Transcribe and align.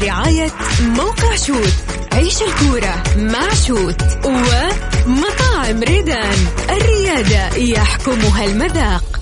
برعاية 0.00 0.50
موقع 0.80 1.36
شوت. 1.36 1.72
عيش 2.12 2.42
الكورة 2.42 3.02
مع 3.16 3.54
شوت 3.54 4.02
ومطاعم 4.24 5.82
ريدان. 5.82 6.38
الريادة 6.70 7.56
يحكمها 7.56 8.44
المذاق. 8.44 9.20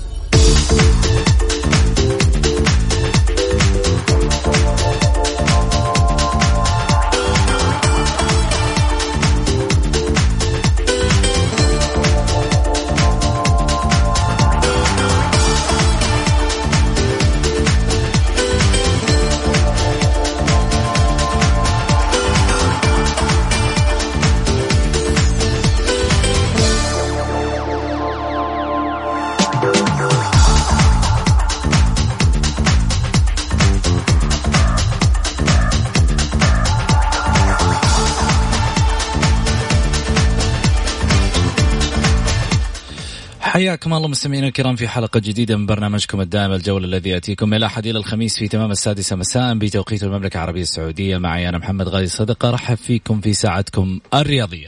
حياكم 43.53 43.93
الله 43.93 44.07
مستمعينا 44.07 44.47
الكرام 44.47 44.75
في 44.75 44.87
حلقة 44.87 45.19
جديدة 45.19 45.57
من 45.57 45.65
برنامجكم 45.65 46.21
الدائم 46.21 46.51
الجولة 46.51 46.85
الذي 46.85 47.09
يأتيكم 47.09 47.49
من 47.49 47.57
الأحد 47.57 47.87
إلى 47.87 47.99
الخميس 47.99 48.37
في 48.37 48.47
تمام 48.47 48.71
السادسة 48.71 49.15
مساء 49.15 49.53
بتوقيت 49.53 50.03
المملكة 50.03 50.37
العربية 50.37 50.61
السعودية. 50.61 51.17
معي 51.17 51.49
أنا 51.49 51.57
محمد 51.57 51.87
غازي 51.87 52.07
صدقة 52.07 52.49
رحب 52.49 52.75
فيكم 52.75 53.21
في 53.21 53.33
ساعتكم 53.33 53.99
الرياضية. 54.13 54.67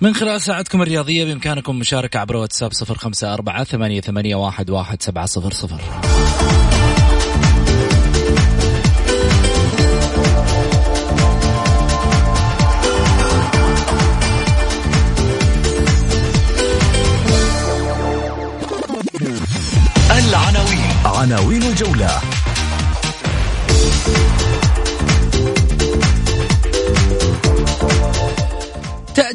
من 0.00 0.14
خلال 0.14 0.40
ساعتكم 0.40 0.82
الرياضية 0.82 1.24
بإمكانكم 1.24 1.78
مشاركة 1.78 2.18
عبر 2.18 2.36
واتساب 2.36 2.72
صفر 2.72 2.98
خمسة 2.98 3.34
أربعة 3.34 3.64
ثمانية 3.64 4.34
واحد, 4.34 4.70
واحد 4.70 5.02
سبعة 5.02 5.26
صفر 5.26 5.52
صفر. 5.52 5.80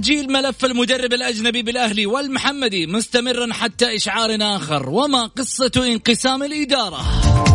تأجيل 0.02 0.32
ملف 0.32 0.66
المدرب 0.66 1.14
الأجنبي 1.14 1.62
بالأهلي 1.62 2.06
والمحمدي 2.06 2.88
مستمرا 2.88 3.54
حتى 3.54 3.96
إشعار 3.96 4.38
آخر 4.42 4.90
وما 4.90 5.26
قصة 5.26 5.72
انقسام 5.78 6.44
الإدارة؟ 6.44 7.51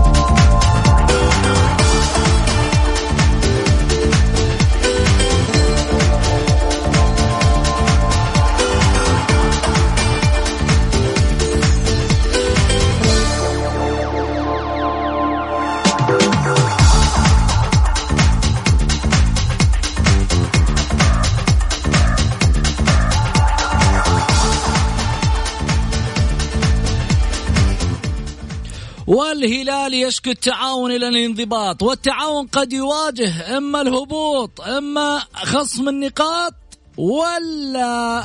والهلال 29.06 29.94
يشكو 29.94 30.30
التعاون 30.30 30.92
إلى 30.92 31.08
الانضباط 31.08 31.82
والتعاون 31.82 32.46
قد 32.46 32.72
يواجه 32.72 33.58
إما 33.58 33.80
الهبوط 33.80 34.60
إما 34.60 35.22
خصم 35.34 35.88
النقاط 35.88 36.54
ولا 36.96 38.24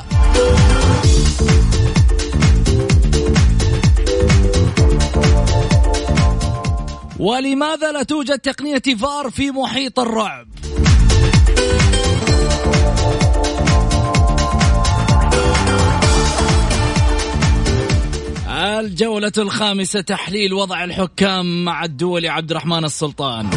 ولماذا 7.18 7.92
لا 7.92 8.02
توجد 8.02 8.38
تقنية 8.38 8.96
فار 9.00 9.30
في 9.30 9.50
محيط 9.50 10.00
الرعب؟ 10.00 10.48
الجولة 18.62 19.32
الخامسة 19.38 20.00
تحليل 20.00 20.54
وضع 20.54 20.84
الحكام 20.84 21.64
مع 21.64 21.84
الدولي 21.84 22.28
عبد 22.28 22.50
الرحمن 22.50 22.84
السلطان 22.84 23.50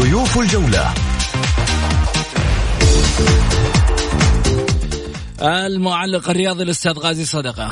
ضيوف 0.00 0.38
الجولة. 0.38 1.05
المعلق 5.42 6.30
الرياضي 6.30 6.62
الأستاذ 6.62 6.98
غازي 6.98 7.24
صدقة. 7.24 7.70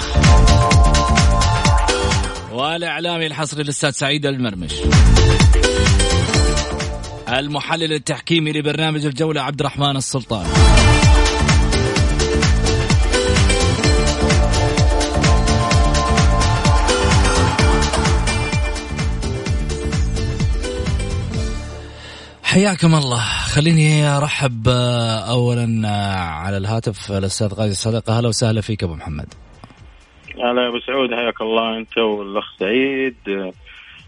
والإعلامي 2.53 3.27
الحصري 3.27 3.63
الأستاذ 3.63 3.91
سعيد 3.91 4.27
المرمش. 4.27 4.73
المحلل 7.29 7.93
التحكيمي 7.93 8.53
لبرنامج 8.53 9.07
الجولة 9.07 9.41
عبد 9.41 9.61
الرحمن 9.61 9.97
السلطان. 9.97 10.47
حياكم 22.55 22.95
الله. 22.95 23.21
خليني 23.55 24.07
أرحب 24.07 24.69
آه، 24.69 25.31
اولا 25.31 25.89
آه، 25.89 26.15
على 26.17 26.57
الهاتف 26.57 27.13
الأستاذ 27.13 27.55
غازي 27.55 27.75
صدقه 27.75 28.19
أهلا 28.19 28.29
وسهلا 28.29 28.61
فيك 28.61 28.85
أبو 28.85 28.95
محمد. 28.95 29.35
هلا 30.35 30.63
يا 30.63 30.69
أبو 30.69 30.79
سعود. 30.87 31.11
حياك 31.11 31.41
الله 31.41 31.79
أنت 31.79 31.99
والأخ 31.99 32.45
سعيد 32.59 33.17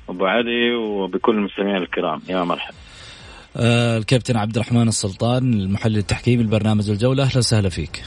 أبو 0.09 0.27
علي 0.27 0.75
وبكل 0.75 1.33
المستمعين 1.33 1.77
الكرام. 1.77 2.23
يا 2.29 2.45
مرحبا. 2.45 2.75
آه، 3.57 3.99
الكابتن 3.99 4.37
عبد 4.37 4.57
الرحمن 4.57 4.89
السلطان 4.89 5.53
المحلل 5.53 5.97
التحكيمي 5.97 6.43
لبرنامج 6.43 6.91
الجولة. 6.91 7.23
أهلا 7.23 7.39
وسهلا 7.39 7.69
فيك. 7.69 8.03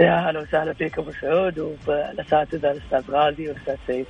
يا 0.00 0.30
هلا 0.30 0.40
وسهلا 0.40 0.72
فيك 0.72 0.98
أبو 0.98 1.10
سعود 1.20 1.58
وبالاساتذه 1.58 2.70
الأستاذ 2.70 3.14
غازي 3.14 3.48
والأستاذ 3.48 3.76
سعيد. 3.86 4.06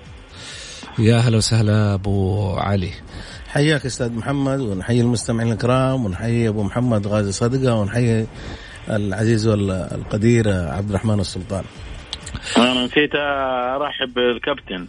يا 0.99 1.17
هلا 1.17 1.37
وسهلا 1.37 1.95
أبو 1.95 2.51
علي. 2.57 2.91
حياك 3.49 3.87
أستاذ 3.87 4.13
محمد 4.17 4.61
ونحيي 4.61 5.01
المستمعين 5.01 5.53
الكرام 5.53 6.05
ونحيي 6.05 6.49
أبو 6.49 6.63
محمد 6.63 7.07
غازي 7.07 7.33
صدقة 7.33 7.75
ونحيي 7.75 8.27
العزيز 8.91 9.47
والقدير 9.47 10.49
عبد 10.49 10.89
الرحمن 10.91 11.21
السلطان 11.21 11.65
أنا 12.57 12.85
نسيت 12.85 13.11
أرحب 13.15 14.15
بالكابتن 14.15 14.87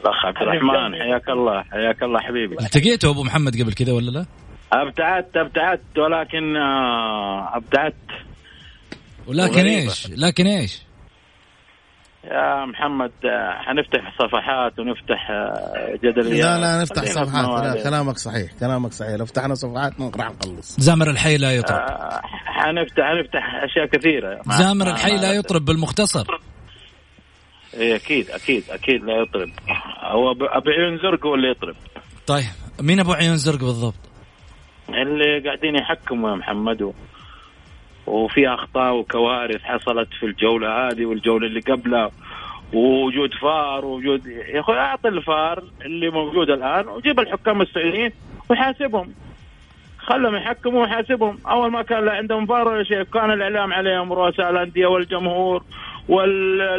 الأخ 0.00 0.26
عبد 0.26 0.36
الرحمن 0.42 1.02
حياك 1.02 1.28
الله 1.28 1.62
حياك 1.62 2.02
الله 2.02 2.20
حبيبي 2.20 2.54
التقيته 2.60 3.10
أبو 3.10 3.22
محمد 3.22 3.62
قبل 3.62 3.72
كذا 3.72 3.92
ولا 3.92 4.10
لا؟ 4.10 4.26
أبتعدت 4.72 5.36
أبتعدت 5.36 5.98
ولكن 5.98 6.56
آه، 6.56 7.56
أبتعدت 7.56 7.94
ولكن. 9.26 9.66
إيش؟ 9.66 10.10
لكن 10.10 10.46
إيش؟ 10.46 10.82
يا 12.30 12.64
محمد 12.64 13.12
آه، 13.24 13.58
حنفتح 13.62 14.12
صفحات 14.18 14.78
ونفتح 14.78 15.30
آه، 15.30 15.98
جدل 16.04 16.38
لا 16.38 16.58
لا 16.58 16.82
نفتح 16.82 17.04
صفحات. 17.04 17.76
لا. 17.76 17.82
كلامك 17.84 18.18
صحيح 18.18 18.52
كلامك 18.60 18.92
صحيح. 18.92 19.10
لو 19.18 19.24
فتحنا 19.26 19.54
صفحات 19.54 20.00
ما 20.00 20.10
راح 20.16 20.30
نخلص 20.30 20.80
زامر 20.80 21.10
الحي 21.10 21.36
لا 21.36 21.52
يطرب. 21.54 21.76
آه، 21.78 22.20
حنفتح 22.44 23.02
حنفتح 23.04 23.54
أشياء 23.64 23.86
كثيرة. 23.86 24.40
زامر 24.58 24.90
الحي 24.90 25.16
لا 25.16 25.32
يطرب 25.32 25.64
بالمختصر. 25.64 26.24
إيه 27.74 27.96
أكيد 27.96 28.30
أكيد 28.30 28.64
أكيد 28.70 29.04
لا 29.04 29.12
يطرب. 29.22 29.50
هو 30.02 30.34
ب- 30.34 30.42
أبو 30.42 30.70
عيون 30.70 30.98
زرق 30.98 31.26
هو 31.26 31.34
اللي 31.34 31.50
يطرب. 31.50 31.74
طيب 32.26 32.44
مين 32.80 33.00
أبو 33.00 33.12
عيون 33.12 33.36
زرق 33.36 33.58
بالضبط؟ 33.60 33.94
اللي 34.88 35.40
قاعدين 35.44 35.74
يحكموا 35.76 36.30
يا 36.30 36.34
محمد. 36.36 36.82
و- 36.82 36.92
وفي 38.06 38.48
أخطاء 38.48 38.94
وكوارث 38.94 39.62
حصلت 39.62 40.08
في 40.20 40.26
الجولة 40.26 40.88
هذه 40.88 41.04
والجولة 41.06 41.46
اللي 41.46 41.60
قبلها 41.60 42.10
ووجود 42.74 43.34
فار 43.34 43.84
ووجود 43.84 44.26
يا 44.26 44.60
أخوي 44.60 44.78
أعطي 44.78 45.08
الفار 45.08 45.64
اللي 45.84 46.10
موجود 46.10 46.50
الآن 46.50 46.88
وجيب 46.88 47.20
الحكام 47.20 47.62
السعوديين 47.62 48.10
وحاسبهم. 48.50 49.14
خلهم 50.06 50.36
يحكموا 50.36 50.82
ويحاسبهم. 50.82 51.38
أول 51.50 51.70
ما 51.70 51.82
كان 51.82 52.08
عندهم 52.08 52.46
فار 52.46 52.68
ولا 52.68 52.84
شيء 52.84 53.02
كان 53.02 53.30
الإعلام 53.30 53.72
عليهم 53.72 54.12
رؤساء 54.12 54.50
الأندية 54.50 54.86
والجمهور 54.86 55.62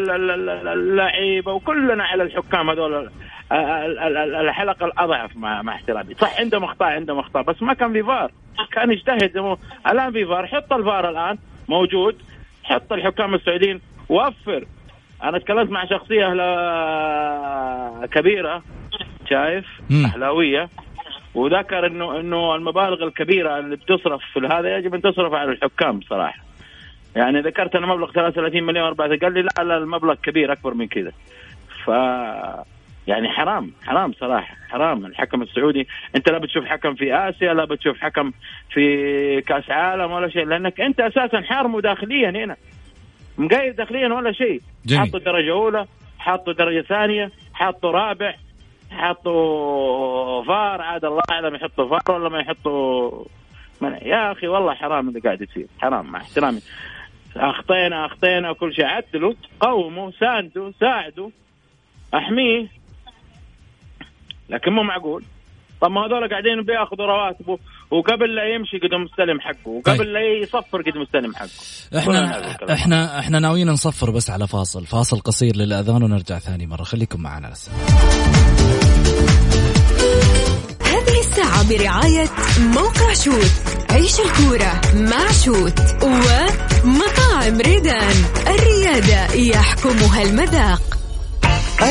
واللعيبة 0.09 1.51
وكلنا 1.51 2.03
على 2.03 2.23
الحكام 2.23 2.69
هذول. 2.69 3.09
الحلقة 4.41 4.85
الأضعف 4.85 5.35
مع 5.37 5.61
مع 5.61 5.75
احترامي. 5.75 6.13
صح 6.13 6.39
عندهم 6.39 6.63
أخطاء 6.63 6.89
عندهم 6.89 7.19
أخطاء 7.19 7.43
بس 7.43 7.63
ما 7.63 7.73
كان 7.73 7.93
في 7.93 8.03
فار. 8.03 8.31
كان 8.71 8.91
يجتهد. 8.91 9.57
الآن 9.87 10.11
في 10.11 10.25
فار. 10.25 10.47
حط 10.47 10.73
الفار 10.73 11.09
الآن. 11.09 11.37
موجود. 11.69 12.15
حط 12.63 12.93
الحكام 12.93 13.35
السعوديين. 13.35 13.81
وفر. 14.09 14.65
أنا 15.23 15.39
تكلمت 15.39 15.69
مع 15.71 15.85
شخصية 15.85 16.27
كبيرة. 18.05 18.63
شايف؟ 19.29 19.65
أهلاوية. 20.05 20.69
وذكر 21.35 21.87
انه 21.87 22.19
إنه 22.19 22.55
المبالغ 22.55 23.03
الكبيرة 23.03 23.59
اللي 23.59 23.75
بتصرف 23.75 24.21
في 24.33 24.39
هذا 24.39 24.77
يجب 24.77 24.95
أن 24.95 25.01
تصرف 25.01 25.33
على 25.33 25.51
الحكام 25.51 26.01
صراحة. 26.01 26.39
يعني 27.15 27.41
ذكرت 27.41 27.75
أنا 27.75 27.87
مبلغ 27.87 28.11
33 28.11 28.63
مليون 28.63 28.85
اربعه 28.85 29.17
قال 29.17 29.33
لي 29.33 29.41
لا 29.41 29.63
لا 29.63 29.77
المبلغ 29.77 30.13
كبير 30.13 30.51
أكبر 30.51 30.73
من 30.73 30.87
كذا. 30.87 31.11
ف 31.85 31.87
يعني 33.07 33.29
حرام 33.29 33.71
حرام 33.85 34.13
صراحة 34.13 34.55
حرام. 34.69 35.05
الحكم 35.05 35.41
السعودي 35.41 35.87
أنت 36.15 36.29
لا 36.29 36.37
بتشوف 36.37 36.65
حكم 36.65 36.95
في 36.95 37.15
آسيا 37.15 37.53
لا 37.53 37.65
بتشوف 37.65 37.97
حكم 37.99 38.31
في 38.69 39.41
كأس 39.41 39.69
عالم 39.69 40.11
ولا 40.11 40.29
شيء 40.29 40.45
لأنك 40.45 40.81
أنت 40.81 40.99
أساسا 40.99 41.41
حارمه 41.41 41.81
داخليا 41.81 42.29
هنا. 42.29 42.55
مقيد 43.37 43.75
داخليا 43.75 44.13
ولا 44.13 44.31
شيء. 44.31 44.61
حطوا 44.91 45.19
درجة 45.19 45.51
أولى 45.51 45.85
حطوا 46.19 46.53
درجة 46.53 46.81
ثانية 46.81 47.31
حطوا 47.53 47.91
رابع. 47.91 48.33
حطوا 48.91 50.43
فار 50.43 50.81
عاد 50.81 51.05
الله 51.05 51.21
أعلم 51.31 51.55
يحطوا 51.55 51.99
فار 51.99 52.15
ولا 52.15 52.29
ما 52.29 52.39
يحطوا. 52.39 53.25
يا 53.81 54.31
أخي 54.31 54.47
والله 54.47 54.73
حرام 54.73 55.09
اللي 55.09 55.19
قاعد 55.19 55.41
يصير 55.41 55.67
حرام 55.79 56.05
مع 56.05 56.19
احترامي. 56.21 56.61
أخطينا 57.37 58.05
أخطينا 58.05 58.49
وكل 58.49 58.73
شيء. 58.73 58.85
عدلوا 58.85 59.33
قوموا 59.59 60.11
ساندوا 60.11 60.71
ساعدوا. 60.79 61.29
أحميه. 62.13 62.67
لكن 64.49 64.71
مو 64.71 64.83
معقول. 64.83 65.23
طب 65.81 65.91
ما 65.91 66.05
هذول 66.05 66.29
قاعدين 66.29 66.61
بياخذوا 66.61 67.05
رواتبه. 67.05 67.59
وقبل 67.97 68.35
لا 68.35 68.55
يمشي 68.55 68.77
قد 68.77 68.93
مستلم 69.05 69.39
حقه 69.39 69.69
وقبل 69.69 69.97
طيب. 69.97 70.07
لا 70.07 70.19
يصفر 70.43 70.81
قد 70.81 70.97
مستلم 70.97 71.35
حقه. 71.35 71.49
إحنا 71.99 72.73
إحنا 72.73 73.19
إحنا 73.19 73.39
ناويين 73.39 73.69
نصفر 73.69 74.11
بس 74.11 74.29
على 74.29 74.47
فاصل 74.47 74.85
فاصل 74.85 75.19
قصير 75.19 75.55
للأذان 75.55 76.03
ونرجع 76.03 76.39
ثاني 76.39 76.67
مرة. 76.67 76.83
خليكم 76.83 77.21
معنا 77.21 77.47
لسه 77.47 77.71
هذه 80.81 81.19
الساعة 81.19 81.69
برعاية 81.69 82.29
موقع 82.73 83.13
شوت 83.13 83.51
عيش 83.89 84.19
الكورة 84.19 84.81
مع 84.95 85.31
شوت 85.31 85.79
ومطاعم 86.03 87.61
ريدان. 87.61 88.15
الريادة 88.47 89.33
يحكمها 89.33 90.23
المذاق. 90.23 90.94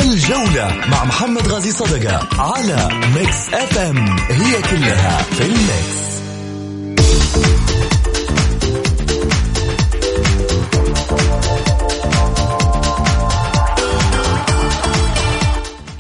الجولة 0.01 0.77
مع 0.89 1.05
محمد 1.05 1.49
غازي 1.49 1.73
صدقة 1.73 2.29
على 2.43 2.89
Mix 3.15 3.55
FM 3.55 4.09
هي 4.31 4.63
كلها 4.63 5.23
في 5.23 5.43
ال 5.43 5.55
mix. 5.55 6.05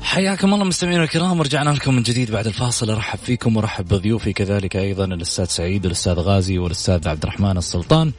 حياكم 0.03 0.55
الله 0.55 0.65
مستمعينا 0.65 1.03
الكرام 1.03 1.41
ورجعنا 1.41 1.71
لكم 1.71 1.95
من 1.95 2.03
جديد 2.03 2.31
بعد 2.31 2.47
الفاصل. 2.47 2.91
أرحب 2.91 3.19
فيكم 3.19 3.57
وأرحب 3.57 3.89
بضيوفي 3.89 4.33
كذلك 4.33 4.77
أيضا 4.77 5.05
الأستاذ 5.05 5.45
سعيد 5.45 5.85
والاستاذ 5.85 6.13
غازي 6.13 6.59
والأستاذ 6.59 7.09
عبد 7.09 7.23
الرحمن 7.23 7.57
السلطان. 7.57 8.13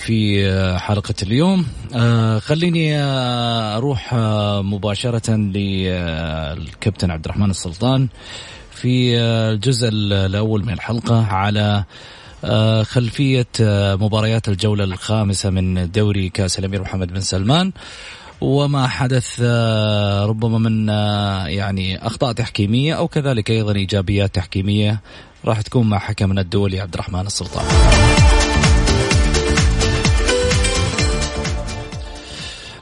في 0.00 0.46
آه، 0.48 0.78
حلقة 0.78 1.14
اليوم. 1.22 1.66
آه، 1.94 2.38
خليني 2.38 2.98
آه، 2.98 3.76
أروح 3.76 4.14
مباشرة 4.64 5.30
للكابتن 5.36 7.10
عبد 7.10 7.24
الرحمن 7.24 7.50
السلطان 7.50 8.08
في 8.72 9.18
الجزء 9.18 9.88
الأول 9.92 10.64
من 10.64 10.72
الحلقة 10.72 11.26
على 11.26 11.84
خلفية 12.82 13.46
مباريات 13.94 14.48
الجولة 14.48 14.84
الخامسة 14.84 15.50
من 15.50 15.90
دوري 15.90 16.28
كأس 16.28 16.58
الأمير 16.58 16.80
محمد 16.82 17.12
بن 17.12 17.20
سلمان. 17.20 17.72
وما 18.40 18.86
حدث 18.86 19.40
ربما 20.24 20.58
من 20.58 20.88
يعني 21.48 22.06
أخطاء 22.06 22.32
تحكيمية 22.32 22.94
أو 22.94 23.08
كذلك 23.08 23.50
أيضا 23.50 23.74
إيجابيات 23.74 24.34
تحكيمية 24.34 25.00
راح 25.44 25.60
تكون 25.60 25.88
مع 25.88 25.98
حكمنا 25.98 26.40
الدولي 26.40 26.80
عبد 26.80 26.94
الرحمن 26.94 27.26
السلطان. 27.26 27.64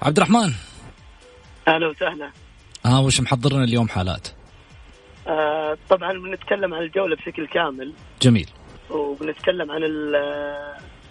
عبد 0.03 0.17
الرحمن 0.17 0.53
أهلا 1.69 1.87
وسهلا 1.89 2.31
آه 2.87 3.01
وش 3.01 3.21
محضرنا 3.21 3.65
اليوم 3.65 3.89
حالات؟ 3.89 4.29
آه 5.27 5.79
طبعا 5.91 6.13
بنتكلم 6.13 6.75
عن 6.75 6.83
الجولة 6.83 7.17
بشكل 7.17 7.47
كامل 7.47 7.93
جميل 8.23 8.49
وبنتكلم 8.91 9.71
عن 9.71 9.83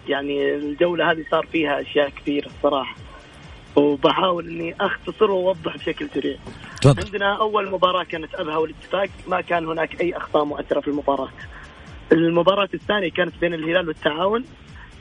يعني 0.08 0.56
الجولة 0.56 1.12
هذه 1.12 1.26
صار 1.32 1.46
فيها 1.52 1.82
أشياء 1.82 2.10
كثيرة 2.10 2.48
الصراحة 2.48 2.96
وبحاول 3.76 4.48
إني 4.50 4.76
أختصر 4.82 5.32
وأوضح 5.32 5.78
بشكل 5.78 6.10
سريع. 6.14 6.38
تفضل. 6.82 7.06
عندنا 7.06 7.38
أول 7.40 7.72
مباراة 7.72 8.04
كانت 8.04 8.36
أبها 8.36 8.58
والاتفاق 8.58 9.10
ما 9.28 9.42
كان 9.42 9.66
هناك 9.68 10.02
أي 10.02 10.18
أخطاء 10.18 10.44
مؤثرة 10.44 10.80
في 10.80 10.88
المباراة. 10.88 11.30
المباراة 12.12 12.70
الثانية 12.74 13.12
كانت 13.12 13.34
بين 13.42 13.54
الهلال 13.54 13.88
والتعاون 13.88 14.46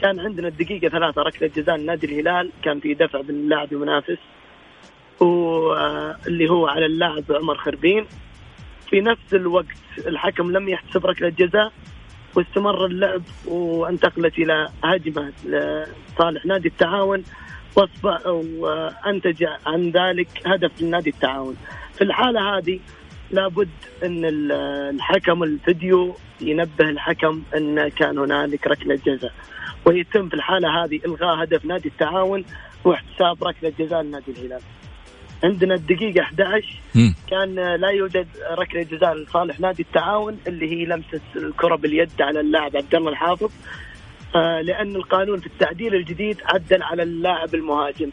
كان 0.01 0.21
عندنا 0.21 0.49
الدقيقة 0.49 0.89
ثلاثة 0.89 1.23
ركلة 1.23 1.51
جزاء 1.57 1.77
نادي 1.77 2.07
الهلال. 2.07 2.51
كان 2.63 2.81
في 2.81 2.95
دفع 2.95 3.23
من 3.23 3.31
اللاعب 3.31 3.73
المنافس 3.73 4.19
واللي 5.21 6.51
هو 6.51 6.67
على 6.67 6.87
اللاعب 6.87 7.25
عمر 7.31 7.57
خربين. 7.57 8.07
في 8.91 9.01
نفس 9.01 9.35
الوقت 9.35 9.77
الحكم 10.07 10.53
لم 10.53 10.69
يحتسب 10.69 11.07
ركلة 11.07 11.29
جزاء 11.29 11.73
واستمر 12.35 12.87
اللعب 12.87 13.23
وانتقلت 13.47 14.39
إلى 14.39 14.69
هجمة 14.85 15.33
لصالح 15.45 16.47
نادي 16.47 16.69
التعاون 16.69 17.23
وأنتج 18.27 19.47
عن 19.67 19.91
ذلك 19.91 20.29
هدف 20.47 20.83
لنادي 20.83 21.11
التعاون. 21.11 21.57
في 21.95 22.05
الحالة 22.05 22.57
هذه 22.57 22.81
لابد 23.31 23.69
إن 24.05 24.25
الحكم 24.25 25.43
الفيديو 25.43 26.17
ينبه 26.41 26.91
الحكم 26.91 27.43
إن 27.57 27.89
كان 27.89 28.19
هنالك 28.19 28.67
ركلة 28.67 29.01
جزاء. 29.07 29.33
ويتم 29.87 30.29
في 30.29 30.35
الحالة 30.35 30.85
هذه 30.85 31.01
إلغاء 31.07 31.43
هدف 31.43 31.65
نادي 31.65 31.89
التعاون 31.89 32.45
واحتساب 32.85 33.45
ركله 33.45 33.73
جزاء 33.79 34.03
لنادي 34.03 34.31
الهلال. 34.31 34.61
عندنا 35.45 35.75
الدقيقة 35.75 36.21
11 36.21 36.81
كان 37.31 37.55
لا 37.55 37.89
يوجد 37.89 38.29
ركلة 38.51 38.83
جزاء 38.83 39.15
لصالح 39.15 39.61
نادي 39.61 39.83
التعاون 39.83 40.39
اللي 40.47 40.71
هي 40.71 40.85
لمسة 40.85 41.21
الكرة 41.37 41.77
باليد 41.77 42.11
على 42.21 42.41
اللاعب 42.41 42.77
عبد 42.77 42.95
الله 42.95 43.11
الحافظ. 43.11 43.51
آه 44.37 44.61
لأن 44.61 44.97
القانون 44.97 45.41
في 45.41 45.47
التعديل 45.47 45.95
الجديد 45.95 46.41
عدل 46.45 46.83
على 46.83 47.03
اللاعب 47.03 47.55
المهاجم. 47.55 48.11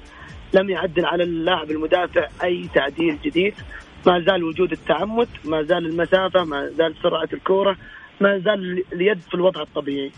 لم 0.54 0.70
يعدل 0.70 1.06
على 1.06 1.24
اللاعب 1.24 1.72
المدافع 1.72 2.28
أي 2.44 2.70
تعديل 2.76 3.18
جديد. 3.26 3.54
ما 4.08 4.20
زال 4.20 4.44
وجود 4.44 4.72
التعمد 4.72 5.28
ما 5.46 5.64
زال 5.64 5.86
المسافة 5.86 6.44
ما 6.44 6.68
زال 6.68 6.96
سرعة 7.04 7.30
الكرة 7.34 7.78
ما 8.22 8.38
زال 8.38 8.84
اليد 8.94 9.20
في 9.20 9.34
الوضع 9.34 9.62
الطبيعي. 9.62 10.12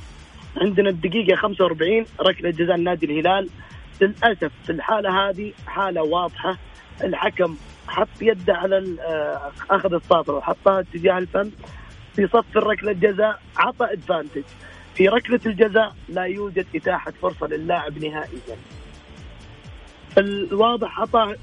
عندنا 0.58 0.90
الدقيقة 0.90 1.36
45 1.36 2.06
ركلة 2.22 2.50
جزاء 2.50 2.78
نادي 2.78 3.06
الهلال. 3.06 3.50
للأسف 4.02 4.52
في 4.66 4.72
الحالة 4.72 5.30
هذه 5.30 5.52
حالة 5.68 6.02
واضحة. 6.04 6.58
الحكم 7.04 7.56
حط 7.88 8.08
يده 8.22 8.54
على 8.54 8.96
آه، 9.02 9.52
أخذ 9.70 9.94
الصافرة 9.94 10.34
وحطها 10.34 10.80
اتجاه 10.80 11.18
الفم 11.18 11.52
في 12.16 12.28
صف 12.28 12.58
الركلة 12.58 12.92
الجزاء 12.92 13.40
عطى 13.58 13.94
ادفانتج 13.94 14.44
في 14.96 15.08
ركلة 15.08 15.40
الجزاء 15.46 15.96
لا 16.10 16.24
يوجد 16.24 16.66
إتاحة 16.76 17.14
فرصة 17.22 17.48
للاعب 17.48 17.98
نهائيا. 18.06 18.58
الواضح 20.18 21.00
عطى 21.00 21.36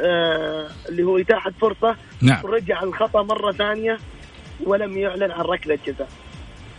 آه 0.00 0.68
اللي 0.88 1.02
هو 1.02 1.18
إتاحة 1.18 1.50
فرصة. 1.60 1.96
نعم. 2.22 2.44
ورجع 2.44 2.82
الخطأ 2.82 3.22
مرة 3.22 3.52
ثانية 3.52 3.98
ولم 4.64 4.98
يعلن 4.98 5.30
عن 5.30 5.44
ركلة 5.44 5.78
جزاء 5.86 6.08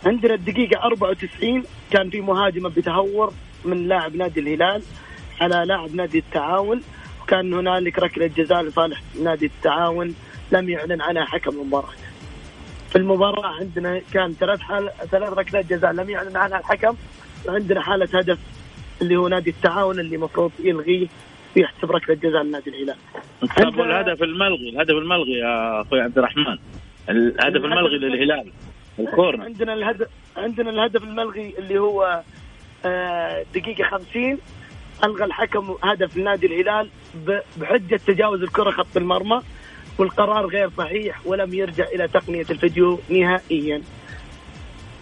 عندنا 0.06 0.34
الدقيقة 0.34 0.84
94 0.84 1.62
كان 1.90 2.10
في 2.10 2.20
مهاجمة 2.20 2.68
بتهور 2.68 3.32
من 3.64 3.88
لاعب 3.88 4.16
نادي 4.16 4.40
الهلال 4.40 4.82
على 5.40 5.64
لاعب 5.66 5.94
نادي 5.94 6.18
التعاون 6.18 6.82
وكان 7.22 7.54
هنالك 7.54 7.98
ركلة 7.98 8.26
جزاء 8.26 8.62
لصالح 8.62 9.00
نادي 9.22 9.46
التعاون 9.46 10.14
لم 10.52 10.68
يعلن 10.68 11.00
عنها 11.02 11.24
حكم 11.24 11.50
المباراة. 11.50 11.92
في 12.90 12.96
المباراة 12.96 13.46
عندنا 13.60 14.00
كان 14.12 14.32
ثلاث 14.32 14.60
حال 14.60 14.90
ثلاث 15.10 15.32
ركلات 15.32 15.66
جزاء 15.72 15.92
لم 15.92 16.10
يعلن 16.10 16.36
عنها 16.36 16.58
الحكم 16.58 16.96
عندنا 17.48 17.80
حالة 17.82 18.08
هدف 18.18 18.38
اللي 19.02 19.16
هو 19.16 19.28
نادي 19.28 19.50
التعاون 19.50 20.00
اللي 20.00 20.16
المفروض 20.16 20.52
يلغيه 20.60 21.06
ويحسب 21.56 21.90
ركلة 21.90 22.14
جزاء 22.14 22.42
لنادي 22.42 22.70
الهلال. 22.70 22.96
الهدف 23.80 24.22
الملغي 24.22 24.68
الهدف 24.68 24.90
الملغي 24.90 25.32
يا 25.32 25.80
أخوي 25.80 26.00
عبد 26.00 26.18
الرحمن 26.18 26.58
الهدف 27.08 27.64
الملغي 27.64 27.98
للهلال 27.98 28.52
الكورنر 28.98 29.44
عندنا 29.44 29.72
الهدف 29.74 30.08
عندنا 30.36 30.70
الهدف 30.70 31.02
الملغي 31.02 31.54
اللي 31.58 31.78
هو 31.78 32.22
آه، 32.84 33.44
دقيقة 33.54 33.84
50 33.90 34.38
ألغى 35.04 35.24
الحكم 35.24 35.76
هدف 35.82 36.16
لنادي 36.16 36.46
الهلال 36.46 36.90
بحجة 37.56 38.00
تجاوز 38.06 38.42
الكرة 38.42 38.70
خط 38.70 38.96
المرمى 38.96 39.42
والقرار 39.98 40.46
غير 40.46 40.70
صحيح 40.78 41.26
ولم 41.26 41.54
يرجع 41.54 41.84
إلى 41.84 42.08
تقنية 42.08 42.46
الفيديو 42.50 43.00
نهائيا. 43.08 43.82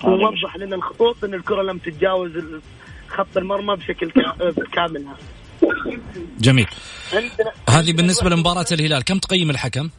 ووضح 0.04 0.56
لنا 0.56 0.76
الخطوط 0.76 1.24
إن 1.24 1.34
الكرة 1.34 1.62
لم 1.62 1.78
تتجاوز 1.78 2.32
خط 3.08 3.36
المرمى 3.36 3.76
بشكل 3.76 4.12
كاملها. 4.72 5.16
جميل. 6.38 6.66
هذه 7.68 7.92
بالنسبة 7.92 8.30
لمباراة 8.30 8.66
الهلال 8.72 9.04
كم 9.04 9.18
تقيم 9.18 9.50
الحكم؟ 9.50 9.90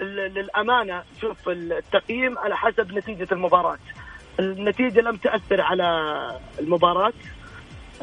للأمانة 0.00 1.02
شوف 1.20 1.48
التقييم 1.48 2.38
على 2.38 2.56
حسب 2.56 2.92
نتيجة 2.92 3.28
المباراة. 3.32 3.78
النتيجة 4.40 5.00
لم 5.00 5.16
تأثر 5.16 5.60
على 5.60 5.88
المباراة 6.60 7.12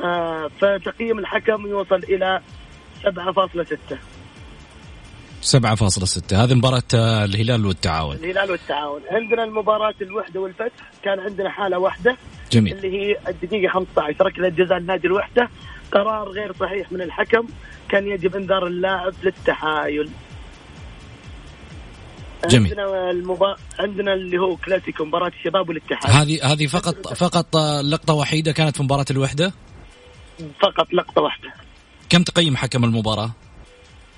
آه، 0.04 0.48
فتقييم 0.62 1.20
الحكم 1.20 1.68
يوصل 1.68 1.96
إلى 2.10 2.42
7.6 3.04 3.98
7.6 5.42 6.34
هذه 6.34 6.54
مباراة 6.54 6.84
آه، 6.96 7.26
الهلال 7.26 7.66
والتعاون. 7.66 8.16
الهلال 8.16 8.52
والتعاون. 8.52 9.02
عندنا 9.12 9.44
المباراة 9.44 9.94
الوحدة 10.02 10.40
والفتح 10.40 10.92
كان 11.04 11.20
عندنا 11.20 11.50
حالة 11.50 11.78
واحدة. 11.80 12.18
جميل. 12.52 12.74
اللي 12.74 12.92
هي 12.92 13.18
الدقيقة 13.28 13.72
15 13.72 14.26
ركلة 14.26 14.50
جزاء 14.50 14.78
النادي 14.78 15.08
الوحدة. 15.08 15.50
قرار 15.92 16.30
غير 16.30 16.54
صحيح 16.54 16.92
من 16.92 17.02
الحكم 17.02 17.48
كان 17.90 18.08
يجب 18.08 18.36
إنذار 18.36 18.68
اللاعب 18.68 19.14
للتحايل. 19.24 20.10
جميل. 22.50 22.70
عندنا 22.80 23.12
المبا... 23.12 23.56
عندنا 23.80 24.14
اللي 24.14 24.38
هو 24.38 24.56
كلاسيكو 24.56 25.06
مباراة 25.06 25.28
الشباب 25.28 25.70
والاتحاد. 25.70 26.12
هذه 26.12 26.54
هذه 26.54 26.68
فقط 26.68 27.14
فقط 27.14 27.56
لقطة 27.84 28.14
وحيدة 28.14 28.52
كانت 28.52 28.78
في 28.78 28.84
مباراة 28.84 29.06
الوحدة؟ 29.12 29.54
فقط 30.62 30.94
لقطة 30.94 31.22
واحدة. 31.22 31.54
كم 32.10 32.24
تقيم 32.24 32.56
حكم 32.58 32.84
المباراة؟ 32.84 33.32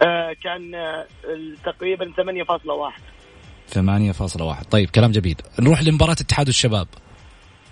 آه 0.01 0.35
كان 0.43 0.75
آه 0.75 1.05
تقريبا 1.65 2.13
8.1 3.71 3.75
8.1 3.75 4.63
طيب 4.71 4.89
كلام 4.89 5.11
جميل. 5.11 5.35
نروح 5.59 5.83
لمباراة 5.83 6.15
اتحاد 6.21 6.47
الشباب. 6.47 6.87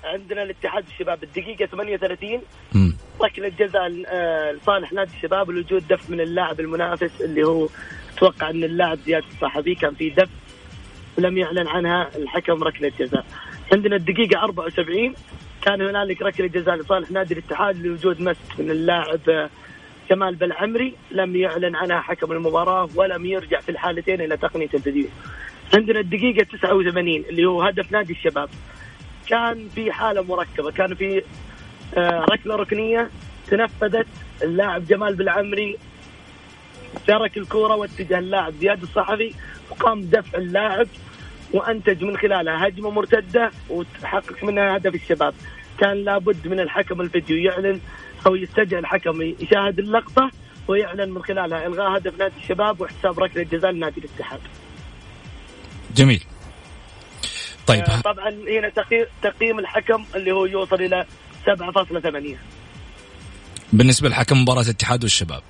عندنا 0.04 0.44
الاتحاد 0.44 0.86
الشباب 0.88 1.24
الدقيقة 1.24 1.66
38 1.66 2.42
ركلة 3.22 3.50
جزاء 3.50 4.04
آه، 4.08 4.52
لصالح 4.52 4.94
نادي 4.94 5.12
الشباب 5.18 5.50
لوجود 5.52 5.88
دف 5.88 6.10
من 6.10 6.22
اللاعب 6.22 6.60
المنافس 6.60 7.22
اللي 7.22 7.44
هو 7.44 7.68
أتوقع 8.18 8.50
إن 8.50 8.64
اللاعب 8.64 9.00
زياد 9.06 9.24
الصحفي 9.34 9.76
كان 9.76 9.96
في 9.96 10.10
دف. 10.10 10.30
ولم 11.18 11.38
يعلن 11.38 11.68
عنها 11.68 12.10
الحكم 12.16 12.64
ركلة 12.64 12.92
جزاء. 13.00 13.26
عندنا 13.74 13.96
الدقيقة 13.96 14.44
74 14.44 15.14
كان 15.62 15.82
هنالك 15.82 16.22
ركلة 16.22 16.48
جزاء 16.48 16.76
لصالح 16.76 17.12
نادي 17.12 17.34
الاتحاد 17.34 17.86
لوجود 17.86 18.22
مس 18.22 18.38
من 18.60 18.72
اللاعب 18.72 19.50
كمال 20.10 20.36
بالعمري 20.36 20.94
لم 21.12 21.36
يعلن 21.36 21.76
عنها 21.76 22.02
حكم 22.02 22.32
المباراة 22.32 22.90
ولم 22.96 23.26
يرجع 23.26 23.60
في 23.60 23.70
الحالتين 23.70 24.22
إلى 24.22 24.38
تقنية 24.38 24.70
الفيديو. 24.74 25.08
عندنا 25.74 26.00
الدقيقة 26.00 26.44
89 26.44 27.08
اللي 27.30 27.46
هو 27.46 27.62
هدف 27.62 27.92
نادي 27.92 28.14
الشباب. 28.14 28.50
كان 29.28 29.68
في 29.76 29.92
حالة 29.92 30.22
مركبة. 30.22 30.72
كان 30.72 30.96
في 30.96 31.24
آه، 31.98 32.26
ركلة 32.32 32.56
ركنية 32.56 33.10
تنفذت. 33.48 34.08
اللاعب 34.44 34.86
جمال 34.86 35.16
بالعمري 35.16 35.78
ترك 37.08 37.38
الكرة 37.38 37.76
واتجه 37.76 38.20
اللاعب 38.20 38.54
زياد 38.54 38.82
الصحفي. 38.82 39.34
وقام 39.74 40.02
بدفع 40.02 40.38
اللاعب 40.38 40.88
وأنتج 41.54 42.04
من 42.04 42.18
خلالها 42.18 42.68
هجمة 42.68 42.90
مرتدة 42.90 43.52
وتحقق 43.70 44.44
منها 44.44 44.78
هدف 44.78 44.96
الشباب 44.96 45.34
كان 45.80 46.04
لابد 46.04 46.48
من 46.48 46.60
الحكم 46.60 47.02
الفيديو 47.02 47.38
يعلن 47.38 47.80
أو 48.28 48.36
يستدعي 48.36 48.80
الحكم 48.80 49.22
يشاهد 49.22 49.80
اللقطة 49.80 50.32
ويعلن 50.68 51.10
من 51.12 51.24
خلالها 51.24 51.68
إلغاء 51.68 51.98
هدف 51.98 52.20
نادي 52.20 52.34
الشباب 52.42 52.82
واحتساب 52.82 53.20
ركلة 53.20 53.44
جزاء 53.44 53.72
لنادي 53.72 54.00
الاتحاد. 54.00 54.40
جميل. 55.96 56.24
طيب 57.68 57.84
آه 57.84 58.02
طبعا 58.02 58.30
هنا 58.30 58.72
تقييم 59.22 59.60
الحكم 59.60 60.06
اللي 60.16 60.32
هو 60.32 60.46
يوصل 60.46 60.76
إلى 60.76 61.06
7.8 61.46 62.38
بالنسبة 63.74 64.10
لحكم 64.10 64.42
مباراة 64.42 64.62
الاتحاد 64.62 65.04
والشباب. 65.04 65.42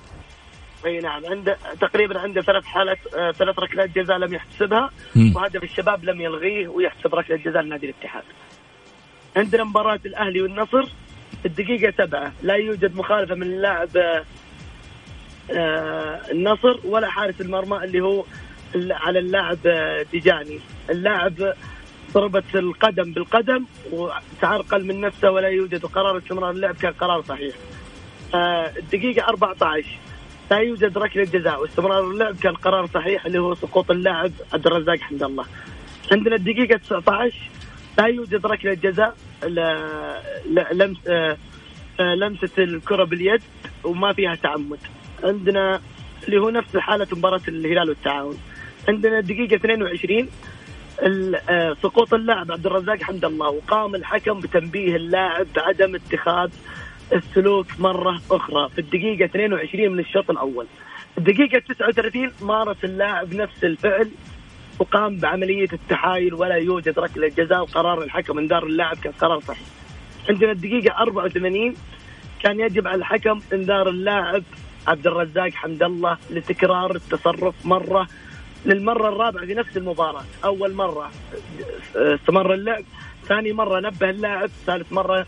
اي 0.86 0.98
نعم 0.98 1.26
عنده 1.26 1.56
تقريبا 1.80 2.20
عنده 2.20 2.42
ثلاث 2.42 2.64
حالات 2.64 2.98
آه 3.16 3.32
ثلاث 3.32 3.58
ركلات 3.58 3.90
جزاء 3.98 4.16
لم 4.18 4.34
يحتسبها 4.34 4.90
وهدف 5.36 5.62
الشباب 5.62 6.04
لم 6.04 6.20
يلغيه 6.20 6.68
ويحسب 6.68 7.14
ركلة 7.14 7.36
جزاء 7.36 7.62
لنادي 7.62 7.86
الاتحاد. 7.90 8.22
عندنا 9.36 9.64
مباراة 9.64 10.00
الأهلي 10.06 10.42
والنصر 10.42 10.88
الدقيقة 11.46 11.92
سبعة. 12.04 12.32
لا 12.42 12.54
يوجد 12.54 12.96
مخالفة 12.96 13.34
من 13.34 13.42
اللاعب 13.42 13.88
آه 15.50 16.20
النصر 16.30 16.80
ولا 16.84 17.08
حارس 17.10 17.40
المرمى 17.40 17.84
اللي 17.84 18.00
هو 18.00 18.24
على 18.90 19.18
اللاعب 19.18 19.58
آه، 19.66 20.02
ديجاني 20.12 20.60
اللاعب 20.90 21.54
ضربت 22.12 22.44
القدم 22.56 23.12
بالقدم 23.12 23.64
وتعرقل 23.92 24.84
من 24.84 25.00
نفسه 25.00 25.30
ولا 25.30 25.48
يوجد 25.48 25.86
قرار 25.86 26.18
استمرار 26.18 26.50
اللعب 26.50 26.74
كان 26.74 26.92
قرار 26.92 27.22
صحيح. 27.22 27.54
آه 28.34 28.72
الدقيقة 28.78 29.28
14 29.28 29.86
لا 30.50 30.58
يوجد 30.58 30.98
ركلة 30.98 31.24
جزاء 31.24 31.60
واستمرار 31.62 32.10
اللعب 32.10 32.36
كان 32.36 32.54
قرار 32.54 32.86
صحيح 32.86 33.26
اللي 33.26 33.38
هو 33.38 33.54
سقوط 33.54 33.90
اللاعب 33.90 34.32
عبد 34.52 34.66
الرزاق 34.66 34.98
حمد 34.98 35.22
الله. 35.22 35.44
عندنا 36.12 36.36
الدقيقة 36.36 36.76
19 36.76 37.50
لا 37.98 38.06
يوجد 38.06 38.46
ركلة 38.46 38.74
جزاء 38.74 39.16
لمس 40.72 40.96
آه، 41.08 41.36
آه، 42.00 42.14
لمسة 42.14 42.50
الكرة 42.58 43.04
باليد 43.04 43.42
وما 43.84 44.12
فيها 44.12 44.34
تعمد. 44.34 44.78
عندنا 45.24 45.80
اللي 46.26 46.40
هو 46.40 46.50
نفس 46.50 46.76
حالة 46.76 47.06
مباراة 47.12 47.40
الهلال 47.48 47.88
والتعاون. 47.88 48.38
عندنا 48.88 49.18
الدقيقة 49.18 49.56
22 49.56 50.28
آه، 51.48 51.76
سقوط 51.82 52.14
اللاعب 52.14 52.52
عبد 52.52 52.66
الرزاق 52.66 53.02
حمد 53.02 53.24
الله. 53.24 53.48
وقام 53.48 53.94
الحكم 53.94 54.40
بتنبيه 54.40 54.96
اللاعب 54.96 55.46
بعدم 55.56 55.94
اتخاذ 55.94 56.50
السلوك 57.12 57.66
مرة 57.78 58.20
أخرى. 58.30 58.68
في 58.68 58.80
الدقيقة 58.80 59.24
22 59.24 59.92
من 59.92 59.98
الشوط 59.98 60.30
الأول. 60.30 60.66
الدقيقة 61.18 61.58
39 61.58 62.32
مارس 62.42 62.84
اللاعب 62.84 63.34
نفس 63.34 63.64
الفعل 63.64 64.10
وقام 64.78 65.18
بعملية 65.18 65.68
التحايل 65.72 66.34
ولا 66.34 66.54
يوجد 66.54 66.98
ركلة 66.98 67.28
جزاء 67.28 67.62
وقرار 67.62 68.02
الحكم 68.02 68.38
انذار 68.38 68.66
اللاعب 68.66 68.96
كان 68.96 69.12
قرار 69.12 69.40
صحيح. 69.40 69.66
عندنا 70.28 70.52
الدقيقة 70.52 70.96
84 70.98 71.74
كان 72.42 72.60
يجب 72.60 72.86
على 72.86 72.98
الحكم 72.98 73.40
انذار 73.52 73.88
اللاعب 73.88 74.42
عبد 74.86 75.06
الرزاق 75.06 75.50
حمد 75.50 75.82
الله 75.82 76.18
لتكرار 76.30 76.94
التصرف 76.94 77.66
مرة 77.66 78.08
للمرة 78.66 79.08
الرابعة 79.08 79.46
في 79.46 79.54
نفس 79.54 79.76
المباراة. 79.76 80.24
أول 80.44 80.74
مرة 80.74 81.10
استمر 81.96 82.54
اللعب 82.54 82.84
ثاني 83.28 83.52
مرة 83.52 83.80
نبه 83.80 84.10
اللاعب 84.10 84.50
ثالث 84.66 84.92
مرة 84.92 85.26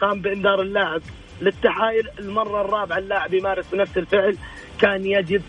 قام 0.00 0.20
بإنذار 0.20 0.62
اللاعب. 0.62 1.02
للتحايل 1.40 2.08
المرة 2.18 2.60
الرابعة 2.60 2.98
اللاعب 2.98 3.34
يمارس 3.34 3.74
نفس 3.74 3.98
الفعل. 3.98 4.36
كان 4.80 5.06
يجب 5.06 5.42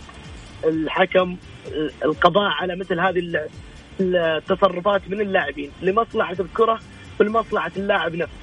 الحكم 0.66 1.38
القضاء 2.06 2.52
على 2.52 2.76
مثل 2.76 3.00
هذه 3.00 3.48
التصرفات 4.00 5.02
من 5.10 5.22
اللاعبين. 5.22 5.72
لمصلحة 5.82 6.36
الكرة 6.40 6.80
ولمصلحة 7.20 7.72
اللاعب 7.78 8.16
نفسه. 8.16 8.34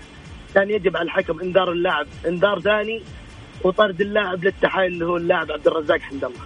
كان 0.54 0.70
يجب 0.70 0.96
على 0.96 1.04
الحكم 1.04 1.40
إنذار 1.40 1.72
اللاعب. 1.72 2.06
إنذار 2.26 2.60
ثاني 2.60 3.02
وطرد 3.64 4.00
اللاعب 4.00 4.44
للتحايل 4.44 4.92
اللي 4.92 5.04
هو 5.04 5.16
اللاعب 5.16 5.52
عبد 5.52 5.66
الرزاق 5.66 6.00
حمد 6.00 6.24
الله. 6.24 6.40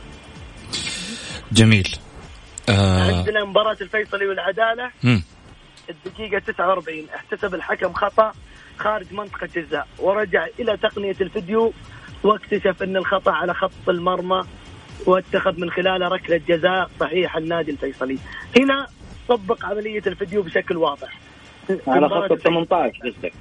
جميل. 1.52 1.96
آه. 2.68 3.16
عندنا 3.16 3.44
مباراة 3.44 3.76
الفيصلي 3.80 4.26
والعدالة. 4.26 4.90
الدقيقة 5.90 6.38
49 6.38 7.06
احتسب 7.14 7.54
الحكم 7.54 7.92
خطأ. 7.92 8.32
خارج 8.78 9.12
منطقة 9.12 9.48
جزاء 9.56 9.88
ورجع 9.98 10.46
إلى 10.60 10.76
تقنية 10.76 11.16
الفيديو 11.20 11.72
واكتشف 12.22 12.82
أن 12.82 12.96
الخطأ 12.96 13.32
على 13.32 13.54
خط 13.54 13.88
المرمى 13.88 14.42
واتخذ 15.06 15.60
من 15.60 15.70
خلاله 15.70 16.08
ركلة 16.08 16.40
جزاء 16.48 16.90
صحيح 17.00 17.36
النادي 17.36 17.70
الفيصلي. 17.70 18.18
هنا 18.58 18.86
طبق 19.28 19.64
عملية 19.64 20.02
الفيديو 20.06 20.42
بشكل 20.42 20.76
واضح. 20.76 21.18
على 21.86 22.08
خط 22.08 22.32
ال 22.32 22.38
18 22.38 23.00
قصدك؟ 23.04 23.32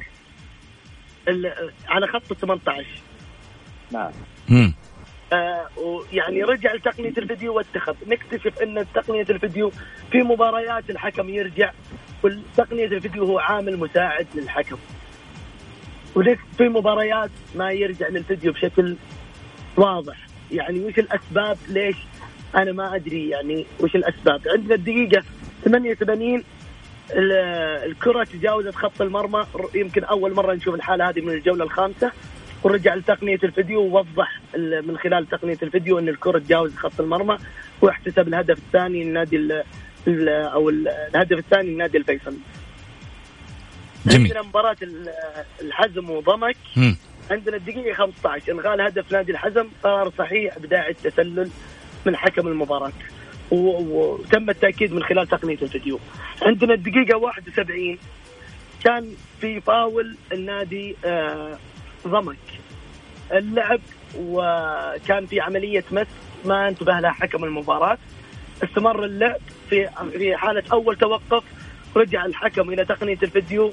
على 1.88 2.08
خط 2.08 2.32
ال 2.32 2.38
18 2.38 2.86
نعم 3.92 4.12
آه 5.34 5.68
ويعني 5.78 6.44
رجع 6.44 6.74
لتقنيه 6.74 7.14
الفيديو 7.18 7.54
واتخذ. 7.58 7.96
نكتشف 8.08 8.62
إن 8.62 8.86
تقنية 8.94 9.26
الفيديو 9.30 9.72
في 10.12 10.18
مباريات 10.18 10.90
الحكم 10.90 11.30
يرجع 11.30 11.72
وتقنيه 12.24 12.86
الفيديو 12.86 13.26
هو 13.26 13.40
عامل 13.40 13.78
مساعد 13.78 14.28
للحكم. 14.36 14.78
وليش 16.16 16.40
في 16.58 16.70
مباريات 16.70 17.30
ما 17.56 17.72
يرجع 17.72 18.08
للفيديو 18.08 18.52
بشكل 18.52 18.96
واضح. 19.78 20.18
يعني 20.52 20.80
وش 20.80 21.00
الأسباب؟ 21.00 21.58
ليش؟ 21.70 21.96
أنا 22.56 22.72
ما 22.72 22.96
أدري 22.96 23.30
يعني 23.30 23.66
وش 23.80 23.96
الأسباب. 23.96 24.42
عندنا 24.48 24.76
الدقيقه 24.76 25.24
88 25.64 26.44
الكرة 27.86 28.24
تجاوزت 28.24 28.76
خط 28.76 29.02
المرمى. 29.02 29.46
يمكن 29.76 30.04
أول 30.04 30.34
مرة 30.34 30.54
نشوف 30.54 30.76
الحالة 30.76 31.10
هذه 31.10 31.22
من 31.22 31.34
الجولة 31.34 31.64
الخامسة. 31.64 32.12
ورجع 32.64 32.96
لتقنية 32.96 33.40
الفيديو 33.44 33.82
ووضح 33.82 34.42
من 34.58 34.98
خلال 34.98 35.30
تقنية 35.30 35.58
الفيديو 35.64 36.00
إن 36.00 36.10
الكرة 36.10 36.40
تجاوز 36.40 36.76
خط 36.76 37.00
المرمى. 37.00 37.38
واحتسب 37.82 38.28
الهدف 38.28 38.58
الثاني 38.58 39.04
للنادي 39.04 39.64
أو 40.28 40.70
الهدف 40.70 41.38
الثاني 41.38 41.74
لنادي 41.74 41.98
الفيصل. 41.98 42.34
جميل. 44.06 44.38
عندنا 44.38 44.42
مباراة 44.42 44.78
الحزم 45.62 46.10
وضمك. 46.10 46.58
م. 46.78 46.94
عندنا 47.32 47.56
الدقيقة 47.58 47.94
15 47.94 48.52
انغال 48.52 48.82
هدف 48.82 49.12
نادي 49.12 49.32
الحزم 49.32 49.68
قرار 49.84 50.12
صحيح 50.18 50.60
بداعي 50.60 50.92
التسلل 50.92 51.50
من 52.06 52.16
حكم 52.16 52.48
المباراة. 52.48 52.92
وتم 53.52 54.50
التأكيد 54.50 54.94
من 54.94 55.04
خلال 55.04 55.28
تقنية 55.28 55.58
الفيديو. 55.62 56.00
عندنا 56.42 56.74
الدقيقة 56.74 57.18
71 57.18 57.98
كان 58.84 59.12
في 59.42 59.62
فاول 59.62 60.16
النادي 60.32 60.96
آه 61.06 61.58
ضمك. 62.08 62.38
اللعب 63.32 63.80
وكان 64.20 65.26
في 65.26 65.40
عملية 65.40 65.84
مس 65.92 66.08
ما 66.46 66.68
انتبه 66.68 67.00
لها 67.00 67.12
حكم 67.12 67.44
المباراة. 67.44 67.98
استمر 68.64 69.06
اللعب 69.06 69.40
في 69.70 69.90
في 70.12 70.36
حالة 70.38 70.64
أول 70.72 70.96
توقف. 70.96 71.44
رجع 71.96 72.26
الحكم 72.26 72.70
إلى 72.70 72.86
تقنية 72.86 73.18
الفيديو. 73.24 73.72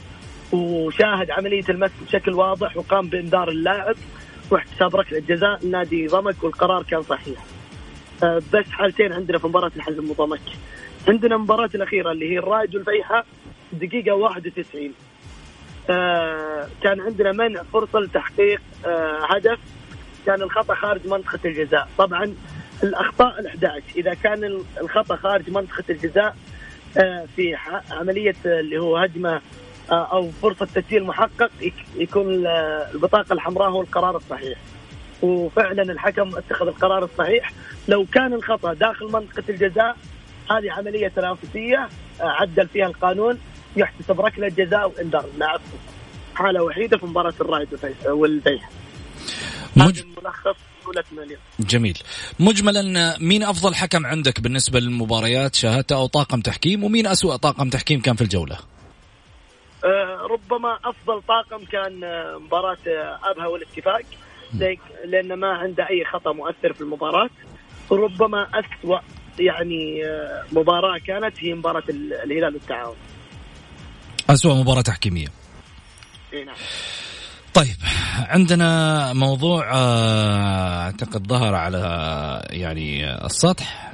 وشاهد 0.52 1.30
عملية 1.30 1.64
المس 1.68 1.90
بشكل 2.06 2.32
واضح 2.34 2.76
وقام 2.76 3.06
بإنذار 3.08 3.48
اللاعب 3.48 3.94
واحتساب 4.50 4.96
ركلة 4.96 5.18
جزاء 5.18 5.66
نادي 5.66 6.06
ضمك 6.06 6.44
والقرار 6.44 6.82
كان 6.82 7.02
صحيح. 7.02 7.38
آه، 8.22 8.42
بس 8.52 8.64
حالتين 8.70 9.12
عندنا 9.12 9.38
في 9.38 9.46
مباراة 9.46 9.70
الحزم 9.76 10.10
وضمك 10.10 10.40
عندنا 11.08 11.34
المباراة 11.36 11.70
الأخيرة 11.74 12.12
اللي 12.12 12.32
هي 12.32 12.38
الرائد 12.38 12.74
والفيحة 12.76 13.24
دقيقة 13.72 14.14
91 14.14 14.92
آه 15.90 16.68
كان 16.82 17.00
عندنا 17.00 17.32
منع 17.32 17.62
فرصة 17.62 18.00
لتحقيق 18.00 18.60
آه 18.86 19.26
هدف. 19.34 19.58
كان 20.26 20.42
الخطأ 20.42 20.74
خارج 20.74 21.06
منطقة 21.06 21.38
الجزاء. 21.44 21.88
طبعا 21.98 22.34
الأخطاء 22.82 23.40
ال 23.40 23.46
11 23.46 23.82
إذا 23.96 24.14
كان 24.14 24.62
الخطأ 24.80 25.16
خارج 25.16 25.50
منطقة 25.50 25.84
الجزاء 25.90 26.36
في 27.36 27.56
عملية 27.90 28.34
اللي 28.46 28.78
هو 28.78 28.96
هجمة 28.96 29.34
آه، 29.34 29.40
أو 29.92 30.30
فرصة 30.42 30.66
تسجيل 30.74 31.04
محقق 31.04 31.50
يكون 31.96 32.46
البطاقة 32.94 33.32
الحمراء 33.32 33.70
هو 33.70 33.80
القرار 33.80 34.16
الصحيح. 34.16 34.58
وفعلا 35.22 35.82
الحكم 35.82 36.36
اتخذ 36.36 36.66
القرار 36.66 37.04
الصحيح. 37.04 37.52
لو 37.88 38.06
كان 38.14 38.32
الخطأ 38.32 38.74
داخل 38.74 39.06
منطقة 39.06 39.44
الجزاء 39.48 39.96
هذه 40.50 40.72
عملية 40.72 41.08
تنافسية 41.08 41.88
آه، 42.20 42.24
عدل 42.24 42.68
فيها 42.68 42.86
القانون 42.86 43.38
يحتسب 43.76 44.20
ركلة 44.20 44.48
جزاء 44.48 44.88
وإنذار. 44.88 45.24
اللاعب 45.34 45.60
حالة 46.34 46.62
وحيدة 46.62 46.98
في 46.98 47.06
مباراة 47.06 47.34
الرائد 47.40 47.68
والبيح 48.06 48.70
مج... 49.76 50.02
ملخص 50.22 50.56
جميل. 51.60 51.98
مجملا 52.40 53.16
مين 53.18 53.42
أفضل 53.42 53.74
حكم 53.74 54.06
عندك 54.06 54.40
بالنسبة 54.40 54.80
للمباريات؟ 54.80 55.54
شاهدته 55.54 55.96
أو 55.96 56.06
طاقم 56.06 56.40
تحكيم 56.40 56.84
ومين 56.84 57.06
أسوأ 57.06 57.36
طاقم 57.36 57.70
تحكيم 57.70 58.00
كان 58.00 58.16
في 58.16 58.22
الجولة؟ 58.22 58.54
آه، 58.54 58.81
ربما 60.30 60.78
أفضل 60.84 61.22
طاقم 61.28 61.64
كان 61.64 62.04
آه، 62.04 62.38
مباراة 62.38 62.78
آه، 62.86 63.18
أبها 63.30 63.46
والاتفاق. 63.46 64.02
لأن 65.04 65.34
ما 65.34 65.48
عنده 65.48 65.88
أي 65.90 66.04
خطأ 66.04 66.32
مؤثر 66.32 66.72
في 66.72 66.80
المباراة. 66.80 67.30
وربما 67.90 68.46
أسوأ 68.54 68.98
يعني 69.38 70.02
مباراة 70.52 70.98
كانت 71.06 71.34
هي 71.38 71.54
مباراة 71.54 71.82
الهلال 72.24 72.54
والتعاون. 72.54 72.96
أسوأ 74.30 74.54
مباراة 74.54 74.80
تحكيمية. 74.82 75.28
إي 76.32 76.44
نعم. 76.44 76.54
طيب 77.54 77.76
عندنا 78.28 79.12
موضوع 79.12 79.74
أعتقد 79.74 81.26
ظهر 81.26 81.54
على 81.54 81.78
يعني 82.50 83.14
السطح 83.26 83.92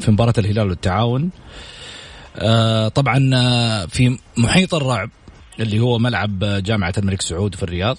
في 0.00 0.06
مباراة 0.08 0.34
الهلال 0.38 0.68
والتعاون. 0.68 1.22
آه، 1.22 1.71
طبعا 2.88 3.30
آه، 3.34 3.86
في 3.86 4.18
محيط 4.36 4.74
الرعب 4.74 5.10
اللي 5.60 5.80
هو 5.80 5.98
ملعب 5.98 6.38
جامعة 6.44 6.92
الملك 6.98 7.22
سعود 7.22 7.54
في 7.54 7.62
الرياض 7.62 7.98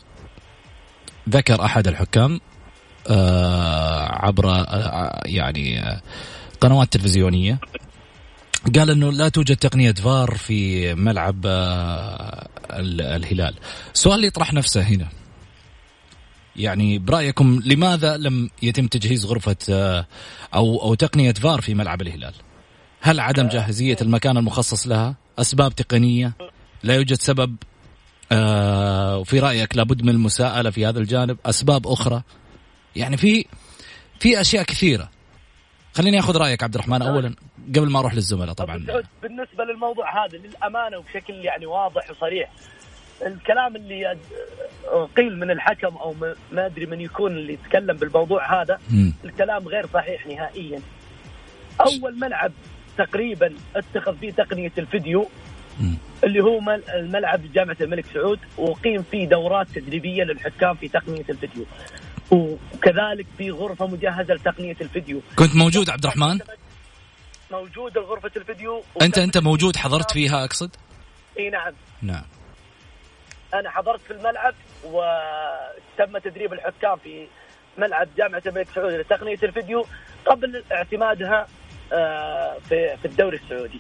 ذكر 1.30 1.66
أحد 1.66 1.88
الحكام 1.88 2.40
آه، 3.08 4.26
عبر 4.26 4.66
يعني 5.26 6.00
قنوات 6.62 6.94
تلفزيونية 6.94 7.60
قال 8.76 8.90
إنه 8.90 9.12
لا 9.12 9.30
توجد 9.30 9.56
تقنية 9.56 9.92
فار 9.92 10.36
في 10.36 10.94
ملعب 10.96 11.46
الهلال. 12.72 13.56
اللي 14.16 14.28
يطرح 14.28 14.54
نفسه 14.54 14.82
هنا 14.82 15.08
يعني 16.56 17.00
برأيكم 17.00 17.62
لماذا 17.66 18.18
لم 18.18 18.50
يتم 18.62 18.88
تجهيز 18.88 19.26
غرفة 19.26 19.56
أو 20.54 20.82
أو 20.82 20.94
تقنية 20.94 21.34
فار 21.34 21.62
في 21.62 21.74
ملعب 21.74 22.02
الهلال؟ 22.02 22.34
هل 23.06 23.20
عدم 23.20 23.48
جاهزية 23.48 23.98
المكان 24.02 24.38
المخصص 24.38 24.88
لها 24.88 25.16
أسباب 25.40 25.76
تقنية؟ 25.76 26.34
لا 26.84 26.96
يوجد 26.96 27.18
سبب 27.18 27.56
آه 28.32 29.18
وفي 29.18 29.40
رأيك 29.40 29.78
لابد 29.78 30.04
من 30.04 30.10
المساءلة 30.10 30.70
في 30.70 30.86
هذا 30.86 31.00
الجانب. 31.00 31.38
أسباب 31.46 31.88
أخرى؟ 31.88 32.24
يعني 32.96 33.18
في 33.18 33.46
في 34.20 34.42
أشياء 34.42 34.64
كثيرة. 34.64 35.10
خليني 35.94 36.20
أخذ 36.20 36.38
رأيك 36.38 36.64
عبد 36.64 36.76
الرحمن. 36.76 37.02
أولا 37.02 37.36
قبل 37.76 37.90
ما 37.90 38.00
أروح 38.00 38.14
للزملاء 38.14 38.54
طبعا. 38.54 38.86
بالنسبة 39.22 39.64
للموضوع 39.64 40.26
هذا 40.26 40.38
للأمانة 40.38 40.98
وبشكل 40.98 41.34
يعني 41.34 41.66
واضح 41.66 42.12
وصريح 42.12 42.52
الكلام 43.26 43.76
اللي 43.76 44.18
قيل 45.18 45.40
من 45.40 45.52
الحكم 45.52 45.96
أو 45.98 46.16
ما 46.52 46.66
أدري 46.66 46.86
من 46.86 47.02
يكون 47.02 47.32
اللي 47.32 47.54
يتكلم 47.54 47.98
بالموضوع 47.98 48.62
هذا. 48.62 48.80
الكلام 49.26 49.68
غير 49.68 49.88
صحيح 49.94 50.28
نهائيا. 50.28 50.82
أول 51.82 52.20
ملعب 52.20 52.52
تقريبا 52.98 53.56
أتخذ 53.76 54.18
فيه 54.18 54.32
تقنية 54.32 54.72
الفيديو 54.78 55.30
اللي 56.24 56.44
هو 56.44 56.60
الملعب 56.94 57.54
جامعة 57.54 57.78
الملك 57.82 58.06
سعود 58.14 58.40
وقيم 58.58 59.04
فيه 59.04 59.28
دورات 59.28 59.68
تدريبية 59.68 60.24
للحكام 60.24 60.76
في 60.76 60.88
تقنية 60.88 61.26
الفيديو. 61.30 61.66
وكذلك 62.32 63.26
في 63.38 63.52
غرفة 63.52 63.88
مجهزة 63.88 64.34
لتقنية 64.34 64.76
الفيديو. 64.82 65.22
كنت 65.36 65.56
موجود 65.56 65.90
عبد 65.90 66.04
الرحمن؟ 66.04 66.40
موجود 67.52 67.98
غرفه 67.98 68.32
الفيديو. 68.38 68.84
انت 69.02 69.18
أنت 69.18 69.38
موجود 69.38 69.76
حضرت 69.76 70.12
فيها 70.12 70.44
أقصد؟ 70.46 70.76
إي 71.40 71.50
نعم. 71.50 71.74
نعم. 72.02 72.24
أنا 73.54 73.70
حضرت 73.70 74.02
في 74.02 74.12
الملعب 74.12 74.54
وتم 74.84 76.18
تدريب 76.18 76.54
الحكام 76.54 76.98
في 77.04 77.28
ملعب 77.78 78.08
جامعة 78.18 78.44
الملك 78.46 78.68
سعود 78.76 78.94
لتقنية 78.94 79.40
الفيديو. 79.44 79.86
قبل 80.26 80.64
اعتمادها 80.72 81.48
في 82.70 82.98
في 83.02 83.06
الدوري 83.06 83.38
السعودي. 83.38 83.80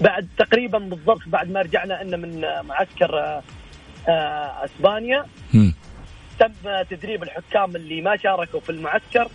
بعد 0.00 0.28
تقريبا 0.38 0.78
بالضبط 0.78 1.20
بعد 1.26 1.50
ما 1.50 1.60
رجعنا 1.60 2.02
إن 2.02 2.20
من 2.20 2.40
معسكر 2.68 3.18
آه، 3.18 3.42
آه، 4.08 4.64
أسبانيا 4.64 5.26
تم 6.38 6.52
تدريب 6.90 7.22
الحكام 7.22 7.76
اللي 7.76 8.00
ما 8.00 8.16
شاركوا 8.16 8.60
في 8.60 8.70
المعسكر 8.70 9.28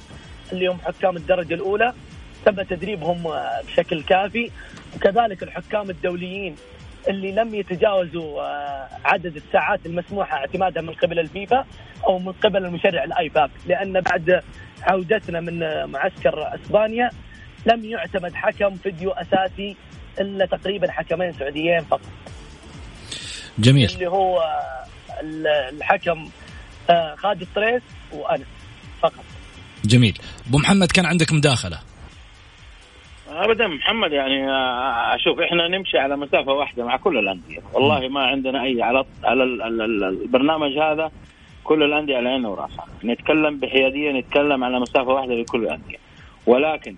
اللي 0.51 0.67
هم 0.67 0.77
حكام 0.85 1.17
الدرجة 1.17 1.53
الأولى. 1.53 1.93
تم 2.45 2.61
تدريبهم 2.61 3.23
بشكل 3.67 4.03
كافي. 4.03 4.51
وكذلك 4.95 5.43
الحكام 5.43 5.89
الدوليين 5.89 6.55
اللي 7.09 7.31
لم 7.31 7.55
يتجاوزوا 7.55 8.41
عدد 9.05 9.35
الساعات 9.35 9.85
المسموحة 9.85 10.37
اعتمادها 10.37 10.81
من 10.81 10.93
قبل 10.93 11.19
الفيفا 11.19 11.65
أو 12.07 12.19
من 12.19 12.31
قبل 12.31 12.65
المشرع 12.65 13.03
ال 13.03 13.13
IFAB 13.13 13.51
لأن 13.67 14.01
بعد 14.01 14.41
عودتنا 14.83 15.39
من 15.39 15.59
معسكر 15.91 16.55
أسبانيا 16.55 17.09
لم 17.67 17.85
يعتمد 17.85 18.33
حكم 18.33 18.75
فيديو 18.75 19.11
أساسي 19.11 19.75
إلا 20.19 20.45
تقريبا 20.45 20.91
حكمين 20.91 21.33
سعوديين 21.33 21.79
فقط. 21.79 22.01
جميل. 23.59 23.89
اللي 23.93 24.07
هو 24.07 24.43
الحكم 25.71 26.29
آه، 26.89 27.15
خالد 27.15 27.41
الطريس 27.41 27.81
وأنا 28.13 28.45
فقط. 29.01 29.25
جميل. 29.85 30.17
أبو 30.49 30.57
محمد 30.57 30.91
كان 30.91 31.05
عندك 31.05 31.33
مداخلة؟ 31.33 31.79
ابدا 33.29 33.67
محمد 33.67 34.11
يعني 34.11 34.49
آه، 34.49 35.15
أشوف 35.15 35.39
إحنا 35.39 35.67
نمشي 35.67 35.97
على 35.97 36.17
مسافة 36.17 36.51
واحدة 36.51 36.85
مع 36.85 36.97
كل 36.97 37.17
الأندية. 37.17 37.59
والله 37.73 38.07
ما 38.07 38.21
عندنا 38.21 38.63
أي 38.63 38.81
على 38.81 39.05
على 39.23 39.43
البرنامج 39.43 40.77
هذا 40.77 41.11
كل 41.63 41.83
الأندية 41.83 42.17
على 42.17 42.29
عيننا 42.29 42.49
وراسها. 42.49 42.85
نتكلم 43.03 43.59
بحيادية 43.59 44.11
نتكلم 44.11 44.63
على 44.63 44.79
مسافة 44.79 45.07
واحدة 45.07 45.33
لكل 45.33 45.63
الأندية. 45.63 45.97
ولكن 46.45 46.95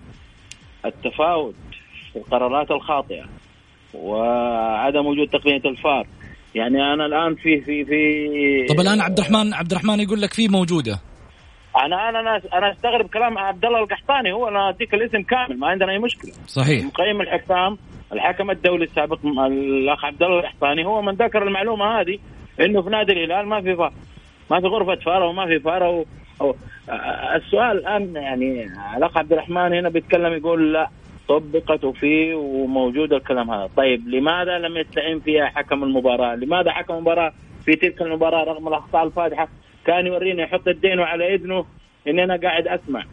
التفاوت 0.84 1.54
في 2.12 2.18
القرارات 2.18 2.70
الخاطئة 2.70 3.24
وعدم 3.94 5.06
وجود 5.06 5.28
تقنية 5.28 5.62
الفار. 5.64 6.06
يعني 6.54 6.82
أنا 6.94 7.06
الآن 7.06 7.34
في 7.34 7.60
في 7.60 7.84
في 7.84 8.66
طب 8.74 8.80
الآن 8.80 9.00
عبد 9.00 9.18
الرحمن 9.18 9.54
عبد 9.54 9.70
الرحمن 9.70 10.00
يقول 10.00 10.22
لك 10.22 10.32
في 10.32 10.48
موجودة. 10.48 11.00
أنا 11.76 12.08
أنا 12.08 12.20
أنا 12.20 12.40
أنا 12.54 12.72
أستغرب 12.72 13.08
كلام 13.08 13.38
عبد 13.38 13.64
الله 13.64 13.78
القحطاني. 13.78 14.32
هو 14.32 14.48
أنا 14.48 14.68
اديك 14.68 14.94
الاسم 14.94 15.22
كامل 15.22 15.58
ما 15.58 15.66
عندنا 15.66 15.92
أي 15.92 15.98
مشكلة. 15.98 16.32
صحيح. 16.46 16.84
مقيم 16.84 17.20
الحكام 17.20 17.78
الحكم 18.12 18.50
الدولي 18.50 18.84
السابق 18.84 19.18
الأخ 19.26 20.04
عبد 20.04 20.22
الله 20.22 20.38
القحطاني 20.38 20.84
هو 20.86 21.02
من 21.02 21.14
ذكر 21.14 21.42
المعلومة 21.42 22.00
هذه 22.00 22.18
إنه 22.60 22.82
في 22.82 22.90
نادي 22.90 23.12
الهلال 23.12 23.46
ما 23.46 23.60
في 23.60 23.76
فار. 23.76 23.92
ما 24.50 24.60
في 24.60 24.66
غرفة 24.66 25.04
فار 25.04 25.22
وما 25.22 25.46
في 25.46 25.60
فار 25.60 25.82
و... 25.82 26.06
السؤال 27.36 27.78
الآن 27.78 28.16
يعني 28.16 28.68
الأخ 28.96 29.16
عبد 29.16 29.32
الرحمن 29.32 29.74
هنا 29.74 29.88
بيتكلم 29.88 30.32
يقول 30.32 30.72
لا 30.72 30.88
طبقت 31.28 31.84
وفيه 31.84 32.34
وموجود 32.34 33.12
الكلام 33.12 33.50
هذا. 33.50 33.68
طيب 33.76 34.08
لماذا 34.08 34.58
لم 34.58 34.76
يستعين 34.76 35.20
فيها 35.20 35.46
حكم 35.46 35.84
المباراة؟ 35.84 36.34
لماذا 36.34 36.70
حكم 36.70 36.94
المباراة 36.94 37.32
في 37.64 37.76
تلك 37.76 38.02
المباراة 38.02 38.44
رغم 38.44 38.68
الأخطاء 38.68 39.06
الفادحة 39.06 39.48
كان 39.86 40.06
يوريني 40.06 40.42
يحط 40.42 40.68
الدين 40.68 41.00
على 41.00 41.34
إذنه 41.34 41.64
إني 42.08 42.24
أنا 42.24 42.36
قاعد 42.36 42.66
أسمع. 42.68 43.04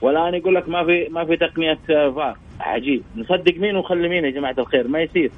والآن 0.00 0.34
يقول 0.34 0.54
لك 0.54 0.68
ما 0.68 0.84
في 0.84 1.08
ما 1.10 1.24
في 1.24 1.36
تقنية 1.36 1.78
فار. 1.86 2.36
عجيب. 2.60 3.02
نصدق 3.16 3.54
مين 3.56 3.76
ونخلي 3.76 4.08
مين 4.08 4.24
يا 4.24 4.30
جماعة 4.30 4.54
الخير؟ 4.58 4.88
ما 4.88 5.00
يصير. 5.00 5.30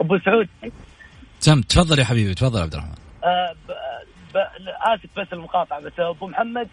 أبو 0.00 0.18
سعود. 0.18 0.48
سم 1.38 1.60
تفضل 1.60 1.98
يا 1.98 2.04
حبيبي 2.04 2.34
تفضل 2.34 2.60
عبد 2.60 2.72
الرحمن. 2.72 2.94
آه 3.24 3.52
ب... 3.68 3.72
ب... 4.34 4.36
آسف 4.82 5.20
بس 5.20 5.32
المقاطعة 5.32 5.80
بس 5.80 5.92
أبو 6.00 6.26
محمد 6.26 6.68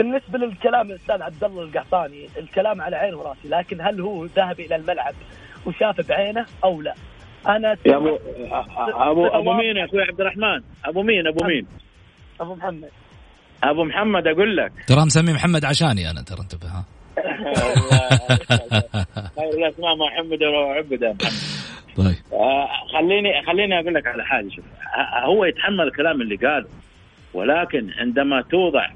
بالنسبة 0.00 0.38
للكلام 0.38 0.90
الأستاذ 0.90 1.22
عبد 1.22 1.44
الله 1.44 1.62
القحطاني 1.62 2.28
الكلام 2.38 2.80
على 2.80 2.96
عيني 2.96 3.14
وراسي 3.14 3.48
لكن 3.48 3.80
هل 3.80 4.00
هو 4.00 4.24
ذهب 4.24 4.60
إلى 4.60 4.76
الملعب 4.76 5.14
وشاف 5.66 6.08
بعينه 6.08 6.46
أو 6.64 6.82
لا؟ 6.82 6.94
أنا 7.48 7.76
يا 7.86 7.96
ابو 7.96 8.18
ابو 9.10 9.26
أبو 9.26 9.52
مين 9.52 9.76
يا 9.76 9.84
أخوي 9.84 10.02
عبد 10.02 10.20
الرحمن؟ 10.20 10.60
أبو 10.84 11.02
مين؟ 11.02 11.26
أبو 11.26 11.44
مين؟ 11.44 11.66
أبو 12.40 12.54
محمد. 12.54 12.88
أبو 13.64 13.84
محمد 13.84 14.26
أقول 14.26 14.56
لك. 14.56 14.72
ترى 14.86 15.04
مسمي 15.06 15.32
محمد 15.32 15.64
عشاني 15.64 16.10
أنا 16.10 16.22
ترى 16.22 16.40
انتبه 16.40 16.68
ها. 16.68 16.84
خير 19.36 19.50
الاسماء 19.58 19.96
محمد 19.96 20.42
وعبد 20.42 21.16
طيب. 21.96 22.16
آه، 22.32 22.68
خليني 22.92 23.42
خليني 23.46 23.80
أقول 23.80 23.94
لك 23.94 24.06
على 24.06 24.24
حاجة 24.24 24.48
شوف. 24.48 24.64
هو 25.24 25.44
يتحمل 25.44 25.80
الكلام 25.80 26.20
اللي 26.20 26.36
قاله 26.36 26.68
ولكن 27.34 27.90
عندما 27.98 28.42
توضع 28.42 28.86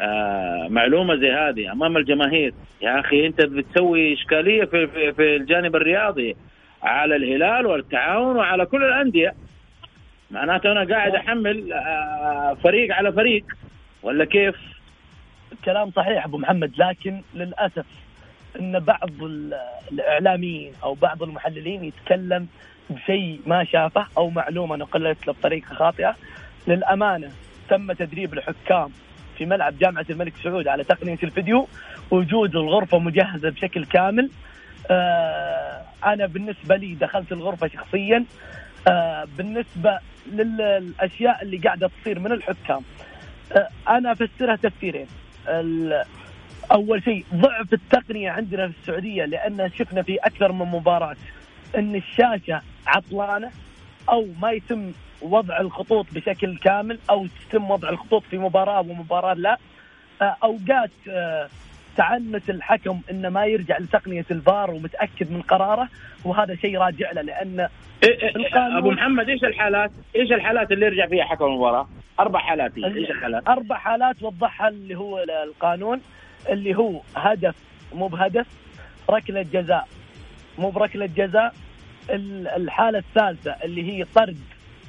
آه 0.00 0.66
معلومة 0.68 1.16
زي 1.16 1.30
هذه 1.32 1.72
أمام 1.72 1.96
الجماهير. 1.96 2.54
يا 2.82 3.00
أخي 3.00 3.26
أنت 3.26 3.40
بتسوي 3.40 4.12
إشكالية 4.14 4.64
في, 4.64 4.86
في, 4.86 5.12
في 5.12 5.36
الجانب 5.36 5.76
الرياضي 5.76 6.36
على 6.82 7.16
الهلال 7.16 7.66
والتعاون 7.66 8.36
وعلى 8.36 8.66
كل 8.66 8.84
الأندية. 8.84 9.34
معناته 10.30 10.72
أنا 10.72 10.94
قاعد 10.94 11.14
أحمل 11.14 11.72
آه 11.72 12.56
فريق 12.64 12.94
على 12.94 13.12
فريق. 13.12 13.44
ولا 14.02 14.24
كيف؟ 14.24 14.56
كلام 15.64 15.90
صحيح 15.90 16.24
أبو 16.24 16.38
محمد 16.38 16.72
لكن 16.78 17.22
للأسف 17.34 17.86
إن 18.60 18.78
بعض 18.78 19.10
الإعلاميين 19.92 20.72
أو 20.82 20.94
بعض 20.94 21.22
المحللين 21.22 21.84
يتكلم 21.84 22.46
بشيء 22.90 23.40
ما 23.46 23.64
شافه 23.64 24.06
أو 24.18 24.30
معلومة 24.30 24.76
نقلت 24.76 25.26
له 25.26 25.32
بطريقة 25.32 25.74
خاطئة. 25.74 26.16
للأمانة 26.68 27.30
تم 27.68 27.92
تدريب 27.92 28.32
الحكام 28.34 28.90
في 29.40 29.46
ملعب 29.46 29.78
جامعة 29.78 30.06
الملك 30.10 30.32
سعود 30.42 30.68
على 30.68 30.84
تقنية 30.84 31.18
الفيديو 31.22 31.68
وجود 32.10 32.56
الغرفة 32.56 32.98
مجهزة 32.98 33.50
بشكل 33.50 33.84
كامل. 33.84 34.30
آه 34.90 35.82
أنا 36.04 36.26
بالنسبة 36.26 36.76
لي 36.76 36.94
دخلت 36.94 37.32
الغرفة 37.32 37.68
شخصيا. 37.68 38.24
آه 38.88 39.28
بالنسبة 39.38 39.98
للأشياء 40.32 41.42
اللي 41.42 41.58
قاعدة 41.58 41.90
تصير 42.00 42.18
من 42.18 42.32
الحكام. 42.32 42.80
آه 43.52 43.68
أنا 43.88 44.12
أفسرها 44.12 44.56
تفسيرين. 44.56 45.06
أول 46.72 47.02
شيء 47.02 47.24
ضعف 47.34 47.72
التقنية 47.72 48.30
عندنا 48.30 48.68
في 48.68 48.74
السعودية 48.80 49.24
لأن 49.24 49.70
شفنا 49.78 50.02
في 50.02 50.16
أكثر 50.16 50.52
من 50.52 50.66
مباراة 50.66 51.16
إن 51.78 51.94
الشاشة 51.94 52.60
عطلانة 52.86 53.50
أو 54.08 54.26
ما 54.42 54.50
يتم 54.50 54.92
وضع 55.22 55.60
الخطوط 55.60 56.06
بشكل 56.12 56.58
كامل 56.58 56.98
أو 57.10 57.24
يتم 57.24 57.70
وضع 57.70 57.88
الخطوط 57.88 58.22
في 58.22 58.38
مباراة 58.38 58.80
ومباراه 58.80 59.34
لا 59.34 59.58
آه، 60.22 60.36
أوقات 60.44 60.90
آه، 61.08 61.48
تعنت 61.96 62.50
الحكم 62.50 63.00
إنه 63.10 63.28
ما 63.28 63.46
يرجع 63.46 63.78
لتقنية 63.78 64.24
الفار 64.30 64.70
ومتأكد 64.70 65.32
من 65.32 65.42
قراره 65.42 65.88
وهذا 66.24 66.54
شيء 66.54 66.78
راجع 66.78 67.12
له 67.12 67.22
لأن 67.22 67.68
إيه 68.02 68.22
إيه 68.22 68.78
أبو 68.78 68.90
محمد 68.90 69.28
إيش 69.28 69.44
الحالات؟ 69.44 69.90
إيش 70.16 70.32
الحالات 70.32 70.72
اللي 70.72 70.86
يرجع 70.86 71.06
فيها 71.06 71.24
حكم 71.24 71.44
المباراة؟ 71.44 71.88
أربع 72.20 72.38
حالات 72.38 72.78
إيش 72.78 73.10
الحالات؟ 73.10 73.48
أربع 73.48 73.76
حالات 73.76 74.22
وضحها 74.22 74.68
اللي 74.68 74.94
هو 74.94 75.24
القانون 75.44 76.00
اللي 76.50 76.76
هو 76.76 77.00
هدف 77.16 77.54
مو 77.92 78.06
بهدف 78.06 78.46
ركلة 79.10 79.42
جزاء 79.42 79.88
مو 80.58 80.70
بركلة 80.70 81.06
جزاء 81.16 81.54
الحالة 82.56 82.98
الثالثة 82.98 83.50
اللي 83.64 83.92
هي 83.92 84.04
طرد 84.14 84.38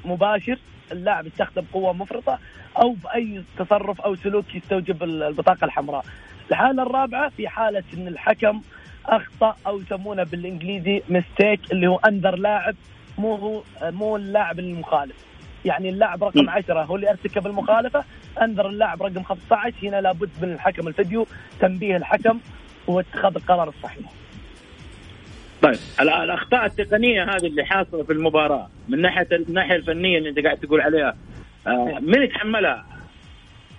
مباشر 0.04 0.58
اللاعب 0.92 1.26
استخدم 1.26 1.64
قوة 1.72 1.92
مفرطة 1.92 2.38
أو 2.78 2.92
بأي 2.92 3.42
تصرف 3.58 4.00
أو 4.00 4.14
سلوك 4.14 4.54
يستوجب 4.54 5.02
البطاقة 5.02 5.64
الحمراء. 5.64 6.04
الحالة 6.50 6.82
الرابعة 6.82 7.28
في 7.28 7.48
حالة 7.48 7.82
إن 7.94 8.08
الحكم 8.08 8.60
أخطأ 9.06 9.56
أو 9.66 9.80
يسمونه 9.80 10.22
بالإنجليزي 10.22 11.02
ميستيك 11.08 11.72
اللي 11.72 11.86
هو 11.86 11.96
أنذر 11.96 12.36
لاعب 12.36 12.74
مو 13.18 13.34
هو 13.34 13.62
مو 13.82 14.16
اللاعب 14.16 14.58
المخالف. 14.58 15.16
يعني 15.64 15.88
اللاعب 15.88 16.24
رقم 16.24 16.50
10 16.50 16.82
هو 16.82 16.96
اللي 16.96 17.10
ارتكب 17.10 17.46
المخالفة 17.46 18.04
أنذر 18.42 18.66
اللاعب 18.68 19.02
رقم 19.02 19.22
15 19.22 19.74
هنا 19.82 20.00
لابد 20.00 20.30
من 20.42 20.52
الحكم 20.52 20.88
الفيديو 20.88 21.26
تنبيه 21.60 21.96
الحكم 21.96 22.40
واتخاذ 22.86 23.34
القرار 23.36 23.68
الصحيح. 23.68 24.21
طيب 25.62 25.78
الأخطاء 26.00 26.66
التقنية 26.66 27.24
هذه 27.24 27.46
اللي 27.46 27.64
حاصلة 27.64 28.02
في 28.02 28.12
المباراة 28.12 28.68
من 28.88 29.00
ناحية 29.00 29.28
الناحيه 29.32 29.76
الفنية 29.76 30.18
اللي 30.18 30.28
أنت 30.28 30.38
قاعد 30.38 30.56
تقول 30.56 30.80
عليها 30.80 31.16
آه 31.66 31.98
من 32.00 32.22
يتحملها؟ 32.22 32.86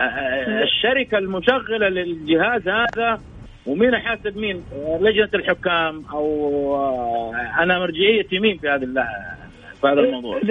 آه, 0.02 0.04
آه، 0.04 0.64
الشركة 0.64 1.18
المشغلة 1.18 1.90
للجهاز 1.90 2.68
هذا 2.68 3.22
ومين 3.66 3.94
يحاسب 3.94 4.38
مين؟ 4.38 4.64
لجنة 5.02 5.30
الحكام 5.34 6.06
أو 6.12 7.36
أنا 7.36 7.80
مرجعية 7.80 8.28
مين 8.34 8.58
في 8.58 8.70
هذا 8.70 8.86
في 9.82 9.88
هذا 9.88 10.00
الموضوع؟ 10.00 10.42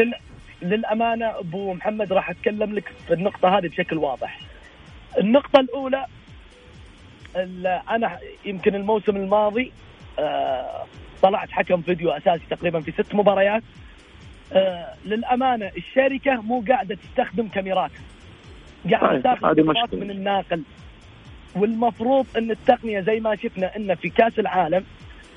للأمانة 0.63 1.39
أبو 1.39 1.75
محمد 1.75 2.13
راح 2.13 2.31
أتكلم 2.31 2.75
لك 2.75 2.93
في 3.07 3.15
النقطة 3.15 3.59
هذه 3.59 3.69
بشكل 3.69 3.99
واضح. 3.99 4.41
النقطة 5.19 5.61
الأولى 5.61 6.07
أنا 7.91 8.19
يمكن 8.45 8.75
الموسم 8.75 9.17
الماضي 9.17 9.73
طلعت 11.23 11.51
حكم 11.51 11.83
فيديو 11.83 12.11
أساسي 12.11 12.43
تقريبا 12.51 12.81
في 12.81 12.93
ست 12.93 13.15
مباريات. 13.15 13.63
آه 14.53 14.95
للأمانة 15.05 15.71
الشركة 15.77 16.41
مو 16.41 16.65
قاعدة 16.69 16.95
تستخدم 16.95 17.49
كاميرات. 17.49 17.91
قاعدة 18.91 19.21
تاخذ 19.21 19.55
كاميرات 19.55 19.95
من 19.95 20.11
الناقل. 20.11 20.63
والمفروض 21.55 22.27
إن 22.37 22.51
التقنية 22.51 23.01
زي 23.01 23.21
ما 23.21 23.37
شفنا 23.37 23.77
إن 23.77 23.95
في 23.95 24.09
كأس 24.09 24.39
العالم 24.39 24.85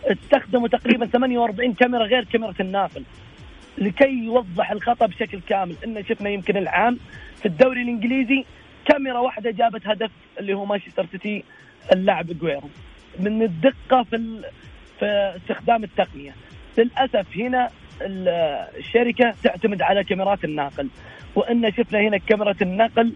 استخدموا 0.06 0.68
تقريبا 0.68 1.06
48 1.06 1.74
كاميرا 1.74 2.04
غير 2.04 2.24
كاميرا 2.24 2.54
الناقل. 2.60 3.04
لكي 3.78 4.24
يوضح 4.26 4.72
الخطأ 4.72 5.06
بشكل 5.06 5.40
كامل 5.40 5.76
إن 5.86 6.04
شفنا 6.04 6.30
يمكن 6.30 6.58
العام 6.58 7.00
في 7.40 7.46
الدوري 7.46 7.82
الإنجليزي 7.82 8.46
كاميرا 8.86 9.20
واحدة 9.20 9.52
جابت 9.52 9.88
هدف 9.88 10.12
اللي 10.40 10.54
هو 10.54 10.66
مانشستر 10.66 11.06
سيتي 11.12 11.44
اللاعب 11.92 12.26
جويرو. 12.40 12.70
من 13.20 13.42
الدقة 13.42 14.04
في 14.04 14.16
في 15.00 15.34
استخدام 15.38 15.84
التقنية. 15.84 16.36
للأسف 16.78 17.38
هنا 17.38 17.70
الشركة 18.78 19.34
تعتمد 19.44 19.82
على 19.82 20.04
كاميرات 20.04 20.44
الناقل 20.44 20.90
وإن 21.36 21.72
شفنا 21.72 22.00
هنا 22.00 22.18
كاميرا 22.18 22.56
النقل 22.62 23.14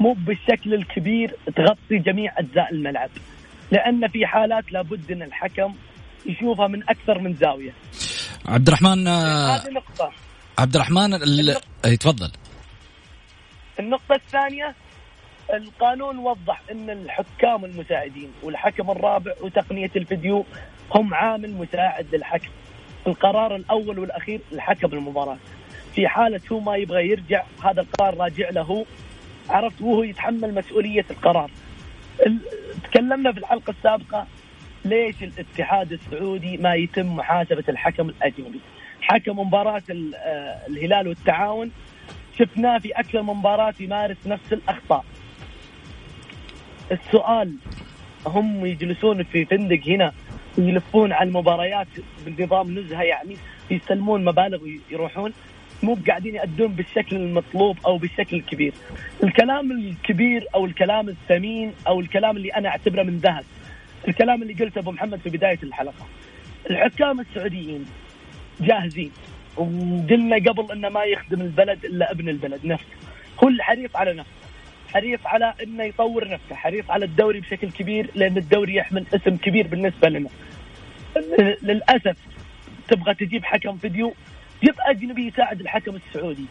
مو 0.00 0.12
بالشكل 0.12 0.74
الكبير 0.74 1.36
تغطي 1.56 1.98
جميع 1.98 2.32
أجزاء 2.38 2.72
الملعب 2.72 3.10
لأن 3.72 4.08
في 4.08 4.26
حالات 4.26 4.72
لابد 4.72 5.12
إن 5.12 5.22
الحكم 5.22 5.74
يشوفها 6.26 6.66
من 6.68 6.82
أكثر 6.82 7.18
من 7.18 7.34
زاوية. 7.34 7.74
عبد 8.46 8.68
الرحمن 8.68 9.06
آه، 9.06 9.56
هذه 9.56 9.70
نقطة. 9.70 10.12
عبد 10.58 10.74
الرحمن 10.74 11.14
ال... 11.14 11.56
تفضل. 11.98 12.32
النقطة 13.80 14.14
الثانية 14.14 14.74
القانون 15.54 16.18
وضح 16.18 16.62
إن 16.72 16.90
الحكام 16.90 17.64
المساعدين 17.64 18.30
والحكم 18.42 18.90
الرابع 18.90 19.32
وتقنية 19.40 19.90
الفيديو 19.96 20.44
هم 20.94 21.14
عامل 21.14 21.54
مساعد 21.54 22.06
للحكم. 22.14 22.48
القرار 23.06 23.56
الأول 23.56 23.98
والأخير 23.98 24.40
لحكم 24.52 24.92
المباراة. 24.92 25.38
في 25.94 26.08
حالة 26.08 26.40
هو 26.52 26.60
ما 26.60 26.76
يبغى 26.76 27.08
يرجع 27.08 27.44
هذا 27.64 27.80
القرار 27.80 28.16
راجع 28.16 28.50
له 28.50 28.86
عرفت 29.48 29.80
وهو 29.82 30.02
يتحمل 30.02 30.54
مسؤولية 30.54 31.04
القرار. 31.10 31.50
تكلمنا 32.84 33.32
في 33.32 33.38
الحلقة 33.38 33.70
السابقة 33.70 34.26
ليش 34.84 35.22
الاتحاد 35.22 35.92
السعودي 35.92 36.56
ما 36.56 36.74
يتم 36.74 37.16
محاسبة 37.16 37.64
الحكم 37.68 38.08
الأجنبي. 38.08 38.60
حكم 39.00 39.38
مباراة 39.38 39.82
الهلال 40.68 41.08
والتعاون. 41.08 41.70
شفناه 42.38 42.78
في 42.78 42.92
أكثر 42.92 43.22
من 43.22 43.34
مباراة 43.34 43.74
يمارس 43.80 44.16
نفس 44.26 44.52
الأخطاء. 44.52 45.04
السؤال 46.92 47.54
هم 48.26 48.66
يجلسون 48.66 49.22
في 49.22 49.44
فندق 49.44 49.80
هنا. 49.86 50.12
يلفون 50.58 51.12
على 51.12 51.28
المباريات 51.28 51.86
بنظام 52.26 52.78
نزهة 52.78 53.02
يعني 53.02 53.36
يستلمون 53.70 54.24
مبالغ 54.24 54.58
ويروحون 54.62 55.32
مو 55.82 55.98
قاعدين 56.08 56.34
يأدون 56.34 56.68
بالشكل 56.68 57.16
المطلوب 57.16 57.78
أو 57.86 57.98
بالشكل 57.98 58.36
الكبير. 58.36 58.72
الكلام 59.24 59.72
الكبير 59.72 60.46
أو 60.54 60.64
الكلام 60.66 61.08
الثمين 61.08 61.72
أو 61.86 62.00
الكلام 62.00 62.36
اللي 62.36 62.48
أنا 62.48 62.68
أعتبره 62.68 63.02
من 63.02 63.16
ذهب. 63.16 63.44
الكلام 64.08 64.42
اللي 64.42 64.54
قلته 64.54 64.78
أبو 64.78 64.90
محمد 64.90 65.20
في 65.20 65.30
بداية 65.30 65.58
الحلقة. 65.62 66.06
الحكام 66.70 67.20
السعوديين 67.20 67.86
جاهزين 68.60 69.10
وقلنا 69.56 70.36
قبل 70.36 70.72
انه 70.72 70.88
ما 70.88 71.04
يخدم 71.04 71.40
البلد 71.40 71.84
إلا 71.84 72.10
ابن 72.10 72.28
البلد 72.28 72.66
نفسه. 72.66 72.86
هو 73.44 73.48
الحريص 73.48 73.96
على 73.96 74.14
نفسه. 74.14 74.47
حريص 74.94 75.20
على 75.24 75.54
إنه 75.62 75.84
يطور 75.84 76.28
نفسه، 76.28 76.54
حريص 76.54 76.90
على 76.90 77.04
الدوري 77.04 77.40
بشكل 77.40 77.70
كبير 77.70 78.10
لأن 78.14 78.36
الدوري 78.36 78.74
يحمل 78.74 79.06
اسم 79.14 79.36
كبير 79.36 79.66
بالنسبة 79.66 80.08
لنا. 80.08 80.28
للأسف 81.62 82.16
تبغى 82.88 83.14
تجيب 83.14 83.44
حكم 83.44 83.76
فيديو 83.76 84.14
جيب 84.64 84.74
أجنبي 84.80 85.26
يساعد 85.26 85.60
الحكم 85.60 85.96
السعودي. 85.96 86.44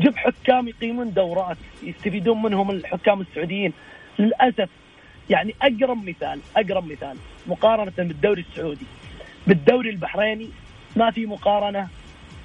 جيب 0.00 0.16
حكام 0.16 0.68
يقيمون 0.68 1.12
دورات 1.12 1.56
يستفيدون 1.82 2.42
منهم 2.42 2.70
الحكام 2.70 3.20
السعوديين. 3.20 3.72
للأسف 4.18 4.68
يعني 5.30 5.54
أقرب 5.62 6.08
مثال 6.08 6.40
أقرب 6.56 6.92
مثال 6.92 7.16
مقارنة 7.46 7.92
بالدوري 7.98 8.44
السعودي. 8.50 8.86
بالدوري 9.46 9.90
البحريني 9.90 10.48
ما 10.96 11.10
في 11.10 11.26
مقارنة 11.26 11.88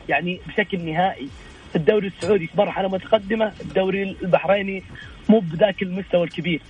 يعني 0.10 0.40
بشكل 0.48 0.80
نهائي. 0.80 1.30
الدوري 1.76 2.08
السعودي 2.08 2.48
في 2.48 2.58
مرحله 2.58 2.88
متقدمة 2.88 3.54
الدوري 3.62 4.04
البحريني 4.04 4.84
مو 5.30 5.40
بذاك 5.40 5.82
المستوى 5.82 6.24
الكبير 6.24 6.62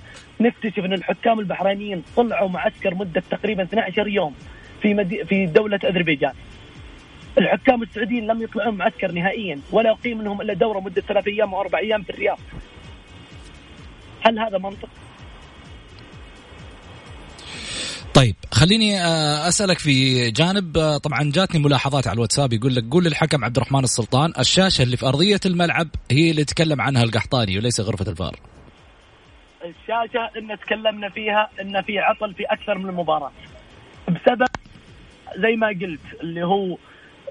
نكتشف 0.41 0.79
أن 0.79 0.93
الحكام 0.93 1.39
البحرينيين 1.39 2.03
طلعوا 2.15 2.49
معسكر 2.49 2.95
مدة 2.95 3.23
تقريبا 3.31 3.63
12 3.63 4.07
يوم 4.07 4.35
في 4.81 4.93
مدي... 4.93 5.25
في 5.25 5.45
دولة 5.45 5.79
أذربيجان 5.83 6.33
الحكام 7.37 7.83
السعوديين 7.83 8.27
لم 8.27 8.41
يطلعون 8.41 8.75
معسكر 8.75 9.11
نهائيا 9.11 9.59
ولا 9.71 9.89
يقيم 9.89 10.21
لهم 10.21 10.41
إلا 10.41 10.53
دورة 10.53 10.79
مدة 10.79 11.01
ثلاث 11.01 11.27
أيام 11.27 11.53
أو 11.53 11.61
أربع 11.61 11.79
أيام 11.79 12.03
في 12.03 12.09
الرياض. 12.09 12.39
هل 14.21 14.39
هذا 14.39 14.57
منطق؟ 14.57 14.89
طيب 18.17 18.35
خليني 18.51 19.01
آه، 19.01 19.47
أسألك 19.47 19.79
في 19.79 20.29
جانب 20.31 20.77
آه، 20.77 20.97
طبعا 20.97 21.31
جاتني 21.33 21.61
ملاحظات 21.61 22.07
على 22.07 22.15
الواتساب 22.15 22.53
يقول 22.53 22.75
لك 22.75 22.83
قول 22.91 23.03
للحكم 23.03 23.45
عبد 23.45 23.57
الرحمن 23.57 23.83
السلطان 23.83 24.33
الشاشة 24.39 24.83
اللي 24.83 24.97
في 24.97 25.05
أرضية 25.05 25.39
الملعب 25.45 25.87
هي 26.11 26.31
اللي 26.31 26.43
تكلم 26.43 26.81
عنها 26.81 27.03
القحطاني 27.03 27.57
وليس 27.57 27.79
غرفة 27.79 28.11
الفار. 28.11 28.35
الشاشة 29.65 30.29
إن 30.37 30.59
تكلمنا 30.59 31.09
فيها 31.09 31.49
إن 31.61 31.81
في 31.81 31.99
عطل 31.99 32.33
في 32.33 32.43
أكثر 32.43 32.77
من 32.77 32.93
مباراة 32.93 33.31
بسبب 34.07 34.47
زي 35.37 35.55
ما 35.55 35.67
قلت 35.67 36.21
اللي 36.21 36.43
هو 36.43 36.77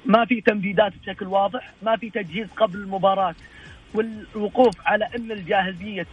ما 0.04 0.24
في 0.24 0.40
تمديدات 0.40 0.92
بشكل 1.02 1.26
واضح 1.26 1.72
ما 1.82 1.96
في 1.96 2.10
تجهيز 2.10 2.48
قبل 2.56 2.78
المباراة 2.78 3.34
والوقوف 3.94 4.74
على 4.84 5.08
إن 5.16 5.32
الجاهزية 5.32 6.06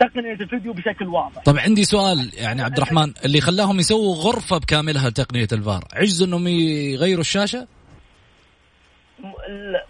تقنية 0.00 0.32
الفيديو 0.32 0.72
بشكل 0.72 1.06
واضح. 1.06 1.42
طب 1.42 1.58
عندي 1.58 1.84
سؤال 1.84 2.30
يعني 2.34 2.62
عبد 2.62 2.76
الرحمن 2.76 3.12
اللي 3.24 3.40
خلاهم 3.40 3.78
يسووا 3.78 4.14
غرفة 4.14 4.58
بكاملها 4.58 5.10
لتقنية 5.10 5.48
الفار، 5.52 5.84
عجزوا 5.92 6.26
أنهم 6.26 6.48
يغيروا 6.48 7.20
الشاشة؟ 7.20 7.66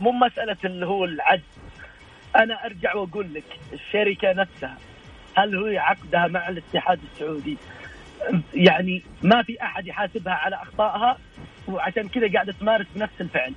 مو 0.01 0.12
مسألة 0.12 0.57
اللي 0.64 0.87
هو 0.87 1.05
العجز. 1.05 1.42
أنا 2.37 2.64
أرجع 2.66 2.95
وأقول 2.95 3.35
لك 3.35 3.45
الشركة 3.73 4.33
نفسها 4.33 4.77
هل 5.35 5.57
هو 5.57 5.79
عقدها 5.79 6.27
مع 6.27 6.49
الاتحاد 6.49 7.01
السعودي 7.12 7.57
يعني 8.55 9.03
ما 9.23 9.42
في 9.42 9.62
أحد 9.62 9.87
يحاسبها 9.87 10.33
على 10.33 10.57
أخطائها 10.57 11.19
وعشان 11.69 12.09
كذا 12.09 12.33
قاعدة 12.33 12.53
تمارس 12.53 12.87
نفس 12.97 13.21
الفعل 13.21 13.55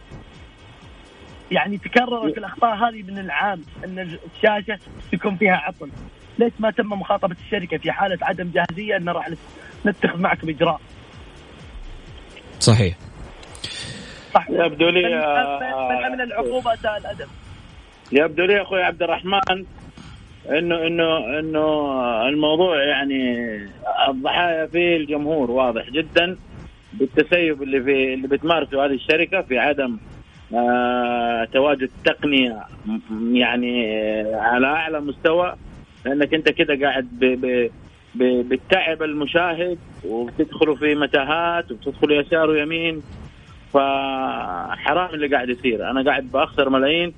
يعني 1.52 1.78
تكررت 1.78 2.38
الاخطاء 2.38 2.76
هذه 2.76 3.04
من 3.04 3.20
العام 3.20 3.62
إن 3.86 4.00
الشاشة 4.36 4.80
يكون 5.14 5.36
فيها 5.36 5.56
عطل. 5.56 5.90
ليش 6.40 6.54
ما 6.60 6.72
تم 6.72 6.90
مخاطبة 6.90 7.36
الشركة 7.46 7.78
في 7.78 7.92
حالة 7.92 8.18
عدم 8.22 8.52
جاهزية 8.54 8.98
إن 8.98 9.10
راح 9.10 9.30
نتخذ 9.86 10.20
معكم 10.20 10.50
إجراء؟ 10.50 10.82
صحيح. 12.60 12.96
صح. 14.34 14.50
يبدو 14.50 14.90
لي 14.90 15.02
من, 15.02 16.12
من 16.12 16.22
العقوبة 16.22 16.74
اساء 16.74 16.98
الأدب. 16.98 17.28
يبدو 18.12 18.46
لي 18.46 18.62
أخوي 18.62 18.84
عبد 18.84 19.04
الرحمن 19.04 19.66
انه 20.50 20.88
انه 20.88 21.40
إنه 21.40 22.28
الموضوع 22.28 22.84
يعني 22.84 23.46
الضحايا 24.10 24.66
فيه 24.66 24.98
الجمهور 24.98 25.52
واضح 25.52 25.90
جدا 25.90 26.38
بالتسيب 26.94 27.64
اللي 27.64 27.84
في 27.84 28.14
اللي 28.14 28.28
بتمارسه 28.28 28.86
هذه 28.86 28.94
الشركة 28.94 29.42
في 29.42 29.60
عدم 29.60 29.94
آه 29.94 30.19
تواجد 31.54 31.90
تقنيه 32.06 32.64
يعني 33.32 33.94
على 34.34 34.68
أعلى 34.68 35.02
مستوى 35.02 35.56
لأنك 36.06 36.34
أنت 36.34 36.50
كده 36.50 36.80
قاعد 36.82 37.08
ب 37.12 37.26
ب 37.26 37.70
ب 38.16 38.50
بتتعب 38.50 39.04
المشاهد 39.04 39.78
وبتدخلوا 40.06 40.76
في 40.76 40.96
متاهات 40.96 41.72
وبتدخلوا 41.72 42.22
يسار 42.22 42.50
ويمين. 42.50 43.02
فحرام 43.74 45.14
اللي 45.14 45.28
قاعد 45.28 45.50
يصير. 45.50 45.90
أنا 45.90 46.04
قاعد 46.04 46.32
بأخسر 46.32 46.70
ملايين 46.70 47.14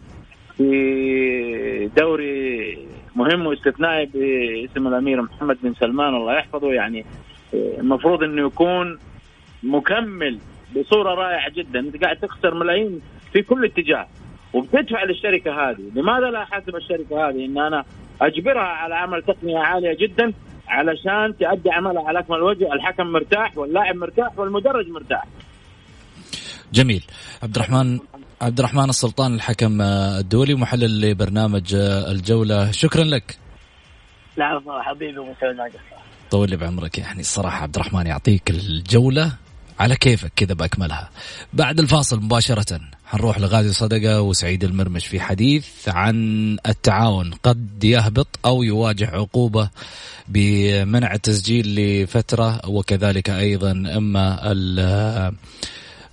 في 0.57 1.89
دوري 1.97 2.77
مهم 3.15 3.47
واستثنائي 3.47 4.05
باسم 4.05 4.87
الأمير 4.87 5.21
محمد 5.21 5.57
بن 5.63 5.73
سلمان 5.73 6.15
الله 6.15 6.33
يحفظه. 6.33 6.73
يعني 6.73 7.05
المفروض 7.53 8.23
إنه 8.23 8.45
يكون 8.45 8.99
مكمل 9.63 10.39
بصورة 10.75 11.13
رائعة 11.13 11.49
جدا. 11.49 11.79
أنت 11.79 12.03
قاعد 12.03 12.17
تخسر 12.17 12.53
ملايين 12.53 13.01
في 13.33 13.41
كل 13.41 13.65
اتجاه. 13.65 14.07
وبتدفع 14.53 15.03
للشركة 15.03 15.51
هذه. 15.51 15.91
لماذا 15.95 16.31
لا 16.31 16.43
أحاسب 16.43 16.75
الشركة 16.75 17.29
هذه؟ 17.29 17.45
إن 17.45 17.57
أنا 17.57 17.85
أجبرها 18.21 18.61
على 18.61 18.95
عمل 18.95 19.23
تقنية 19.23 19.57
عالية 19.57 19.97
جدا 20.01 20.33
علشان 20.67 21.37
تؤدي 21.39 21.69
عملها 21.71 22.07
على 22.07 22.19
أكمل 22.19 22.41
وجه. 22.41 22.73
الحكم 22.73 23.07
مرتاح 23.07 23.57
واللاعب 23.57 23.95
مرتاح 23.95 24.39
والمدرج 24.39 24.87
مرتاح. 24.87 25.23
جميل. 26.73 27.03
عبد 27.43 27.55
الرحمن 27.55 27.99
عبد 28.41 28.59
الرحمن 28.59 28.89
السلطان 28.89 29.35
الحكم 29.35 29.81
الدولي 29.81 30.55
محلل 30.55 31.01
لبرنامج 31.01 31.75
الجولة. 32.11 32.71
شكرا 32.71 33.03
لك. 33.03 33.37
لا 34.37 34.61
حبيبي 34.81 35.19
طول 36.31 36.49
لي 36.49 36.57
بعمرك 36.57 36.97
يعني. 36.97 37.19
الصراحة 37.19 37.63
عبد 37.63 37.75
الرحمن 37.75 38.07
يعطيك 38.07 38.49
الجولة. 38.49 39.31
على 39.81 39.95
كيفك 39.95 40.31
كذا 40.35 40.53
بأكملها. 40.53 41.09
بعد 41.53 41.79
الفاصل 41.79 42.21
مباشرة 42.21 42.79
حنروح 43.05 43.39
لغازي 43.39 43.73
صدقة 43.73 44.21
وسعيد 44.21 44.63
المرمش 44.63 45.07
في 45.07 45.19
حديث 45.19 45.65
عن 45.87 46.57
التعاون. 46.67 47.31
قد 47.43 47.83
يهبط 47.83 48.27
أو 48.45 48.63
يواجه 48.63 49.07
عقوبة 49.07 49.69
بمنع 50.27 51.13
التسجيل 51.13 51.75
لفترة 51.75 52.69
وكذلك 52.69 53.29
أيضا 53.29 53.71
أما 53.71 54.39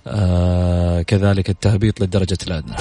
آه 0.07 1.01
كذلك 1.01 1.49
التهبيط 1.49 2.01
للدرجه 2.01 2.37
الأدنى. 2.47 2.75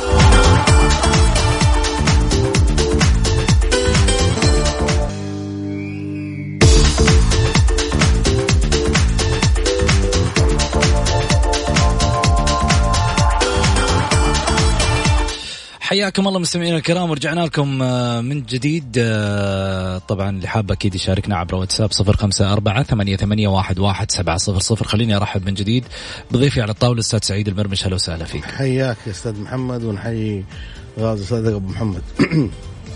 حياكم 15.89 16.29
الله 16.29 16.39
مستمعينا 16.39 16.77
الكرام 16.77 17.11
ورجعنا 17.11 17.41
لكم 17.41 17.83
آه، 17.83 18.21
من 18.21 18.43
جديد. 18.43 18.97
آه، 18.99 19.99
طبعا 19.99 20.31
اللي 20.31 20.49
حاب 20.49 20.73
أكيد 20.73 20.95
يشاركنا 20.95 21.37
عبر 21.37 21.55
واتساب 21.55 21.93
صفر 21.93 22.17
خمسة 22.17 22.53
أربعة 22.53 22.83
ثمانية, 22.83 23.17
ثمانية 23.17 23.49
واحد, 23.49 23.79
واحد 23.79 24.11
سبعة 24.11 24.37
صفر 24.37 24.59
صفر. 24.59 24.85
خليني 24.85 25.17
أرحب 25.17 25.47
من 25.47 25.55
جديد 25.55 25.85
بضيفي 26.31 26.63
على 26.63 26.71
الطاولة 26.71 27.01
أستاذ 27.01 27.19
سعيد 27.23 27.49
المرمش. 27.49 27.85
أهلا 27.85 27.95
وسهلا 27.95 28.25
فيك. 28.25 28.45
حياك 28.45 28.97
يا 29.07 29.11
أستاذ 29.11 29.41
محمد 29.41 29.85
ونحيي 29.85 30.45
غازي 30.99 31.25
صادق 31.25 31.55
أبو 31.55 31.69
محمد. 31.69 32.03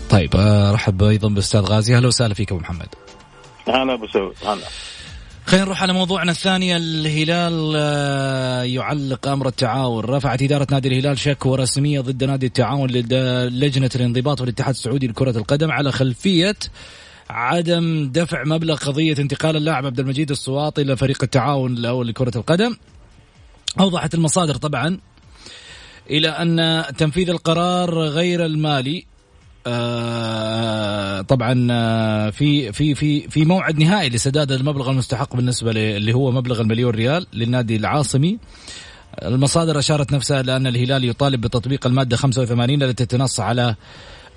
طيب 0.09 0.35
أرحب 0.35 1.03
أيضا 1.03 1.29
بأستاذ 1.29 1.61
غازي. 1.61 1.95
أهلا 1.95 2.07
وسهلا 2.07 2.33
فيك 2.33 2.51
أبو 2.51 2.61
محمد. 2.61 2.87
هلا 3.67 3.93
ابو 3.93 4.07
سعود 4.07 4.35
هلا 4.45 4.67
خلينا 5.45 5.65
نروح 5.65 5.81
على 5.81 5.93
موضوعنا 5.93 6.31
الثاني 6.31 6.77
الهلال 6.77 7.73
آه، 7.75 8.63
يعلق 8.63 9.27
أمر 9.27 9.47
التعاون. 9.47 10.03
رفعت 10.03 10.41
إدارة 10.41 10.67
نادي 10.71 10.87
الهلال 10.87 11.17
شكوى 11.17 11.57
رسميه 11.57 12.01
ضد 12.01 12.23
نادي 12.23 12.45
التعاون 12.45 12.89
لجنة 12.89 13.89
الانضباط 13.95 14.41
والاتحاد 14.41 14.73
السعودي 14.73 15.07
لكرة 15.07 15.37
القدم 15.37 15.71
على 15.71 15.91
خلفية 15.91 16.55
عدم 17.29 18.09
دفع 18.11 18.43
مبلغ 18.43 18.75
قضية 18.75 19.15
انتقال 19.19 19.55
اللاعب 19.55 19.85
عبد 19.85 19.99
المجيد 19.99 20.31
السواطي 20.31 20.81
إلى 20.81 20.97
فريق 20.97 21.23
التعاون 21.23 21.77
الأول 21.77 22.07
لكرة 22.07 22.37
القدم. 22.37 22.75
أوضحت 23.79 24.13
المصادر 24.13 24.55
طبعا 24.55 24.99
إلى 26.09 26.29
أن 26.29 26.83
تنفيذ 26.97 27.29
القرار 27.29 27.99
غير 27.99 28.45
المالي 28.45 29.05
آه 29.67 31.21
طبعا 31.21 31.67
آه، 31.71 32.29
في 32.29 32.71
في 32.71 32.95
في 32.95 33.29
في 33.29 33.45
موعد 33.45 33.79
نهائي 33.79 34.09
لسداد 34.09 34.51
المبلغ 34.51 34.91
المستحق 34.91 35.35
بالنسبة 35.35 35.71
اللي 35.71 36.13
هو 36.13 36.31
مبلغ 36.31 36.61
المليون 36.61 36.91
ريال 36.95 37.27
للنادي 37.33 37.75
العاصمي 37.75 38.39
المصادر 39.23 39.79
أشارت 39.79 40.13
نفسها 40.13 40.39
إلى 40.41 40.55
أن 40.55 40.67
الهلال 40.67 41.03
يطالب 41.09 41.41
بتطبيق 41.41 41.87
المادة 41.87 42.17
85 42.17 42.83
التي 42.83 43.05
تنص 43.05 43.39
على 43.39 43.75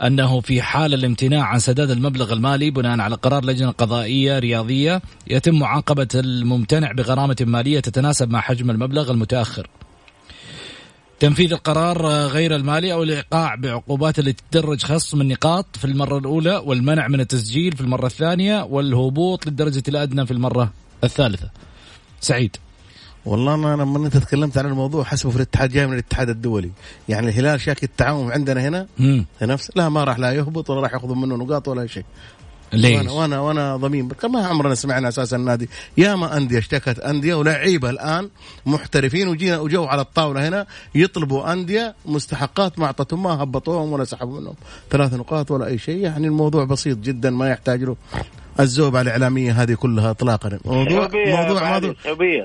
أنه 0.03 0.41
في 0.41 0.63
حال 0.63 0.95
الامتناع 0.95 1.45
عن 1.45 1.59
سداد 1.59 1.91
المبلغ 1.91 2.33
المالي 2.33 2.71
بناء 2.71 3.01
على 3.01 3.15
قرار 3.15 3.45
لجنة 3.45 3.71
قضائية 3.71 4.39
رياضية 4.39 5.03
يتم 5.27 5.59
معاقبة 5.59 6.09
الممتنع 6.15 6.93
بغرامة 6.93 7.37
مالية 7.41 7.81
تتناسب 7.81 8.31
مع 8.31 8.41
حجم 8.41 8.71
المبلغ 8.71 9.11
المتأخر. 9.11 9.69
تنفيذ 11.21 11.53
القرار 11.53 12.07
غير 12.07 12.57
المالي 12.57 12.93
أو 12.93 13.03
الإيقاع 13.03 13.55
بعقوبات 13.55 14.19
التي 14.19 14.43
تدرج 14.51 14.83
خصم 14.83 15.21
النقاط 15.21 15.67
في 15.77 15.85
المرة 15.85 16.19
الأولى 16.19 16.57
والمنع 16.57 17.09
من 17.09 17.21
التسجيل 17.21 17.73
في 17.77 17.81
المرة 17.81 18.07
الثانية 18.07 18.63
والهبوط 18.63 19.47
للدرجه 19.47 19.83
الادنى 19.89 20.27
في 20.27 20.31
المرة 20.33 20.73
الثالثة. 21.05 21.51
سعيد. 22.21 22.57
والله 23.25 23.55
أنا 23.55 23.83
لما 23.83 24.07
انت 24.07 24.17
تكلمت 24.17 24.59
عن 24.59 24.67
الموضوع 24.67 25.05
حسبه 25.05 25.31
في 25.31 25.37
الاتحاد 25.37 25.71
جاي 25.71 25.87
من 25.87 25.93
الاتحاد 25.93 26.29
الدولي. 26.29 26.71
يعني 27.09 27.29
الهلال 27.29 27.61
شاكي 27.61 27.87
التعاون 27.87 28.33
عندنا 28.33 28.69
هنا. 28.69 28.87
في 29.39 29.47
نفس 29.47 29.71
لا 29.77 29.89
ما 29.89 30.05
راح 30.05 30.19
لا 30.19 30.33
يهبط 30.33 30.71
ولا 30.71 30.81
راح 30.81 30.93
ياخذوا 30.93 31.17
منه 31.17 31.37
نقاط 31.37 31.69
ولا 31.69 31.87
شيء. 31.87 32.05
ليش؟ 32.73 32.97
وأنا 32.97 33.11
وأنا 33.11 33.41
وأنا 33.41 33.77
ضمين. 33.77 34.09
ما 34.25 34.47
عمرنا 34.47 34.75
سمعنا 34.75 35.09
أساسا 35.09 35.37
النادي. 35.37 35.69
ياما 35.97 36.37
أندية 36.37 36.59
اشتكت 36.59 36.99
أندية 36.99 37.35
ولاعيبة 37.35 37.91
الآن 37.91 38.29
محترفين 38.67 39.29
وجينا 39.29 39.59
وجو 39.59 39.85
على 39.85 40.01
الطاولة 40.01 40.49
هنا 40.49 40.67
يطلبوا 40.95 41.53
أندية 41.53 41.95
مستحقات 42.07 42.79
ما 42.79 42.87
أعطتهم 42.87 43.23
ما 43.23 43.43
هبطوهم 43.43 43.93
ولا 43.93 44.05
سحبوا 44.05 44.41
منهم. 44.41 44.55
ثلاث 44.91 45.15
نقاط 45.15 45.51
ولا 45.51 45.67
أي 45.67 45.79
شيء. 45.79 45.97
يعني 45.97 46.27
الموضوع 46.27 46.65
بسيط 46.65 46.99
جدا 46.99 47.31
ما 47.31 47.51
يحتاج 47.51 47.83
له 47.83 47.97
الزوبعه 48.61 49.01
الإعلامية 49.01 49.63
هذه 49.63 49.75
كلها 49.75 50.11
اطلاقا. 50.11 50.59
موضوع 50.65 51.09
موضوع 51.27 51.71
موضوع 51.73 51.79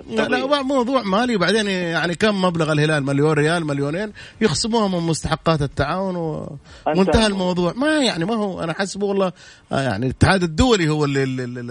لا, 0.10 0.28
لا 0.28 0.62
موضوع 0.62 1.02
مالي. 1.02 1.36
وبعدين 1.36 1.68
يعني 1.68 2.16
كم 2.16 2.42
مبلغ 2.42 2.72
الهلال؟ 2.72 3.04
مليون 3.04 3.32
ريال 3.32 3.66
مليونين؟ 3.66 4.12
يخصموها 4.42 4.88
من 4.88 5.08
مستحقات 5.08 5.62
التعاون 5.62 6.16
ومنتهى 6.16 7.28
الموضوع. 7.28 7.74
ما 7.74 7.98
يعني 7.98 8.26
ما 8.26 8.36
هو 8.36 8.64
أنا 8.64 8.74
حسبه 8.74 9.06
والله 9.06 9.32
آه، 9.72 9.82
يعني 9.82 10.06
الاتحاد 10.06 10.44
الدولي 10.44 10.90
هو 10.90 11.06
اللي 11.06 11.24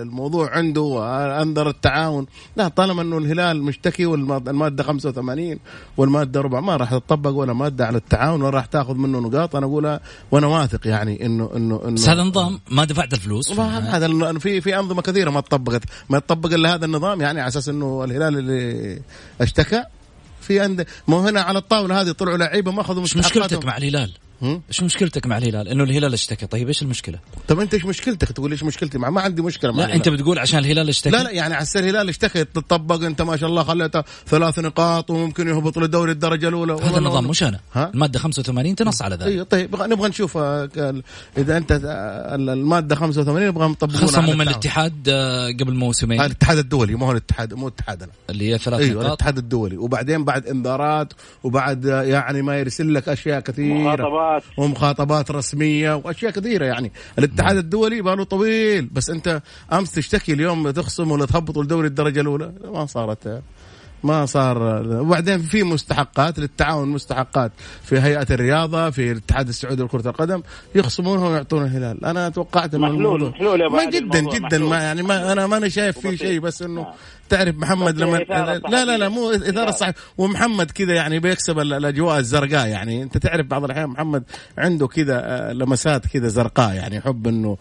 الموضوع 0.03 0.51
عنده 0.51 1.03
انذر 1.43 1.69
التعاون. 1.69 2.27
لا 2.57 2.69
طالما 2.69 3.03
إنه 3.03 3.19
الهلال 3.19 3.63
مشتكي 3.63 4.07
والماده 4.07 4.83
85 4.83 5.59
والمادة 5.97 6.41
4 6.41 6.61
ما 6.61 6.77
راح 6.77 6.91
تطبق 6.91 7.31
ولا 7.31 7.53
مادة 7.53 7.87
على 7.87 7.99
التعاون 7.99 8.43
ولا 8.43 8.51
راح 8.51 8.67
تاخذ 8.67 8.95
منه 8.95 9.19
نقاط. 9.21 9.57
أنا 9.57 9.67
أقولها 9.67 10.01
وأنا 10.31 10.47
واثق 10.47 10.87
يعني 10.87 11.27
انه 11.27 11.51
انه 11.57 11.81
انه 11.89 12.01
هذا 12.01 12.23
نظام 12.23 12.61
ما 12.71 12.85
دفعت 12.85 13.13
الفلوس. 13.13 13.53
هذا 13.61 14.07
في 14.39 14.61
في 14.61 14.79
أنظمة 14.79 15.03
كثيرة 15.03 15.31
ما 15.31 15.41
تطبقت. 15.41 15.83
ما 16.09 16.19
تطبق 16.19 16.53
إلا 16.53 16.75
هذا 16.75 16.85
النظام 16.85 17.21
يعني 17.21 17.41
على 17.41 17.49
أساس 17.49 17.69
إنه 17.69 18.05
الهلال 18.05 18.39
اللي 18.39 19.03
اشتكى 19.41 19.85
في 20.41 20.61
عند 20.61 20.87
مو 21.09 21.19
هنا 21.19 21.41
على 21.41 21.59
الطاولة 21.59 22.01
هذه 22.01 22.11
طلعوا 22.11 22.37
لعيبة 22.37 22.73
ما 22.73 22.81
أخذوا 22.81 23.03
مش 23.03 23.17
مشكلتك 23.17 23.65
مع 23.65 23.77
الهلال. 23.77 24.13
إيش 24.43 24.83
مشكلتك 24.83 25.27
مع 25.27 25.39
الهلال؟ 25.39 25.69
إنه 25.69 25.85
الهلال 25.85 26.13
اشتكى، 26.13 26.47
طيب 26.47 26.69
إيش 26.69 26.83
المشكلة؟ 26.83 27.19
طب 27.49 27.61
أنت 27.61 27.75
إيش 27.75 27.85
مشكلتك؟ 27.85 28.33
تقول 28.33 28.51
إيش 28.51 28.63
مشكلتي 28.63 28.99
مع؟ 28.99 29.11
ما 29.11 29.21
عندي 29.21 29.43
مشكلة 29.43 29.71
مع 29.73 29.79
لا 29.79 29.85
الهلال. 29.85 29.97
أنت 29.97 30.09
بتقول 30.09 30.39
عشان 30.39 30.59
الهلال 30.59 30.89
اشتكى؟ 30.89 31.11
لا 31.11 31.23
لا 31.23 31.31
يعني 31.31 31.55
على 31.55 31.67
الهلال 31.77 32.09
اشتكى. 32.09 32.45
تطبق 32.45 33.03
أنت 33.05 33.23
ما 33.23 33.37
شاء 33.37 33.49
الله 33.49 33.63
خليته 33.63 34.03
ثلاث 34.27 34.59
نقاط 34.59 35.11
وممكن 35.11 35.49
يهبط 35.49 35.79
للدوري 35.79 36.13
الدرجة 36.13 36.49
الأولى. 36.49 36.73
هذا 36.73 36.99
النظام 36.99 37.27
مش 37.29 37.43
أنا 37.43 37.61
ها؟ 37.73 37.91
المادة 37.95 38.19
85 38.19 38.75
تنص 38.77 39.03
على 39.03 39.15
ذلك. 39.15 39.27
أيوه 39.27 39.45
طيب 39.45 39.77
نبغى 39.83 40.09
نشوف 40.09 40.37
آه، 40.37 40.69
إذا 41.39 41.57
أنت 41.57 41.73
آه، 41.73 42.35
المادة 42.35 42.95
85 42.95 43.49
نبغى 43.49 43.69
نطبقها 43.69 43.97
خصموا 43.97 44.35
من 44.35 44.41
الاتحاد 44.41 45.09
آه، 45.09 45.49
قبل 45.61 45.75
موسمين. 45.75 46.21
الاتحاد 46.21 46.59
الدولي 46.59 46.95
مو 46.95 47.07
هو 47.07 47.13
الاتحاد 47.13 47.55
مو 47.55 47.69
اتحادنا 47.69 48.11
اللي 48.31 48.53
هي 48.53 48.59
ثلاث 48.59 48.81
أيوة 48.81 48.95
نقاط. 48.95 49.07
الاتحاد 49.07 49.39
الدولي. 49.39 49.77
وبعدين 49.77 50.25
بعد 50.25 50.47
إنذارات 50.47 51.13
وبعد 51.45 51.85
يعني 51.85 52.43
ما 52.43 52.59
يرسل 52.59 52.95
لك 52.95 53.09
أشياء 53.09 53.41
كثيرة. 53.41 54.30
مخاطبات 54.37 54.59
ومخاطبات 54.59 55.01
خطابات 55.01 55.31
رسمية 55.31 55.95
وأشياء 55.95 56.33
كثيرة 56.33 56.65
يعني. 56.65 56.93
الاتحاد 57.19 57.57
الدولي 57.57 58.03
باله 58.03 58.25
طويل 58.25 58.87
بس 58.87 59.11
أنت 59.11 59.43
أمس 59.73 59.93
تشتكي 59.93 60.33
اليوم 60.33 60.71
تخصم 60.71 61.11
ولا 61.11 61.27
تهبط 61.27 61.59
الدوري 61.59 61.89
الدرجة 61.89 62.21
الأولى؟ 62.21 62.53
ما 62.65 62.87
صارت. 62.87 63.43
ما 64.05 64.27
صار 64.27 64.59
وبعدين 65.01 65.39
في 65.39 65.63
مستحقات 65.63 66.39
للتعاون 66.39 66.89
مستحقات 66.89 67.53
في 67.83 68.01
هيئة 68.01 68.27
الرياضة 68.31 68.91
في 68.91 69.13
الاتحاد 69.13 69.49
السعودي 69.49 69.83
لكرة 69.83 70.09
القدم 70.09 70.43
يخصمونها 70.75 71.29
ويعطون 71.29 71.63
الهلال. 71.63 72.05
أنا 72.05 72.29
توقعت 72.29 72.75
إنه 72.75 72.89
محلول 72.89 73.29
محلول 73.29 73.73
ما 73.73 73.85
جدا 73.85 74.21
جدا 74.21 74.39
محلول. 74.47 74.71
ما 74.71 74.83
يعني 74.83 75.03
ما 75.03 75.33
أنا 75.33 75.47
ماني 75.47 75.71
شايف 75.71 75.99
فيه 75.99 76.17
شيء 76.17 76.41
بس 76.41 76.63
إنه 76.63 76.81
آه. 76.81 76.95
تعرف 77.29 77.57
محمد 77.57 77.99
لما 77.99 78.17
لا 78.17 78.85
لا 78.85 78.99
لا 78.99 79.09
مو 79.09 79.31
إثارة 79.31 79.71
صح 79.71 79.91
ومحمد 80.19 80.71
كذا 80.71 80.95
يعني 80.95 81.19
بيكسب 81.19 81.59
الأجواء 81.59 82.19
الزرقاء 82.19 82.69
يعني. 82.69 83.03
أنت 83.03 83.19
تعرف 83.19 83.47
بعض 83.47 83.65
الأحيان 83.65 83.89
محمد 83.89 84.23
عنده 84.59 84.87
كذا 84.87 85.21
آه، 85.25 85.53
لمسات 85.53 86.07
كذا 86.07 86.29
زرقاء 86.29 86.75
يعني 86.75 86.97
يحب 86.97 87.27
إنه 87.27 87.57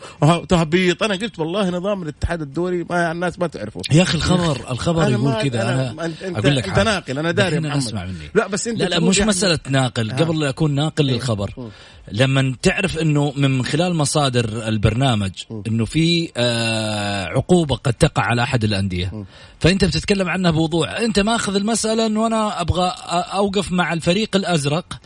تهبيط. 0.50 1.04
أنا 1.04 1.14
قلت 1.16 1.40
والله 1.40 1.70
نظام 1.70 2.04
الاتحاد 2.04 2.42
الدولي 2.42 2.86
ما 2.90 3.12
الناس 3.12 3.40
ما 3.40 3.48
تعرفه. 3.48 3.82
يا 3.92 4.02
أخي 4.02 4.18
الخبر 4.18 4.62
الخبر 4.72 5.12
يقول 5.12 5.50
كذا 5.50 5.96
أنا 6.30 6.40
أقول 6.40 6.56
لك 6.56 6.68
أنت 6.70 6.80
ناقل 6.80 7.20
أنا 7.20 7.32
داري 7.32 7.60
محمد. 7.60 7.78
أسمع 7.78 8.06
مني. 8.06 8.30
لا 8.36 8.48
بس 8.48 8.68
أنت 8.68 8.80
لا 8.80 8.86
لا 8.86 9.00
مش 9.00 9.20
مسألة 9.22 9.60
ناقل. 9.70 10.12
قبل 10.12 10.40
لا 10.40 10.50
أكون 10.50 10.76
ناقل 10.76 11.08
إيه. 11.08 11.16
للخبر 11.16 11.70
لما 12.12 12.56
تعرف 12.62 12.98
إنه 12.98 13.34
من 13.36 13.64
خلال 13.66 13.96
مصادر 13.96 14.68
البرنامج 14.68 15.32
إنه 15.68 15.86
في 15.86 16.32
آه 16.38 17.26
عقوبة 17.26 17.76
قد 17.76 17.94
تقع 17.94 18.24
على 18.24 18.44
أحد 18.44 18.64
الأندية 18.64 19.26
فأنت 19.60 19.86
بتتكلم 19.86 20.30
عنها 20.30 20.52
بوضوح. 20.52 20.90
أنت 20.90 21.20
ماخذ 21.20 21.56
المسألة 21.56 22.06
إنه 22.06 22.28
أنا 22.28 22.62
أبغى 22.62 22.94
أوقف 23.34 23.72
مع 23.72 23.94
الفريق 23.94 24.36
الأزرق 24.36 25.00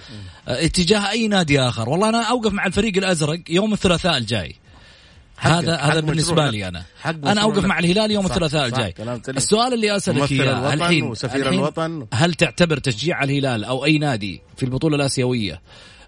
آه 0.48 0.66
اتجاه 0.66 1.10
أي 1.10 1.28
نادي 1.28 1.62
آخر. 1.62 1.90
والله 1.90 2.10
أنا 2.10 2.22
أوقف 2.24 2.54
مع 2.54 2.66
الفريق 2.66 2.98
الأزرق 2.98 3.40
يوم 3.50 3.74
الثلاثاء 3.74 4.18
الجاي. 4.18 4.56
هذا 5.38 5.76
هذا 5.76 6.00
بالنسبة 6.00 6.50
لي 6.50 6.68
أنا. 6.68 6.84
أنا 7.06 7.42
أوقف 7.42 7.66
مع 7.66 7.80
الهلال 7.80 8.12
يوم 8.12 8.26
الثلاثاء 8.26 8.66
الجاي. 8.66 8.94
السؤال 9.30 9.74
اللي 9.74 9.96
أسألك 9.96 10.32
اياه 10.32 10.74
الحين, 10.74 11.04
وسفير 11.04 11.50
الوطن. 11.50 12.08
هل 12.14 12.34
تعتبر 12.34 12.78
تشجيع 12.78 13.24
الهلال 13.24 13.64
أو 13.64 13.86
أي 13.86 13.98
نادي 13.98 14.42
في 14.58 14.64
البطولة 14.64 14.96
الآسيوية 14.96 15.62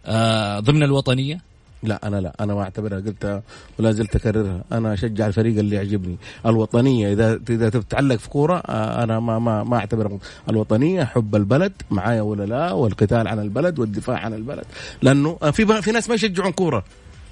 آه 0.05 0.59
ضمن 0.59 0.83
الوطنية؟ 0.83 1.41
لا 1.83 2.07
أنا 2.07 2.21
لا. 2.21 2.33
أنا 2.39 2.53
ما 2.53 2.61
أعتبرها. 2.61 2.99
قلتها 2.99 3.43
ولا 3.79 3.91
زلت 3.91 4.15
أكررها. 4.15 4.63
أنا 4.71 4.93
أشجع 4.93 5.27
الفريق 5.27 5.59
اللي 5.59 5.75
يعجبني. 5.75 6.17
الوطنية 6.45 7.13
اذا 7.13 7.39
إذا 7.49 7.69
تتعلق 7.69 8.15
في 8.15 8.29
كورة 8.29 8.57
آه، 8.57 9.03
أنا 9.03 9.19
ما 9.19 9.39
ما 9.39 9.63
ما 9.63 9.77
أعتبرها. 9.77 10.19
الوطنية 10.49 11.03
حب 11.03 11.35
البلد 11.35 11.73
معايا 11.91 12.21
ولا 12.21 12.43
لا 12.43 12.71
والقتال 12.71 13.27
عن 13.27 13.39
البلد 13.39 13.79
والدفاع 13.79 14.17
عن 14.17 14.33
البلد. 14.33 14.65
لأنه 15.01 15.35
في 15.35 15.81
في 15.81 15.91
ناس 15.91 16.09
ما 16.09 16.15
يشجعون 16.15 16.51
كورة. 16.51 16.83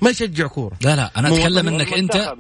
ما 0.02 0.10
يشجع 0.10 0.48
كورة. 0.48 0.78
لا 0.82 0.96
لا 0.96 1.12
أنا 1.18 1.28
أتكلم 1.28 1.68
إنك 1.68 1.94
أنت 1.94 2.34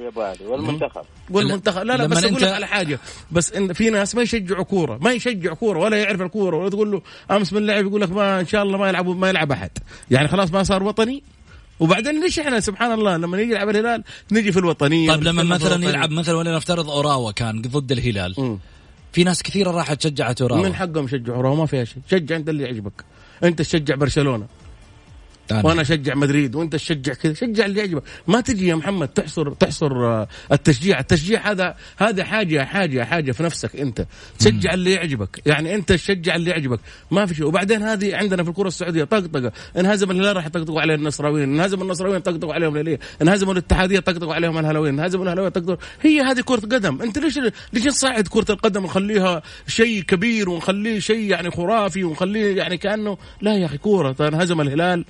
والمنتخب 0.48 1.06
والمنتخب. 1.30 1.84
لا 1.84 1.98
لا 1.98 2.06
بس 2.06 2.24
أقول 2.24 2.42
لك 2.42 2.44
على 2.44 2.68
حاجة. 2.68 3.00
بس 3.32 3.54
إن 3.54 3.74
في 3.74 3.90
ناس 3.90 4.16
ما 4.16 4.22
يشجعوا 4.22 4.64
كورة 4.64 4.98
ما 4.98 5.12
يشجع 5.12 5.54
كورة 5.54 5.80
ولا 5.80 5.98
يعرف 5.98 6.22
الكورة 6.22 6.58
ولا 6.58 6.70
تقول 6.70 6.92
له 6.92 7.02
أمس 7.32 7.54
من 7.54 7.66
لعب 7.66 7.86
يقول 7.86 8.02
لك 8.02 8.12
ما 8.12 8.40
إن 8.40 8.48
شاء 8.48 8.64
الله 8.64 8.78
ما 8.78 8.90
يلعب 8.90 9.08
ما 9.08 9.30
يلعب 9.30 9.52
أحد. 9.52 9.72
يعني 10.12 10.28
خلاص 10.28 10.52
ما 10.52 10.64
صار 10.64 10.84
وطني. 10.84 11.24
وبعدين 11.80 12.24
ليش 12.24 12.40
إحنا 12.40 12.60
سبحان 12.60 12.92
الله 12.92 13.18
لما 13.18 13.38
نيجي 13.38 13.52
نلعب 13.52 13.70
الهلال 13.70 14.04
نجي 14.32 14.52
في 14.52 14.60
الوطنية 14.60 15.12
طيب 15.12 15.24
لما 15.24 15.44
مثلا 15.44 15.90
يلعب 15.90 16.12
مثلا 16.12 16.36
ولنفترض 16.36 16.90
أوراوا 16.90 17.32
كان 17.32 17.62
ضد 17.62 17.92
الهلال. 17.92 18.36
م. 18.38 18.58
في 19.14 19.24
ناس 19.24 19.44
كثيرة 19.44 19.72
راحت 19.72 20.02
شجعت 20.02 20.42
أوراوا. 20.42 20.64
من 20.64 20.76
حقهم 20.76 21.06
يشجعوا 21.06 21.38
أوراوا 21.38 21.56
ما 21.56 21.66
فيها 21.66 21.84
شيء. 21.84 21.98
شجع 22.12 22.36
أنت 22.36 22.50
اللي 22.50 22.64
يعجبك. 22.64 23.04
أنت 23.44 23.60
تشجع 23.60 23.96
برشلونة. 23.96 24.46
تاني. 25.48 25.68
وأنا 25.68 25.82
أشجع 25.82 26.16
مدريد 26.16 26.56
وأنت 26.56 26.74
تشجع 26.74 27.14
كذا 27.14 27.34
شجع 27.34 27.66
اللي 27.66 27.80
يعجبك. 27.80 28.04
ما 28.28 28.42
تجي 28.42 28.68
يا 28.68 28.76
محمد 28.76 29.08
تحصر 29.08 29.54
تحصر 29.54 30.06
آه، 30.06 30.28
التشجيع. 30.52 31.00
التشجيع 31.00 31.52
هذا 31.52 31.76
هذا 31.98 32.24
حاجة 32.24 32.64
حاجة 32.64 33.04
حاجة 33.04 33.32
في 33.32 33.44
نفسك 33.44 33.76
أنت. 33.76 34.06
تشجع 34.40 34.74
اللي 34.74 34.92
يعجبك. 34.92 35.42
يعني 35.46 35.76
أنت 35.76 35.92
تشجع 35.92 36.36
اللي 36.36 36.50
يعجبك. 36.52 36.80
ما 37.12 37.26
في 37.26 37.36
شيء. 37.36 37.46
وبعدين 37.46 37.84
هذه 37.84 38.16
عندنا 38.16 38.44
في 38.44 38.50
الكرة 38.50 38.68
السعودية 38.68 39.04
طقطقة. 39.04 39.52
انهزم 39.78 40.12
الهلال 40.12 40.36
راح 40.36 40.46
يطقطقوا 40.46 40.82
عليه 40.82 40.96
النصراويين. 40.96 41.54
انهزم 41.54 41.82
النصراويين 41.82 42.22
طقطقوا 42.22 42.54
عليهم 42.54 42.76
الهلاليه 42.76 43.00
انهزم 43.22 43.52
الاتحادية 43.52 44.00
طقطقوا 44.00 44.34
عليهم 44.34 44.58
الهلاويين 44.58 45.00
انهزم 45.00 45.22
الهلاويه 45.22 45.50
طقطقوا. 45.50 45.76
هي 46.02 46.22
هذه 46.22 46.42
كرة 46.42 46.60
قدم. 46.60 47.02
أنت 47.02 47.18
ليش 47.20 47.40
ليش 47.74 47.88
نصعد 47.88 48.28
كرة 48.28 48.46
القدم؟ 48.50 48.84
ونخليها 48.84 49.42
شيء 49.68 50.02
كبير 50.02 50.50
ونخليه 50.50 51.00
شيء 51.00 51.30
يعني 51.30 51.52
خرافي 51.52 52.04
ونخليه 52.04 52.58
يعني 52.58 52.78
كانه 52.78 53.18
لا 53.42 53.56
يا 53.56 53.66
أخي 53.66 53.78
كورة. 53.78 54.16
انهزم 54.20 54.62
الهلال. 54.62 55.06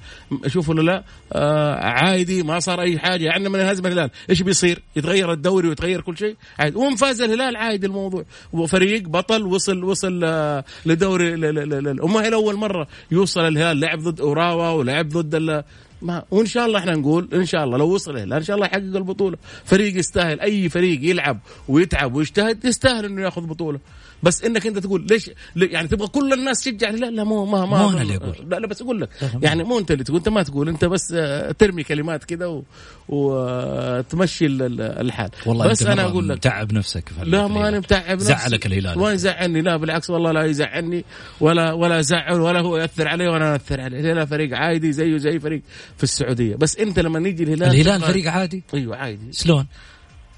شوفوا 0.47 0.73
ولا 0.73 0.81
لا؟ 0.81 1.03
آه 1.33 1.75
عادي 1.75 2.43
ما 2.43 2.59
صار 2.59 2.81
أي 2.81 2.99
حاجة 2.99 3.25
يعني 3.25 3.49
من 3.49 3.59
هزم 3.59 3.85
الهلال 3.85 4.09
إيش 4.29 4.41
بيصير؟ 4.41 4.81
يتغير 4.95 5.31
الدوري 5.31 5.67
ويتغير 5.67 6.01
كل 6.01 6.17
شيء؟ 6.17 6.35
عادي. 6.59 6.77
وان 6.77 6.95
فاز 6.95 7.21
الهلال 7.21 7.55
عادي 7.55 7.87
الموضوع. 7.87 8.25
وفريق 8.53 9.09
بطل 9.09 9.43
وصل 9.43 9.83
وصل 9.83 10.21
آه 10.23 10.63
لدوري 10.85 11.33
وما 12.01 12.21
هي 12.23 12.33
اول 12.33 12.55
مرة 12.55 12.87
يوصل 13.11 13.41
الهلال. 13.41 13.79
لعب 13.79 13.99
ضد 13.99 14.21
أوراوا 14.21 14.69
ولعب 14.69 15.09
ضد 15.09 15.63
ما 16.01 16.23
وإن 16.31 16.45
شاء 16.45 16.65
الله 16.65 16.79
إحنا 16.79 16.91
نقول 16.91 17.29
إن 17.33 17.45
شاء 17.45 17.63
الله 17.63 17.77
لو 17.77 17.93
وصل 17.93 18.11
الهلال 18.11 18.33
إن 18.33 18.43
شاء 18.43 18.55
الله 18.55 18.67
يحقق 18.67 18.77
البطولة. 18.77 19.37
فريق 19.65 19.97
يستاهل 19.97 20.39
أي 20.39 20.69
فريق 20.69 20.99
يلعب 21.03 21.39
ويتعب 21.67 22.15
ويجتهد 22.15 22.65
يستاهل 22.65 23.05
إنه 23.05 23.21
ياخذ 23.21 23.41
بطولة. 23.41 23.79
بس 24.23 24.43
إنك 24.43 24.67
أنت 24.67 24.77
تقول 24.79 25.07
ليش 25.09 25.31
يعني 25.55 25.87
تبغى 25.87 26.07
كل 26.07 26.33
الناس 26.33 26.63
تشجع 26.63 26.89
لا 26.89 27.05
لا 27.05 27.23
مو 27.23 27.45
ما 27.45 27.65
ما 27.65 27.77
مو 27.77 27.89
أنا 27.89 28.01
اللي 28.01 28.15
أقول. 28.15 28.35
لا 28.49 28.55
لا 28.55 28.67
بس 28.67 28.81
أقول 28.81 29.01
لك. 29.01 29.09
يعني 29.41 29.63
مو 29.63 29.79
أنت 29.79 29.91
اللي 29.91 30.03
تقول 30.03 30.17
أنت 30.17 30.29
ما 30.29 30.43
تقول 30.43 30.69
أنت 30.69 30.85
بس 30.85 31.13
آه، 31.15 31.51
ترمي 31.51 31.83
كلمات 31.83 32.23
كذا 32.23 32.61
وتمشي 33.09 34.45
الحال. 34.45 35.29
والله 35.45 35.67
بس 35.67 35.83
أنا 35.83 36.01
أقول 36.05 36.29
لك 36.29 36.39
تعب 36.39 36.73
نفسك 36.73 37.03
لا 37.23 37.47
ما 37.47 37.67
أنا 37.69 37.79
متعب 37.79 38.15
نفسي. 38.15 38.25
زعلك 38.25 38.65
الهلال. 38.65 38.99
ما 38.99 39.11
يزعلني 39.11 39.61
لا 39.61 39.77
بالعكس 39.77 40.09
والله 40.09 40.31
لا 40.31 40.43
يزعلني 40.43 41.05
ولا 41.39 41.73
ولا 41.73 42.01
زعل 42.01 42.41
ولا 42.41 42.59
هو 42.61 42.77
يأثر 42.77 43.07
علي 43.07 43.27
ولا 43.27 43.55
اثر 43.55 43.81
عليه. 43.81 43.99
الهلال 43.99 44.27
فريق 44.27 44.57
عادي 44.57 44.91
زيه 44.91 45.17
زي 45.17 45.39
فريق 45.39 45.61
في 45.97 46.03
السعودية. 46.03 46.55
بس 46.55 46.77
أنت 46.77 46.99
لما 46.99 47.19
نيجي 47.19 47.43
الهلال 47.43 47.63
الهلال 47.67 48.01
فريق 48.01 48.31
عادي؟ 48.31 48.63
أيوه 48.73 48.95
عادي. 48.95 49.33
شلون؟ 49.33 49.65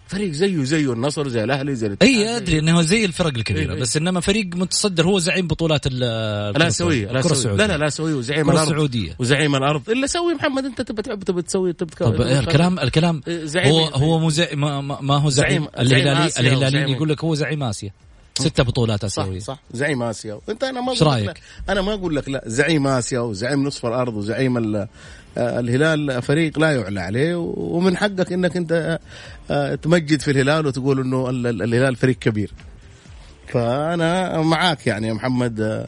فريق 0.08 0.32
زيه 0.32 0.64
زيه 0.64 0.94
النصر 0.94 1.28
زي 1.28 1.44
الأهلي 1.44 1.76
زي 1.76 1.96
أي 2.02 2.38
أدري 2.38 2.60
إنه 2.60 2.82
زي 2.82 3.06
الفرق 3.06 3.34
الكبيرة 3.36 3.74
أي 3.74 3.80
بس 3.80 3.98
إنما 3.98 4.20
فريق 4.20 4.46
متصدر 4.56 5.06
هو 5.08 5.20
زعيم 5.20 5.48
بطولات 5.48 5.88
الاسيويه 5.88 7.12
لا 7.12 7.22
سوي 7.22 7.56
لا 7.58 7.68
لا 7.68 7.78
لا 7.78 7.90
سوي 7.90 8.14
وزعيم 8.14 8.50
الأرض. 8.50 8.70
السعودية. 8.70 9.16
وزعيم 9.20 9.56
الأرض. 9.56 9.90
إلا 9.90 10.08
سوي 10.08 10.34
محمد 10.34 10.66
أنت 10.66 10.82
تبي 10.82 11.02
تحب 11.02 11.24
تبي 11.24 11.42
تسوي 11.42 11.74
تبي 11.74 11.96
طب 11.96 12.22
الكلام 12.22 12.80
الكلام 12.80 13.22
هو 13.58 13.86
هو 13.86 14.20
مو 14.20 14.32
ما, 14.54 14.82
ما 14.82 15.18
هو 15.18 15.30
زعيم, 15.30 15.68
الهلالي 15.80 16.32
الهلاليين 16.40 16.90
يقول 16.90 17.10
لك 17.10 17.24
هو 17.24 17.36
زعيم 17.36 17.64
آسيا. 17.64 17.92
ستة 18.40 18.64
بطولات 18.64 19.04
آسيوية. 19.04 19.40
صح, 19.40 19.54
صح. 19.54 19.60
زعيم 19.74 20.04
آسيا. 20.04 20.40
انت 20.50 20.64
أنا 20.64 20.82
ما 20.82 20.94
أقول 20.94 21.26
لك 21.28 21.42
أنا 21.70 21.82
ما 21.82 21.94
أقول 21.94 22.16
لك 22.16 22.30
لا. 22.30 22.44
زعيم 22.46 22.88
آسيا 22.88 23.20
وزعيم 23.20 23.64
نصف 23.64 23.86
الأرض 23.86 24.14
وزعيم 24.14 24.58
آه، 24.58 24.88
الهلال 25.38 26.22
فريق 26.22 26.60
لا 26.60 26.76
يعلى 26.76 27.00
عليه. 27.02 27.36
ومن 27.56 27.98
حقك 27.98 28.34
إنك 28.34 28.58
أنت 28.58 29.00
آه، 29.52 29.76
تمجد 29.76 30.22
في 30.22 30.32
الهلال 30.32 30.66
وتقول 30.66 31.00
إنه 31.00 31.30
الهلال 31.30 31.96
فريق 31.96 32.16
كبير. 32.16 32.52
فأنا 33.48 34.42
معاك 34.42 34.88
يعني 34.88 35.08
يا 35.08 35.14
محمد. 35.14 35.88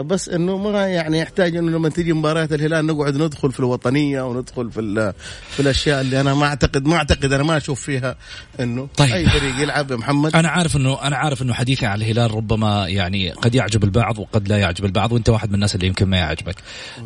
بس 0.00 0.28
إنه 0.28 0.56
ما 0.58 0.86
يعني 0.86 1.18
يحتاج 1.18 1.56
إنه 1.56 1.70
لما 1.70 1.88
تيجي 1.88 2.12
مباريات 2.12 2.52
الهلال 2.52 2.86
نقعد 2.86 3.16
ندخل 3.16 3.52
في 3.52 3.60
الوطنية 3.60 4.22
وندخل 4.22 4.70
في 4.70 5.12
في 5.50 5.60
الأشياء 5.60 6.00
اللي 6.00 6.20
أنا 6.20 6.34
ما 6.34 6.46
اعتقد 6.46 6.86
ما 6.86 6.96
أعتقد 6.96 7.32
أنا 7.32 7.42
ما 7.42 7.56
أشوف 7.56 7.80
فيها 7.80 8.16
إنه 8.60 8.88
طيب. 8.96 9.12
أي 9.12 9.26
فريق 9.26 9.62
يلعب 9.62 9.90
يا 9.90 9.96
محمد 9.96 10.36
أنا 10.36 10.48
عارف 10.48 10.76
انه 10.76 11.02
أنا 11.02 11.16
عارف 11.16 11.42
إنه 11.42 11.52
حديثي 11.52 11.86
عن 11.86 12.02
الهلال 12.02 12.34
ربما 12.34 12.88
يعني 12.88 13.30
قد 13.30 13.54
يعجب 13.54 13.84
البعض 13.84 14.18
وقد 14.18 14.48
لا 14.48 14.58
يعجب 14.58 14.84
البعض 14.84 15.12
وأنت 15.12 15.28
واحد 15.28 15.48
من 15.48 15.54
الناس 15.54 15.74
اللي 15.74 15.86
يمكن 15.86 16.06
ما 16.06 16.16
يعجبك 16.16 16.56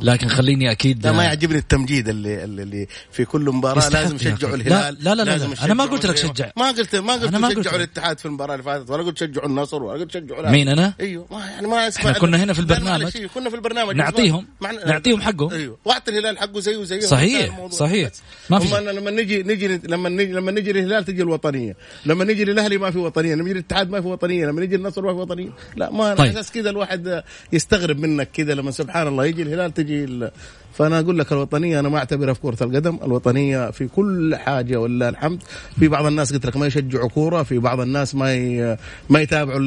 لكن 0.03 0.29
خليني 0.29 0.71
أكيد 0.71 1.07
لا 1.07 1.12
ما 1.12 1.25
يعجبني 1.25 1.59
التمجيد 1.59 2.09
اللي 2.09 2.45
اللي 2.45 2.87
في 3.12 3.25
كل 3.25 3.51
مباراة 3.51 3.89
لازم 3.89 4.16
يشجعوا 4.16 4.55
الهلال 4.55 4.97
لا 5.01 5.14
لا 5.14 5.23
لا, 5.23 5.37
لا, 5.39 5.45
لا. 5.45 5.64
أنا 5.64 5.75
ما 5.75 5.85
قلت 5.85 6.07
لك 6.07 6.16
شجع 6.16 6.51
ما 6.57 6.69
قلت 6.71 6.97
ما 6.97 7.12
قلت 7.12 7.61
شجعوا 7.61 7.77
الاتحاد 7.77 8.19
في 8.19 8.27
المباراه 8.27 8.53
اللي 8.55 8.64
فاتت 8.64 8.91
ولا 8.91 9.03
قلت 9.03 9.19
شجعوا 9.19 9.47
النصر 9.47 9.83
ولا 9.83 10.01
قلت 10.01 10.12
شجعوا 10.12 10.51
مين 10.51 10.69
أنا؟ 10.69 10.95
أيوه 11.01 11.27
ما 11.31 11.39
يعني 11.39 11.66
ما 11.66 11.89
اسمع 11.89 12.11
إحنا 12.11 12.19
كنا 12.19 12.45
هنا 12.45 12.53
في 12.59 12.75
البرنامج. 12.75 13.27
كنا 13.35 13.51
في 13.51 13.57
البرنامج 13.57 13.97
نعطيهم 13.97 14.47
نعطيهم 14.87 15.21
حقهم. 15.21 15.53
أيوه. 15.53 15.79
واعطي 15.85 16.11
الهلال 16.11 16.39
حقه 16.39 16.61
زيه 16.61 16.85
زيه. 16.85 17.01
صحيح 17.01 17.69
صحيح. 17.71 18.11
ما 18.51 18.59
في 18.59 18.81
لما 18.81 19.11
نجي 19.11 19.43
نجي 19.43 19.81
لما 19.85 20.09
نجي 20.09 20.33
لما 20.33 20.51
نجي 20.53 20.71
الهلال 20.71 21.05
تجي 21.05 21.23
الوطنية. 21.23 21.77
لما 22.07 22.25
نجي 22.25 22.45
للأهلي 22.45 22.79
ما 22.79 22.91
في 22.91 22.99
وطنية. 22.99 23.35
لما 23.35 23.43
نجي 23.43 23.53
الاتحاد 23.53 23.91
ما 23.91 24.01
في 24.01 24.07
وطنية. 24.09 24.47
لما 24.47 24.61
نجي 24.61 24.77
النصر 24.77 25.03
ما 25.03 25.13
في 25.13 25.19
وطنية. 25.19 25.51
لا 25.77 25.91
ما 25.91 26.15
طيب. 26.15 26.31
أساس 26.31 26.53
كذا 26.53 26.71
الواحد 26.71 27.23
يستغرب 27.53 27.99
منك 27.99 28.31
كذا 28.31 28.55
لما 28.55 28.71
سبحان 28.71 29.07
الله 29.09 29.27
يجي 29.27 29.43
الهلال 29.43 29.75
تجي 29.75 30.31
فأنا 30.79 31.01
أقول 31.01 31.18
لك 31.18 31.33
الوطنية 31.33 31.81
أنا 31.81 31.89
ما 31.89 31.99
أعتبرها 31.99 32.35
في 32.35 32.41
كرة 32.41 32.62
القدم 32.62 32.99
الوطنية 33.03 33.70
في 33.70 33.89
كل 33.89 34.37
حاجة 34.37 34.76
ولله 34.76 35.09
الحمد. 35.09 35.43
في 35.79 35.89
بعض 35.89 36.07
الناس 36.07 36.33
قلت 36.33 36.47
لك 36.47 36.57
ما 36.57 36.66
يشجعوا 36.66 37.09
كورة 37.09 37.43
في 37.43 37.59
بعض 37.59 37.81
الناس 37.81 38.14
ما 38.14 38.35
ي... 38.35 38.76
ما 39.11 39.20
يتابعوا 39.20 39.59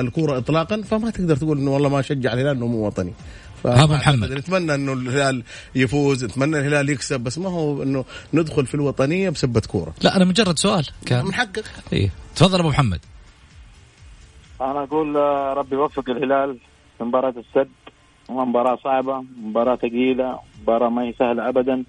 الكورة 0.00 0.38
اطلاقا 0.38 0.82
فما 0.82 1.10
تقدر 1.10 1.36
تقول 1.36 1.58
إنه 1.58 1.70
والله 1.70 1.88
ما 1.88 2.02
شجع 2.02 2.32
الهلال 2.32 2.56
إنه 2.56 2.66
مو 2.66 2.86
وطني. 2.86 3.12
أبو 3.64 3.92
محمد. 3.92 4.32
نتمنى 4.32 4.74
إنه 4.74 4.92
الهلال 4.92 5.42
يفوز 5.74 6.24
نتمنى 6.24 6.58
الهلال 6.58 6.90
يكسب 6.90 7.20
بس 7.20 7.38
ما 7.38 7.48
هو 7.48 7.82
إنه 7.82 8.04
ندخل 8.34 8.66
في 8.66 8.74
الوطنية 8.74 9.30
بسبة 9.30 9.60
كورة. 9.60 9.94
لا 10.02 10.16
أنا 10.16 10.24
مجرد 10.24 10.58
سؤال 10.58 10.86
كان. 11.06 11.24
من 11.24 11.34
حقك 11.34 11.64
إيه. 11.92 12.10
تفضل 12.36 12.58
أبو 12.58 12.68
محمد. 12.68 13.00
أنا 14.60 14.82
أقول 14.82 15.16
آه، 15.16 15.54
ربي 15.54 15.76
يوفق 15.76 16.10
الهلال 16.10 16.58
في 16.98 17.04
مباراه 17.04 17.34
السد. 17.36 17.68
مباراة 18.30 18.76
صعبة 18.76 19.24
مباراة 19.42 19.76
ثقيلة 19.76 20.38
مباراة 20.62 20.88
ما 20.88 21.02
هي 21.02 21.12
سهلة 21.12 21.48
أبدا. 21.48 21.84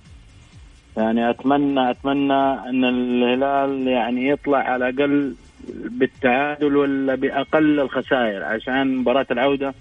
يعني 0.98 1.30
أتمنى 1.30 1.90
أتمنى 1.92 2.44
أن 2.70 2.86
الهلال 2.86 3.88
يعني 3.88 4.28
يطلع 4.28 4.58
على 4.58 4.90
الأقل 4.90 5.36
بالتعادل 5.70 6.76
ولا 6.76 7.16
بأقل 7.16 7.80
الخسائر 7.80 8.44
عشان 8.44 8.96
مباراة 8.96 9.26
العودة 9.32 9.74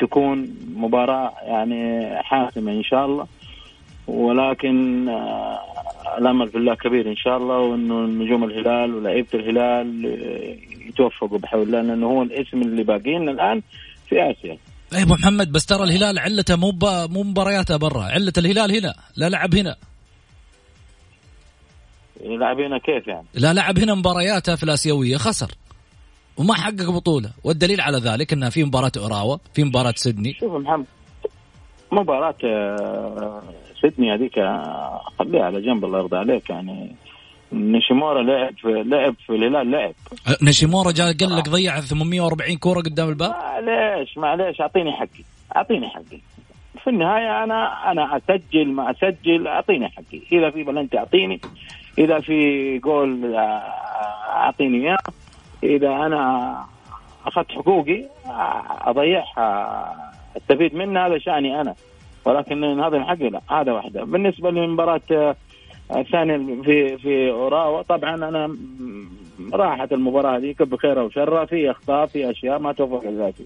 تكون 0.00 0.48
مباراة 0.76 1.32
يعني 1.42 2.10
حاسمة 2.22 2.72
إن 2.72 2.82
شاء 2.82 3.06
الله. 3.06 3.26
ولكن 4.08 5.08
آه، 5.08 5.58
الأمل 6.18 6.48
في 6.48 6.58
الله 6.58 6.74
كبير 6.74 7.10
إن 7.10 7.16
شاء 7.16 7.36
الله 7.36 7.58
وإنه 7.58 7.94
نجوم 8.24 8.44
الهلال 8.44 8.94
ولاعيبة 8.94 9.28
الهلال 9.34 10.04
يتوفقوا 10.88 11.38
بحول 11.38 11.62
الله 11.62 11.80
لأنه 11.80 12.06
هو 12.06 12.22
الاسم 12.22 12.62
اللي 12.62 12.82
باقي 12.82 13.16
الآن 13.16 13.62
في 14.08 14.30
آسيا. 14.30 14.56
اي 14.94 15.02
ابو 15.02 15.14
محمد 15.14 15.52
بس 15.52 15.66
ترى 15.66 15.84
الهلال 15.84 16.18
علته 16.18 16.56
مو 16.56 16.72
مو 16.82 17.22
مبارياته 17.22 17.76
برا 17.76 18.02
علة 18.02 18.32
الهلال 18.38 18.76
هنا 18.76 18.94
لا 19.16 19.28
لعب 19.28 19.54
هنا. 19.54 19.76
يلعب 22.24 22.60
هنا 22.60 22.78
كيف 22.78 23.08
يعني؟ 23.08 23.26
لا 23.34 23.52
لعب 23.52 23.78
هنا 23.78 23.94
مبارياته 23.94 24.56
في 24.56 24.62
الآسيوية 24.62 25.16
خسر. 25.16 25.50
وما 26.36 26.54
حقق 26.54 26.90
بطولة. 26.90 27.30
والدليل 27.44 27.80
على 27.80 27.98
ذلك 27.98 28.32
إنه 28.32 28.48
في 28.48 28.64
مباراة 28.64 28.92
أوراوا 28.96 29.36
في 29.54 29.64
مباراة 29.64 29.94
سيدني. 29.96 30.34
شوف 30.40 30.52
محمد 30.52 30.86
مباراة 31.92 32.34
آه، 32.44 33.42
سيدني 33.80 34.14
هذيك 34.14 34.38
آه، 34.38 35.00
خليها 35.18 35.42
على 35.42 35.60
جنب 35.60 35.84
الله 35.84 35.98
يرضى 35.98 36.16
عليك 36.16 36.50
يعني. 36.50 36.96
نيشيمورا 37.52 38.22
لعب 38.22 38.54
في 38.58 38.82
لعب 38.86 39.14
في 39.26 39.32
الهلال 39.32 39.70
لعب. 39.70 39.92
أه، 40.28 40.36
نيشيمورا 40.42 40.92
جاء 40.92 41.12
قال 41.12 41.36
لك 41.36 41.48
ضيع 41.48 41.80
840 41.80 42.56
كورة 42.58 42.80
قدام 42.80 43.08
الباب 43.08 43.30
معليش 43.30 44.18
معليش 44.18 44.60
أعطيني 44.60 44.92
حقي 44.92 45.24
أعطيني 45.56 45.88
حقي. 45.88 46.20
في 46.84 46.90
النهاية 46.90 47.44
أنا 47.44 47.90
أنا 47.90 48.16
أسجل 48.16 48.68
ما 48.68 48.90
أسجل 48.90 49.46
أعطيني 49.46 49.88
حقي. 49.88 50.20
إذا 50.32 50.50
في 50.50 50.62
بلنتي 50.62 50.98
أعطيني 50.98 51.40
إذا 51.98 52.20
في 52.20 52.78
جول 52.78 53.34
آه، 53.34 53.38
أعطيني 54.28 54.86
إياه. 54.88 54.98
إذا 55.62 55.88
أنا 55.88 56.54
أخذت 57.26 57.50
حقوقي 57.52 58.04
أضيعها. 58.80 59.94
أستفيد 60.36 60.74
منها 60.74 61.06
هذا 61.06 61.18
شأني 61.18 61.60
أنا. 61.60 61.74
ولكن 62.24 62.80
هذا 62.80 63.04
حقي 63.04 63.28
لا 63.30 63.40
هذا 63.50 63.72
واحدة. 63.72 64.04
بالنسبة 64.04 64.50
لمباراة 64.50 65.36
الثاني 65.96 66.62
في 66.62 66.98
في 66.98 67.30
أوراوا. 67.30 67.82
طبعا 67.82 68.14
أنا 68.14 68.56
راحت 69.52 69.92
المباراة 69.92 70.38
هذيك 70.38 70.62
بخير 70.62 70.98
وشر 70.98 71.46
في 71.46 71.70
أخطاء 71.70 72.06
في 72.06 72.30
أشياء 72.30 72.58
ما 72.58 72.72
توفق 72.72 73.04
الذاتيه 73.06 73.44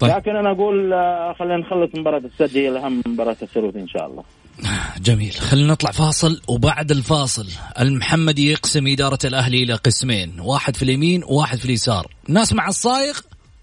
طيب. 0.00 0.10
لكن 0.10 0.36
أنا 0.36 0.50
أقول 0.50 0.92
آه، 0.92 1.32
خلينا 1.38 1.56
نخلص 1.56 1.90
مباراة 1.94 2.18
السد 2.18 2.56
هي 2.56 2.68
الأهم 2.68 3.02
مباراة 3.06 3.36
الثلوث 3.42 3.76
إن 3.76 3.88
شاء 3.88 4.06
الله. 4.06 4.22
جميل. 5.06 5.32
خلينا 5.32 5.72
نطلع 5.72 5.90
فاصل 5.90 6.40
وبعد 6.48 6.90
الفاصل 6.90 7.46
المحمدي 7.80 8.52
يقسم 8.52 8.86
إدارة 8.86 9.18
الأهلي 9.24 9.62
إلى 9.62 9.74
قسمين 9.74 10.40
واحد 10.40 10.76
في 10.76 10.82
اليمين 10.82 11.24
وواحد 11.24 11.58
في 11.58 11.64
اليسار. 11.64 12.06
ناس 12.28 12.52
مع 12.52 12.68
الصايغ 12.68 13.18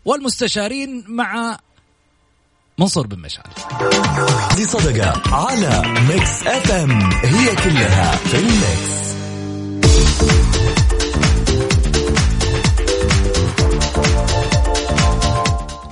والمستشارين 0.05 1.03
مع 1.09 1.57
منصور 2.77 3.07
بن 3.07 3.19
مشعل. 3.19 3.43
دي 4.55 4.65
صدقة 4.65 5.35
على 5.35 5.81
Mix 6.09 6.47
FM. 6.47 6.91
هي 7.23 7.55
كلها 7.55 8.11
في 8.15 8.39
ال 8.39 8.52
mix. 8.52 9.03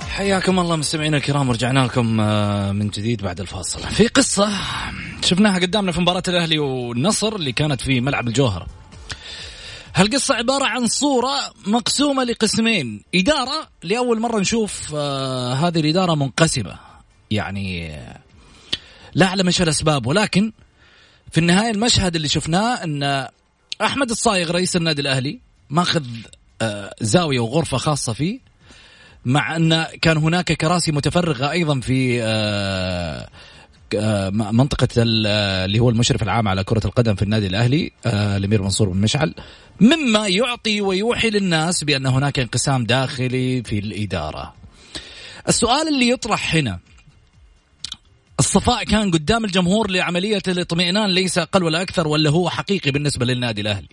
حياكم 0.08 0.58
الله 0.58 0.76
مستمعينا 0.76 1.16
الكرام 1.16 1.48
ورجعنا 1.48 1.80
لكم 1.80 2.20
آه، 2.20 2.72
من 2.72 2.88
جديد 2.88 3.22
بعد 3.22 3.40
الفاصل. 3.40 3.80
في 3.80 4.06
قصة 4.06 4.48
شفناها 5.22 5.58
قدامنا 5.58 5.92
في 5.92 6.00
مباراة 6.00 6.22
الأهلي 6.28 6.58
والنصر 6.58 7.36
اللي 7.36 7.52
كانت 7.52 7.80
في 7.80 8.00
ملعب 8.00 8.28
الجوهرة 8.28 8.66
هالقصة 9.94 10.34
عبارة 10.34 10.64
عن 10.64 10.86
صورة 10.86 11.54
مقسومة 11.66 12.24
لقسمين. 12.24 13.02
إدارة 13.14 13.68
لأول 13.82 14.20
مرة 14.20 14.40
نشوف 14.40 14.94
آه 14.94 15.54
هذه 15.54 15.80
الإدارة 15.80 16.14
منقسمة. 16.14 16.78
يعني 17.30 17.98
لا 19.14 19.26
أعلم 19.26 19.46
إيش 19.46 19.62
الأسباب 19.62 20.06
ولكن 20.06 20.52
في 21.30 21.38
النهاية 21.38 21.70
المشهد 21.70 22.16
اللي 22.16 22.28
شفناه 22.28 22.84
إن 22.84 23.28
أحمد 23.82 24.10
الصايغ 24.10 24.50
رئيس 24.50 24.76
النادي 24.76 25.02
الأهلي 25.02 25.40
ماخذ 25.70 26.04
آه، 26.62 26.94
زاوية 27.00 27.40
وغرفة 27.40 27.76
خاصة 27.76 28.12
فيه 28.12 28.40
مع 29.24 29.56
إن 29.56 29.84
كان 30.02 30.16
هناك 30.16 30.52
كراسي 30.52 30.92
متفرغة 30.92 31.50
أيضا 31.50 31.80
في 31.80 32.22
آه، 32.22 33.28
آه، 33.94 34.30
منطقة 34.30 34.88
اللي 34.96 35.78
هو 35.78 35.90
المشرف 35.90 36.22
العام 36.22 36.48
على 36.48 36.64
كرة 36.64 36.86
القدم 36.86 37.14
في 37.14 37.22
النادي 37.22 37.46
الأهلي 37.46 37.90
الأمير 38.06 38.62
منصور 38.62 38.88
بن 38.88 39.00
مشعل 39.00 39.34
مما 39.80 40.28
يعطي 40.28 40.80
ويوحي 40.80 41.30
للناس 41.30 41.84
بأن 41.84 42.06
هناك 42.06 42.38
انقسام 42.38 42.84
داخلي 42.84 43.62
في 43.62 43.78
الإدارة. 43.78 44.54
السؤال 45.48 45.88
اللي 45.88 46.08
يطرح 46.08 46.54
هنا 46.54 46.78
الصفاء 48.38 48.84
كان 48.84 49.10
قدام 49.10 49.44
الجمهور 49.44 49.90
لعملية 49.90 50.42
الاطمئنان 50.48 51.10
ليس 51.10 51.38
أقل 51.38 51.62
ولا 51.62 51.82
أكثر 51.82 52.08
ولا 52.08 52.30
هو 52.30 52.50
حقيقي 52.50 52.90
بالنسبة 52.90 53.26
للنادي 53.26 53.60
الأهلي؟ 53.60 53.88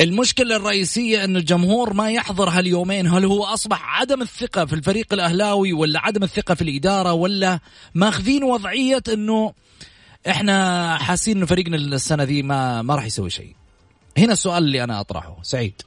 المشكلة 0.00 0.56
الرئيسية 0.56 1.24
أن 1.24 1.36
الجمهور 1.36 1.92
ما 1.92 2.10
يحضر 2.10 2.48
هاليومين. 2.48 3.06
هل 3.06 3.24
هو 3.24 3.44
أصبح 3.44 4.00
عدم 4.00 4.22
الثقة 4.22 4.64
في 4.64 4.72
الفريق 4.72 5.12
الأهلاوي 5.12 5.72
ولا 5.72 6.00
عدم 6.00 6.22
الثقة 6.22 6.54
في 6.54 6.62
الإدارة 6.62 7.12
ولا 7.12 7.60
ماخذين 7.94 8.44
وضعية 8.44 9.02
أنه 9.12 9.52
إحنا 10.28 10.98
حاسين 10.98 11.36
أنه 11.36 11.46
فريقنا 11.46 11.76
السنة 11.76 12.22
ذي 12.22 12.42
ما, 12.42 12.82
ما 12.82 12.94
راح 12.94 13.04
يسوي 13.04 13.30
شيء؟ 13.30 13.54
هنا 14.18 14.32
السؤال 14.32 14.64
اللي 14.64 14.84
أنا 14.84 15.00
أطرحه 15.00 15.36
سعيد. 15.42 15.82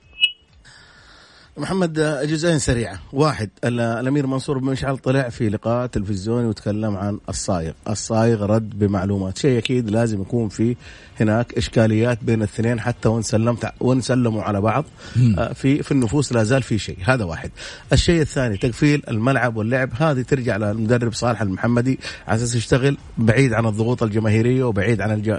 محمد 1.58 1.94
جزئين 2.24 2.60
سريعة. 2.60 3.00
واحد 3.14 3.50
الأمير 3.64 4.28
منصور 4.28 4.58
بن 4.58 4.66
مشعل 4.66 4.98
طلع 4.98 5.30
في 5.30 5.50
لقاء 5.50 5.88
تلفزيوني 5.88 6.48
وتكلم 6.48 6.98
عن 6.98 7.20
الصايغ. 7.30 7.72
الصايغ 7.90 8.46
رد 8.46 8.80
بمعلومات. 8.80 9.38
شيء 9.38 9.58
أكيد 9.58 9.90
لازم 9.90 10.22
يكون 10.22 10.50
في 10.50 10.76
هناك 11.20 11.54
إشكاليات 11.54 12.24
بين 12.24 12.38
الاثنين 12.38 12.80
حتى 12.80 13.10
وإن 13.10 13.22
سلمت 13.22 13.72
وإن 13.80 14.02
سلموا 14.02 14.44
على 14.44 14.62
بعض. 14.62 14.86
آه، 15.38 15.54
في 15.54 15.84
في 15.84 15.92
النفوس 15.92 16.34
لا 16.34 16.44
زال 16.44 16.64
في 16.64 16.78
شيء. 16.80 16.98
هذا 17.06 17.24
واحد. 17.24 17.52
الشيء 17.94 18.22
الثاني 18.22 18.58
تقفيل 18.58 19.04
الملعب 19.08 19.56
واللعب. 19.56 19.90
هذه 19.98 20.22
ترجع 20.22 20.58
للمدرب 20.58 21.14
صالح 21.14 21.42
المحمدي 21.42 22.00
على 22.28 22.36
أساس 22.36 22.56
يشتغل 22.56 22.98
بعيد 23.18 23.54
عن 23.54 23.66
الضغوط 23.66 24.04
الجماهيرية 24.04 24.64
وبعيد 24.64 25.02
عن 25.02 25.12
الج... 25.12 25.30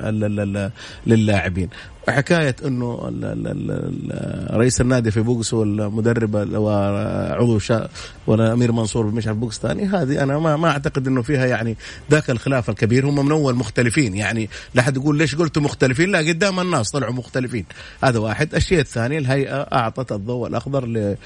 للاعبين. 1.07 1.69
حكاية 2.13 2.57
إنه 2.65 3.13
رئيس 4.51 4.81
النادي 4.81 5.11
في 5.11 5.21
box 5.21 5.55
والمدرب 5.55 6.35
وعضو 6.55 7.59
شا 7.59 7.89
والامير 8.27 8.73
منصور 8.73 9.07
بن 9.07 9.17
مشعل 9.17 9.35
box 9.35 9.60
تاني 9.60 9.85
هذه 9.85 10.23
أنا 10.23 10.39
ما 10.39 10.57
ما 10.57 10.69
أعتقد 10.69 11.07
إنه 11.07 11.23
فيها 11.23 11.47
يعني 11.47 11.77
ذاك 12.11 12.31
الخلاف 12.31 12.71
الكبير. 12.71 13.09
هم 13.09 13.27
من 13.27 13.33
أول 13.33 13.55
مختلفين 13.55 14.15
يعني 14.15 14.49
لا 14.75 14.83
حد 14.83 14.97
يقول 14.97 15.19
ليش 15.19 15.35
قلتوا 15.35 15.63
مختلفين؟ 15.63 16.13
لا 16.13 16.19
قدام 16.19 16.61
الناس 16.61 16.91
طلعوا 16.91 17.13
مختلفين. 17.13 17.65
هذا 18.05 18.19
واحد. 18.19 18.55
الشيء 18.55 18.81
الثاني 18.81 19.19
الهيئة 19.19 19.61
أعطت 19.61 20.13
الضوء 20.13 20.49
الأخضر 20.49 20.85
اللي 20.85 21.17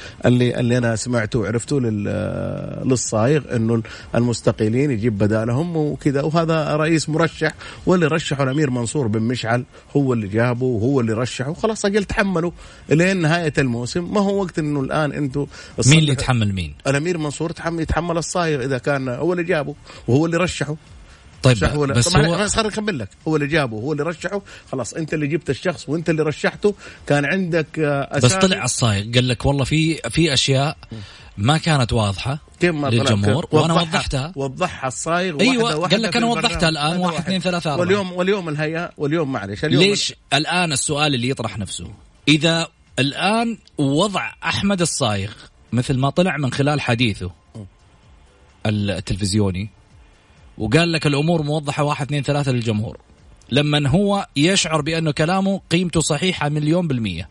اللي 0.60 0.78
أنا 0.78 0.96
سمعته 0.96 1.38
وعرفته 1.38 1.80
للصايغ 1.80 3.56
إنه 3.56 3.82
المستقيلين 4.14 4.90
يجيب 4.90 5.18
بدالهم 5.18 5.76
وكذا. 5.76 6.22
وهذا 6.22 6.76
رئيس 6.76 7.08
مرشح 7.08 7.52
واللي 7.86 8.06
رشحه 8.06 8.44
الأمير 8.44 8.70
منصور 8.70 9.06
بن 9.06 9.22
مشعل 9.22 9.64
هو 9.96 10.12
اللي 10.12 10.28
جابه. 10.28 10.64
وهو 10.72 11.00
اللي 11.00 11.12
رشحه. 11.12 11.54
خلاص 11.54 11.84
أجل 11.84 12.04
تحملوا 12.04 12.50
لين 12.88 13.16
نهاية 13.16 13.52
الموسم. 13.58 14.14
ما 14.14 14.20
هو 14.20 14.42
وقت 14.42 14.58
إنه 14.58 14.80
الآن 14.80 15.12
أنتم 15.12 15.46
مين 15.86 15.98
اللي 15.98 16.12
يتحمل 16.12 16.52
مين؟ 16.52 16.74
الأمير 16.86 17.18
منصور 17.18 17.50
يتحمل 17.50 17.82
يتحمل 17.82 18.18
الصايغ 18.18 18.64
إذا 18.64 18.78
كان 18.78 19.08
هو 19.08 19.32
اللي 19.32 19.44
جابه 19.44 19.74
وهو 20.08 20.26
اللي 20.26 20.36
رشحه. 20.36 20.76
طيب 21.42 21.76
ولا 21.76 21.94
بس 21.94 22.16
هو 22.16 22.38
بس 22.38 22.54
خليني 22.54 22.68
أكمل 22.68 22.98
لك. 22.98 23.08
هو 23.28 23.36
اللي 23.36 23.46
جابه 23.46 23.76
هو 23.76 23.92
اللي 23.92 24.02
رشحه. 24.02 24.42
خلاص 24.72 24.94
أنت 24.94 25.14
اللي 25.14 25.26
جبت 25.26 25.50
الشخص 25.50 25.88
وأنت 25.88 26.10
اللي 26.10 26.22
رشحته. 26.22 26.74
كان 27.06 27.24
عندك 27.24 27.80
بس 28.22 28.34
طلع 28.34 28.64
الصايغ. 28.64 29.12
قال 29.14 29.28
لك 29.28 29.46
والله 29.46 29.64
في 29.64 29.96
في 30.10 30.32
أشياء 30.32 30.76
ما 31.38 31.58
كانت 31.58 31.92
واضحة 31.92 32.38
ما 32.62 32.88
للجمهور 32.88 33.46
وأنا 33.52 33.74
وضحتها. 33.74 34.32
وضحها 34.36 34.88
الصايغ 34.88 35.40
أيوه 35.40 35.86
قال 35.86 36.02
لك 36.02 36.16
أنا 36.16 36.26
وضحتها 36.26 36.68
الآن 36.68 36.96
واحد 36.96 37.18
اثنين 37.18 37.40
ثلاثة 37.40 37.70
أربعة. 37.70 37.80
واليوم 37.80 38.12
واليوم 38.12 38.48
الهيئة 38.48 38.90
واليوم 38.98 39.32
معلش 39.32 39.64
اليوم 39.64 39.82
ليش 39.82 40.14
الآن 40.32 40.72
السؤال 40.72 41.14
اللي 41.14 41.28
يطرح 41.28 41.58
نفسه؟ 41.58 41.90
إذا 42.28 42.68
الآن 42.98 43.58
وضع 43.78 44.32
أحمد 44.44 44.80
الصايغ 44.80 45.30
مثل 45.72 45.98
ما 45.98 46.10
طلع 46.10 46.36
من 46.36 46.52
خلال 46.52 46.80
حديثه 46.80 47.30
التلفزيوني 48.66 49.68
وقال 50.58 50.92
لك 50.92 51.06
الأمور 51.06 51.42
موضحة 51.42 51.84
واحد 51.84 52.06
اثنين 52.06 52.22
ثلاثة 52.22 52.52
للجمهور 52.52 52.98
لما 53.50 53.88
هو 53.88 54.26
يشعر 54.36 54.80
بانه 54.80 55.10
كلامه 55.10 55.60
قيمته 55.70 56.00
صحيحة 56.00 56.48
مليون 56.48 56.88
بالمية 56.88 57.28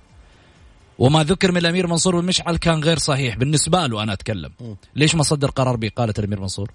وما 0.99 1.23
ذكر 1.23 1.51
من 1.51 1.57
الأمير 1.57 1.87
منصور 1.87 2.19
بن 2.19 2.25
مشعل 2.25 2.57
كان 2.57 2.83
غير 2.83 2.97
صحيح. 2.97 3.35
بالنسبة 3.35 3.87
له 3.87 4.03
أنا 4.03 4.13
أتكلم. 4.13 4.51
ليش 4.95 5.15
ما 5.15 5.23
صدر 5.23 5.49
قرار 5.49 5.75
بإقالة 5.75 6.13
الأمير 6.19 6.39
منصور؟ 6.39 6.71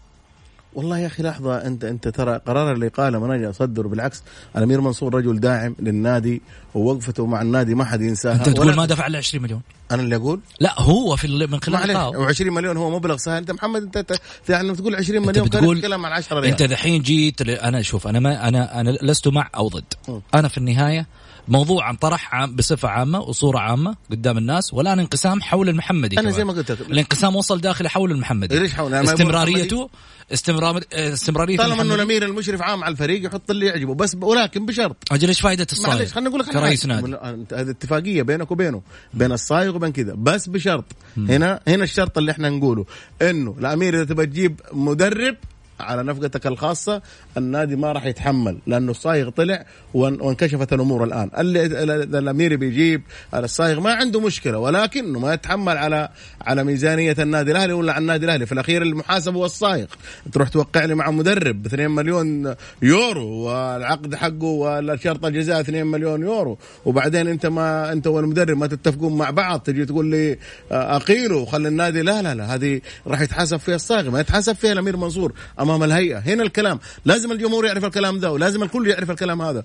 والله 0.75 0.99
يا 0.99 1.07
أخي 1.07 1.23
لحظة 1.23 1.57
أنت 1.57 1.85
أنت 1.85 2.09
ترى 2.09 2.41
قرار 2.47 2.73
الاقاله 2.73 3.19
ما 3.19 3.37
نجي 3.37 3.51
أصدره. 3.51 3.89
بالعكس 3.89 4.23
الأمير 4.57 4.81
منصور 4.81 5.15
رجل 5.15 5.41
داعم 5.41 5.77
للنادي 5.79 6.43
ووقفته 6.75 7.27
مع 7.27 7.43
النادي 7.43 7.75
ما 7.75 7.85
حد 7.85 8.01
ينساها. 8.01 8.35
أنت 8.35 8.49
تقول 8.49 8.75
ما 8.75 8.87
دفع 8.87 9.07
له 9.07 9.19
20 9.19 9.43
مليون؟ 9.43 9.61
أنا 9.91 10.03
اللي 10.03 10.17
أقول؟ 10.17 10.41
لا 10.61 10.81
هو 10.81 11.17
في 11.17 11.47
من 11.47 11.61
خلال 11.61 12.35
و20 12.35 12.41
مليون 12.41 12.77
هو 12.77 12.91
مبلغ 12.91 13.17
سهل. 13.17 13.37
أنت 13.37 13.51
محمد 13.51 13.97
أنت 13.97 14.13
يعني 14.49 14.75
تقول 14.75 14.95
20 14.95 15.27
مليون 15.27 15.47
انت 15.47 15.57
بتقول 15.57 15.77
تتكلم 15.77 16.07
عن 16.07 16.13
10 16.13 16.41
ريال. 16.41 16.51
أنت 16.51 16.63
دحين 16.63 17.03
جيت 17.03 17.41
أنا 17.43 17.83
شوف 17.83 18.07
أنا 18.07 18.21
ما 18.21 18.49
أنا 18.49 18.81
أنا 18.81 18.91
لست 18.91 19.29
مع 19.29 19.51
أو 19.57 19.69
ضد. 19.69 19.95
أنا 20.35 20.49
في 20.49 20.59
النهاية 20.59 21.07
موضوع 21.49 21.91
انطرح 21.91 22.35
عام 22.35 22.57
بصفة 22.57 22.89
عامة 22.89 23.21
وصورة 23.21 23.59
عامة 23.59 23.97
قدام 24.11 24.39
الناس 24.39 24.75
والآن 24.75 24.99
انقسام 24.99 25.43
حول 25.43 25.69
المحمدي 25.69 26.21
أنا 26.21 26.31
زي 26.31 26.45
ما 26.45 26.53
قلت 26.53 26.71
لك. 26.71 26.81
الانقسام 26.81 27.37
وصل 27.37 27.61
داخلي 27.61 27.89
حول 27.89 28.11
المحمدي. 28.11 28.59
ليش 28.59 28.75
حول؟ 28.75 28.95
استمراريته 28.95 29.91
استمرار 30.33 30.81
استمرارية 30.93 31.57
طالما 31.57 31.83
إنه 31.83 31.95
الأمير 31.95 32.25
المشرف 32.25 32.63
عام 32.63 32.85
على 32.85 32.93
الفريق 32.93 33.27
يحط 33.27 33.51
اللي 33.51 33.67
يعجبه. 33.67 33.95
بس 33.95 34.17
ولكن 34.21 34.67
بشرط. 34.67 34.97
أجل 35.13 35.29
إيش 35.29 35.41
فائدة 35.41 35.67
الصايغ؟ 35.73 35.97
معلش 35.97 36.13
خليني 36.13 36.29
أقول 36.29 36.41
لك 36.41 36.47
كرئيس 36.47 36.87
نادي 36.87 37.17
هذه 37.53 37.71
اتفاقية 37.71 38.23
بينك 38.23 38.51
وبينه 38.51 38.83
بين 39.15 39.33
الصايغ 39.33 39.77
وبين 39.77 39.93
كذا. 39.93 40.15
بس 40.15 40.49
بشرط. 40.49 40.85
هنا 41.17 41.61
هنا 41.69 41.85
الشرط 41.85 42.19
اللي 42.19 42.33
إحنا 42.33 42.51
نقوله. 42.51 42.85
إنه 43.23 43.57
الأمير 43.59 43.95
إذا 43.95 44.05
تبغى 44.05 44.27
تجيب 44.27 44.61
مدرب 44.73 45.37
على 45.81 46.03
نفقتك 46.03 46.47
الخاصة 46.47 47.03
النادي 47.37 47.77
ما 47.77 47.93
راح 47.93 48.07
يتحمل 48.07 48.59
لأنه 48.67 48.91
الصايغ 48.91 49.31
طلع 49.31 49.67
وانكشفت 49.95 50.73
الأمور 50.73 51.05
الآن. 51.05 51.31
اللي 51.39 51.67
الأمير 52.19 52.57
بيجيب 52.57 53.03
الصايغ 53.35 53.81
ما 53.81 53.93
عنده 53.95 54.21
مشكلة 54.21 54.59
ولكنه 54.59 55.19
ما 55.19 55.35
يتحمل 55.35 55.77
على 55.77 56.09
على 56.43 56.65
ميزانية 56.65 57.17
النادي 57.19 57.51
الأهلي 57.51 57.73
ولا 57.73 57.93
على 57.93 58.03
النادي 58.03 58.25
الأهلي. 58.25 58.47
في 58.47 58.53
الأخير 58.53 58.83
المحاسب 58.83 59.35
هو 59.35 59.45
الصايغ. 59.45 59.87
تروح 60.33 60.49
توقع 60.49 60.85
لي 60.85 60.95
مع 60.95 61.11
مدرب 61.11 61.63
ب 61.63 61.67
2 61.67 61.91
مليون 61.91 62.55
يورو 62.83 63.29
والعقد 63.29 64.15
حقه 64.15 64.45
والشرط 64.45 65.25
الجزاء 65.25 65.61
2 65.61 65.87
مليون 65.87 66.23
يورو. 66.23 66.59
وبعدين 66.85 67.29
أنت 67.29 67.47
ما 67.47 67.93
أنت 67.93 68.07
والمدرب 68.07 68.57
ما 68.57 68.67
تتفقون 68.67 69.19
مع 69.19 69.31
بعض 69.31 69.61
تجي 69.61 69.87
تقول 69.87 70.07
لي 70.07 70.39
آه، 70.73 70.97
أقيله 70.97 71.37
وخلي 71.37 71.69
النادي 71.69 72.03
لا 72.03 72.23
لا 72.23 72.35
لا 72.35 72.55
هذه 72.55 72.81
راح 73.07 73.21
يتحاسب 73.21 73.57
فيها 73.57 73.75
الصايغ 73.75 74.11
ما 74.11 74.21
يتحاسب 74.21 74.53
فيها 74.53 74.73
الأمير 74.73 74.97
منصور. 74.97 75.33
أمام 75.67 75.83
الهيئة. 75.83 76.19
هنا 76.19 76.43
الكلام. 76.43 76.79
لازم 77.05 77.33
الجمهور 77.33 77.67
يعرف 77.67 77.85
الكلام 77.85 78.21
ده 78.21 78.33
ولازم 78.33 78.63
الكل 78.63 78.87
يعرف 78.87 79.11
الكلام 79.11 79.43
هذا. 79.43 79.65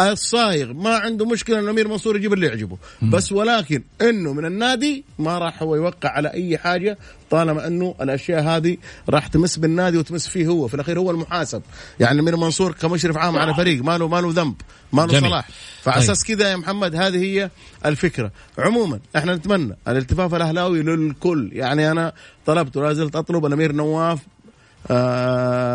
الصايغ 0.00 0.72
ما 0.72 0.96
عنده 0.96 1.26
مشكلة 1.26 1.58
إن 1.58 1.64
الأمير 1.64 1.88
منصور 1.88 2.16
يجيب 2.16 2.32
اللي 2.32 2.46
يعجبه. 2.46 2.78
بس 3.02 3.32
ولكن 3.32 3.82
إنه 4.00 4.32
من 4.32 4.44
النادي 4.44 5.04
ما 5.18 5.38
راح 5.38 5.62
هو 5.62 5.76
يوقع 5.76 6.08
على 6.08 6.32
أي 6.32 6.58
حاجة 6.58 6.98
طالما 7.30 7.66
إنه 7.66 7.94
الأشياء 8.00 8.42
هذه 8.42 8.76
راح 9.08 9.26
تمس 9.26 9.56
بالنادي 9.56 9.98
وتمس 9.98 10.28
فيه 10.28 10.46
هو. 10.46 10.68
في 10.68 10.74
الأخير 10.74 10.98
هو 10.98 11.10
المحاسب. 11.10 11.62
يعني 12.00 12.14
الأمير 12.14 12.36
منصور 12.36 12.72
كمشرف 12.72 13.16
عام 13.16 13.38
على 13.38 13.54
فريق 13.54 13.84
ما 13.84 13.98
له 13.98 14.08
ما 14.08 14.20
له 14.20 14.32
ذنب 14.32 14.54
ما 14.92 15.02
له 15.02 15.20
صلاح. 15.20 15.48
فعلى 15.82 15.98
أساس 15.98 16.22
طيب. 16.22 16.38
كذا 16.38 16.50
يا 16.50 16.56
محمد 16.56 16.96
هذه 16.96 17.22
هي 17.22 17.50
الفكرة. 17.86 18.32
عموما 18.58 19.00
إحنا 19.16 19.34
نتمنى 19.34 19.76
الالتفاف 19.88 20.34
الأهلاوي 20.34 20.82
للكل. 20.82 21.50
يعني 21.52 21.90
أنا 21.90 22.12
طلبت 22.46 22.76
ولا 22.76 22.92
زلت 22.92 23.16
أطلب 23.16 23.46
الأمير 23.46 23.72
نواف 23.72 24.18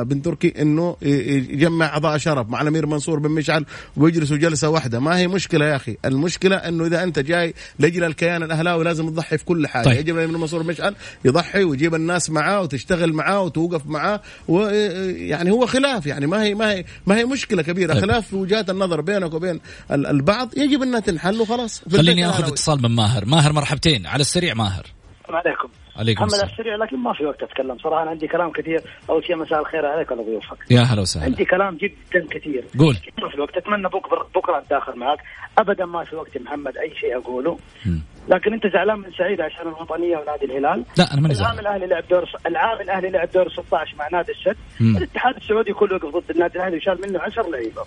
بن 0.04 0.22
تركي 0.22 0.62
إنه 0.62 0.96
يجمع 1.02 1.86
أعضاء 1.86 2.18
شرف 2.18 2.50
مع 2.50 2.62
الأمير 2.62 2.86
منصور 2.86 3.20
بن 3.20 3.32
مشعل 3.32 3.66
ويجلسوا 3.98 4.38
جلسة 4.38 4.70
واحدة. 4.70 5.00
ما 5.00 5.18
هي 5.18 5.28
مشكلة 5.28 5.66
يا 5.66 5.76
أخي؟ 5.76 5.98
المشكلة 6.06 6.56
إنه 6.56 6.86
إذا 6.86 7.04
أنت 7.04 7.20
جاي 7.20 7.54
لاجل 7.80 8.04
الكيان 8.04 8.44
الأهلاوي 8.44 8.84
لازم 8.84 9.10
تضحي 9.10 9.38
في 9.38 9.46
كل 9.46 9.68
حاجة. 9.68 9.86
طيب. 9.86 10.00
يجب 10.00 10.18
الأمير 10.18 10.38
منصور 10.38 10.62
بن 10.62 10.68
مشعل 10.68 10.96
يضحي 11.26 11.64
ويجيب 11.64 11.96
الناس 11.96 12.30
معاه 12.30 12.62
وتشتغل 12.62 13.14
معاه 13.14 13.42
وتوقف 13.42 13.86
معاه 13.86 14.22
ويعني 14.48 15.52
هو 15.52 15.66
خلاف. 15.66 16.06
يعني 16.06 16.28
ما 16.28 16.44
هي 16.44 16.54
ما 16.56 16.72
هي 16.72 16.86
ما 17.08 17.18
هي 17.18 17.26
مشكلة 17.26 17.62
كبيرة. 17.62 17.94
طيب. 17.94 18.02
خلاف 18.02 18.28
في 18.28 18.36
وجهات 18.36 18.70
النظر 18.70 19.02
بينك 19.02 19.34
وبين 19.34 19.60
البعض. 19.92 20.58
يجب 20.58 20.82
أنها 20.82 21.00
تنحل 21.00 21.42
وخلاص. 21.42 21.82
خليني 21.92 22.30
آخذ 22.30 22.44
اتصال 22.48 22.82
من 22.82 22.96
ماهر. 22.96 23.26
ماهر 23.26 23.54
مرحبتين. 23.54 24.08
على 24.08 24.22
السريع 24.22 24.54
ماهر. 24.54 24.86
السلام 25.22 25.42
عليكم. 25.46 25.68
عليكم 25.96 26.26
السلام. 26.26 26.50
السريع 26.50 26.76
لكن 26.76 26.98
ما 26.98 27.14
في 27.14 27.26
وقت 27.26 27.44
أتكلم. 27.44 27.78
صراحة 27.78 28.02
أنا 28.02 28.10
عندي 28.10 28.28
كلام 28.28 28.52
كثير. 28.52 28.82
أول 29.10 29.26
شيء 29.26 29.36
مساء 29.36 29.60
الخير 29.60 29.86
عليك 29.86 30.12
وعلى 30.12 30.24
ضيوفك 30.24 30.58
يا 30.72 30.82
هلا 30.82 31.02
وسهلا. 31.02 31.26
عندي 31.26 31.46
كلام 31.46 31.78
جدا 31.78 32.28
كثير. 32.32 32.64
قول. 32.80 32.98
ما 33.22 33.30
في 33.30 33.42
وقت. 33.42 33.58
أتمنى 33.58 33.88
بكره 33.88 34.28
بكرة 34.36 34.58
أتداخل 34.58 35.00
معك. 35.00 35.20
ابدا 35.58 35.86
ما 35.86 36.04
في 36.04 36.16
وقت 36.16 36.38
محمد. 36.38 36.78
أي 36.78 36.96
شيء 36.96 37.18
أقوله. 37.18 37.58
مم. 37.86 38.02
لكن 38.30 38.54
أنت 38.54 38.68
زعلان 38.68 39.00
من 39.00 39.12
سعيد 39.18 39.42
عشان 39.42 39.62
الوطنية 39.62 40.18
ونادي 40.18 40.46
الهلال؟ 40.46 40.86
لا 40.98 41.14
أنا 41.14 41.22
ماني 41.22 41.34
العام 41.34 41.56
زعلان 41.56 41.60
الأهلي 41.60 41.86
لعب 41.88 42.04
دور 42.10 42.30
العام 42.48 42.82
الأهلي 42.82 43.10
لعب 43.10 43.30
دور 43.34 43.50
16 43.50 43.96
مع 44.00 44.08
نادي 44.12 44.32
السد. 44.32 44.58
الاتحاد 44.82 45.36
السعودي 45.36 45.74
كله 45.74 45.96
وقف 45.96 46.16
ضد 46.16 46.32
النادي 46.32 46.58
الأهلي 46.58 46.78
وشال 46.78 47.02
منه 47.02 47.20
10 47.22 47.50
لعيبة. 47.50 47.82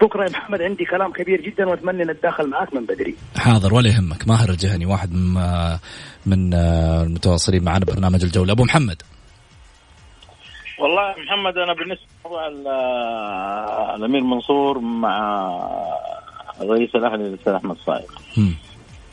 بكره 0.00 0.24
يا 0.24 0.30
محمد 0.30 0.62
عندي 0.62 0.84
كلام 0.84 1.12
كبير 1.12 1.40
جدا 1.40 1.68
وأتمنى 1.68 2.04
نتداخل 2.04 2.46
معك 2.50 2.74
من 2.74 2.84
بدري. 2.86 3.14
حاضر 3.36 3.74
ولا 3.74 3.88
يهمك 3.88 4.28
ماهر 4.28 4.48
الجهني 4.50 4.86
واحد 4.86 5.12
من 5.12 5.34
من 6.26 6.54
المتواصلين 6.54 7.64
معنا 7.64 7.84
برنامج 7.84 8.24
الجولة. 8.24 8.52
أبو 8.52 8.64
محمد. 8.64 9.02
والله 10.78 11.02
يا 11.10 11.16
محمد 11.24 11.58
أنا 11.58 11.72
بالنسبة 11.74 12.04
لموضوع 12.24 12.46
ال- 12.46 12.68
الأمير 13.96 14.22
منصور 14.22 14.78
مع 14.78 15.48
رئيس 16.60 16.94
الأهلي 16.94 17.26
الأستاذ 17.28 17.52
أحمد 17.52 17.76
صايغ. 17.86 18.06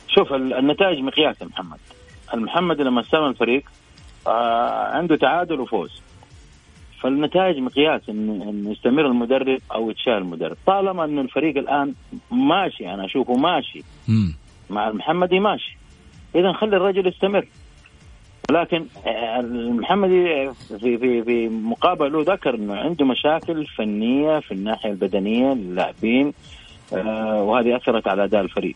شوف 0.08 0.34
ال- 0.34 0.54
النتائج 0.54 1.00
مقياس 1.00 1.42
يا 1.42 1.46
محمد. 1.48 1.78
المحمد 2.34 2.82
لما 2.82 3.02
استلم 3.02 3.26
الفريق 3.26 3.64
آه 4.28 4.88
عنده 4.98 5.16
تعادل 5.16 5.60
وفوز. 5.60 6.02
فالنتائج 7.02 7.58
مقياس 7.60 8.02
ان 8.10 8.42
إن 8.42 8.72
يستمر 8.72 9.06
المدرب 9.06 9.60
أو 9.74 9.90
يتشال 9.90 10.14
المدرب. 10.14 10.58
طالما 10.66 11.04
إن 11.06 11.20
الفريق 11.20 11.58
الآن 11.58 11.94
ماشي 12.32 12.94
أنا 12.94 13.06
أشوفه 13.06 13.34
ماشي. 13.34 13.84
مم. 14.08 14.34
مع 14.70 14.88
المحمدي 14.88 15.40
ماشي. 15.40 15.78
اذا 16.36 16.52
خلي 16.54 16.78
الرجل 16.78 17.08
يستمر. 17.08 17.46
ولكن 18.50 18.86
آه، 19.08 19.40
المحمدي 19.40 20.50
في 20.80 20.98
في 20.98 21.24
في 21.24 21.50
مقابل 21.50 22.12
له 22.14 22.22
ذكر 22.34 22.56
إنه 22.56 22.76
عنده 22.76 23.06
مشاكل 23.06 23.66
فنية 23.66 24.40
في 24.40 24.52
الناحية 24.54 24.90
البدنية 24.90 25.54
للاعبين 25.54 26.34
آه، 26.94 27.44
وهذه 27.44 27.76
أثرت 27.76 28.08
على 28.08 28.24
أداء 28.24 28.42
الفريق. 28.42 28.76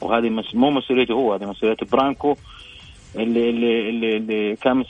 وهذه 0.00 0.28
مس- 0.30 0.54
مو 0.54 0.70
مسؤوليته 0.70 1.12
هو 1.14 1.34
هذه 1.34 1.44
مسؤولية 1.50 1.76
برانكو 1.92 2.36
اللي 3.16 3.50
اللي 3.50 3.88
اللي, 3.88 4.16
اللي 4.16 4.56
كان 4.56 4.76
من 4.76 4.84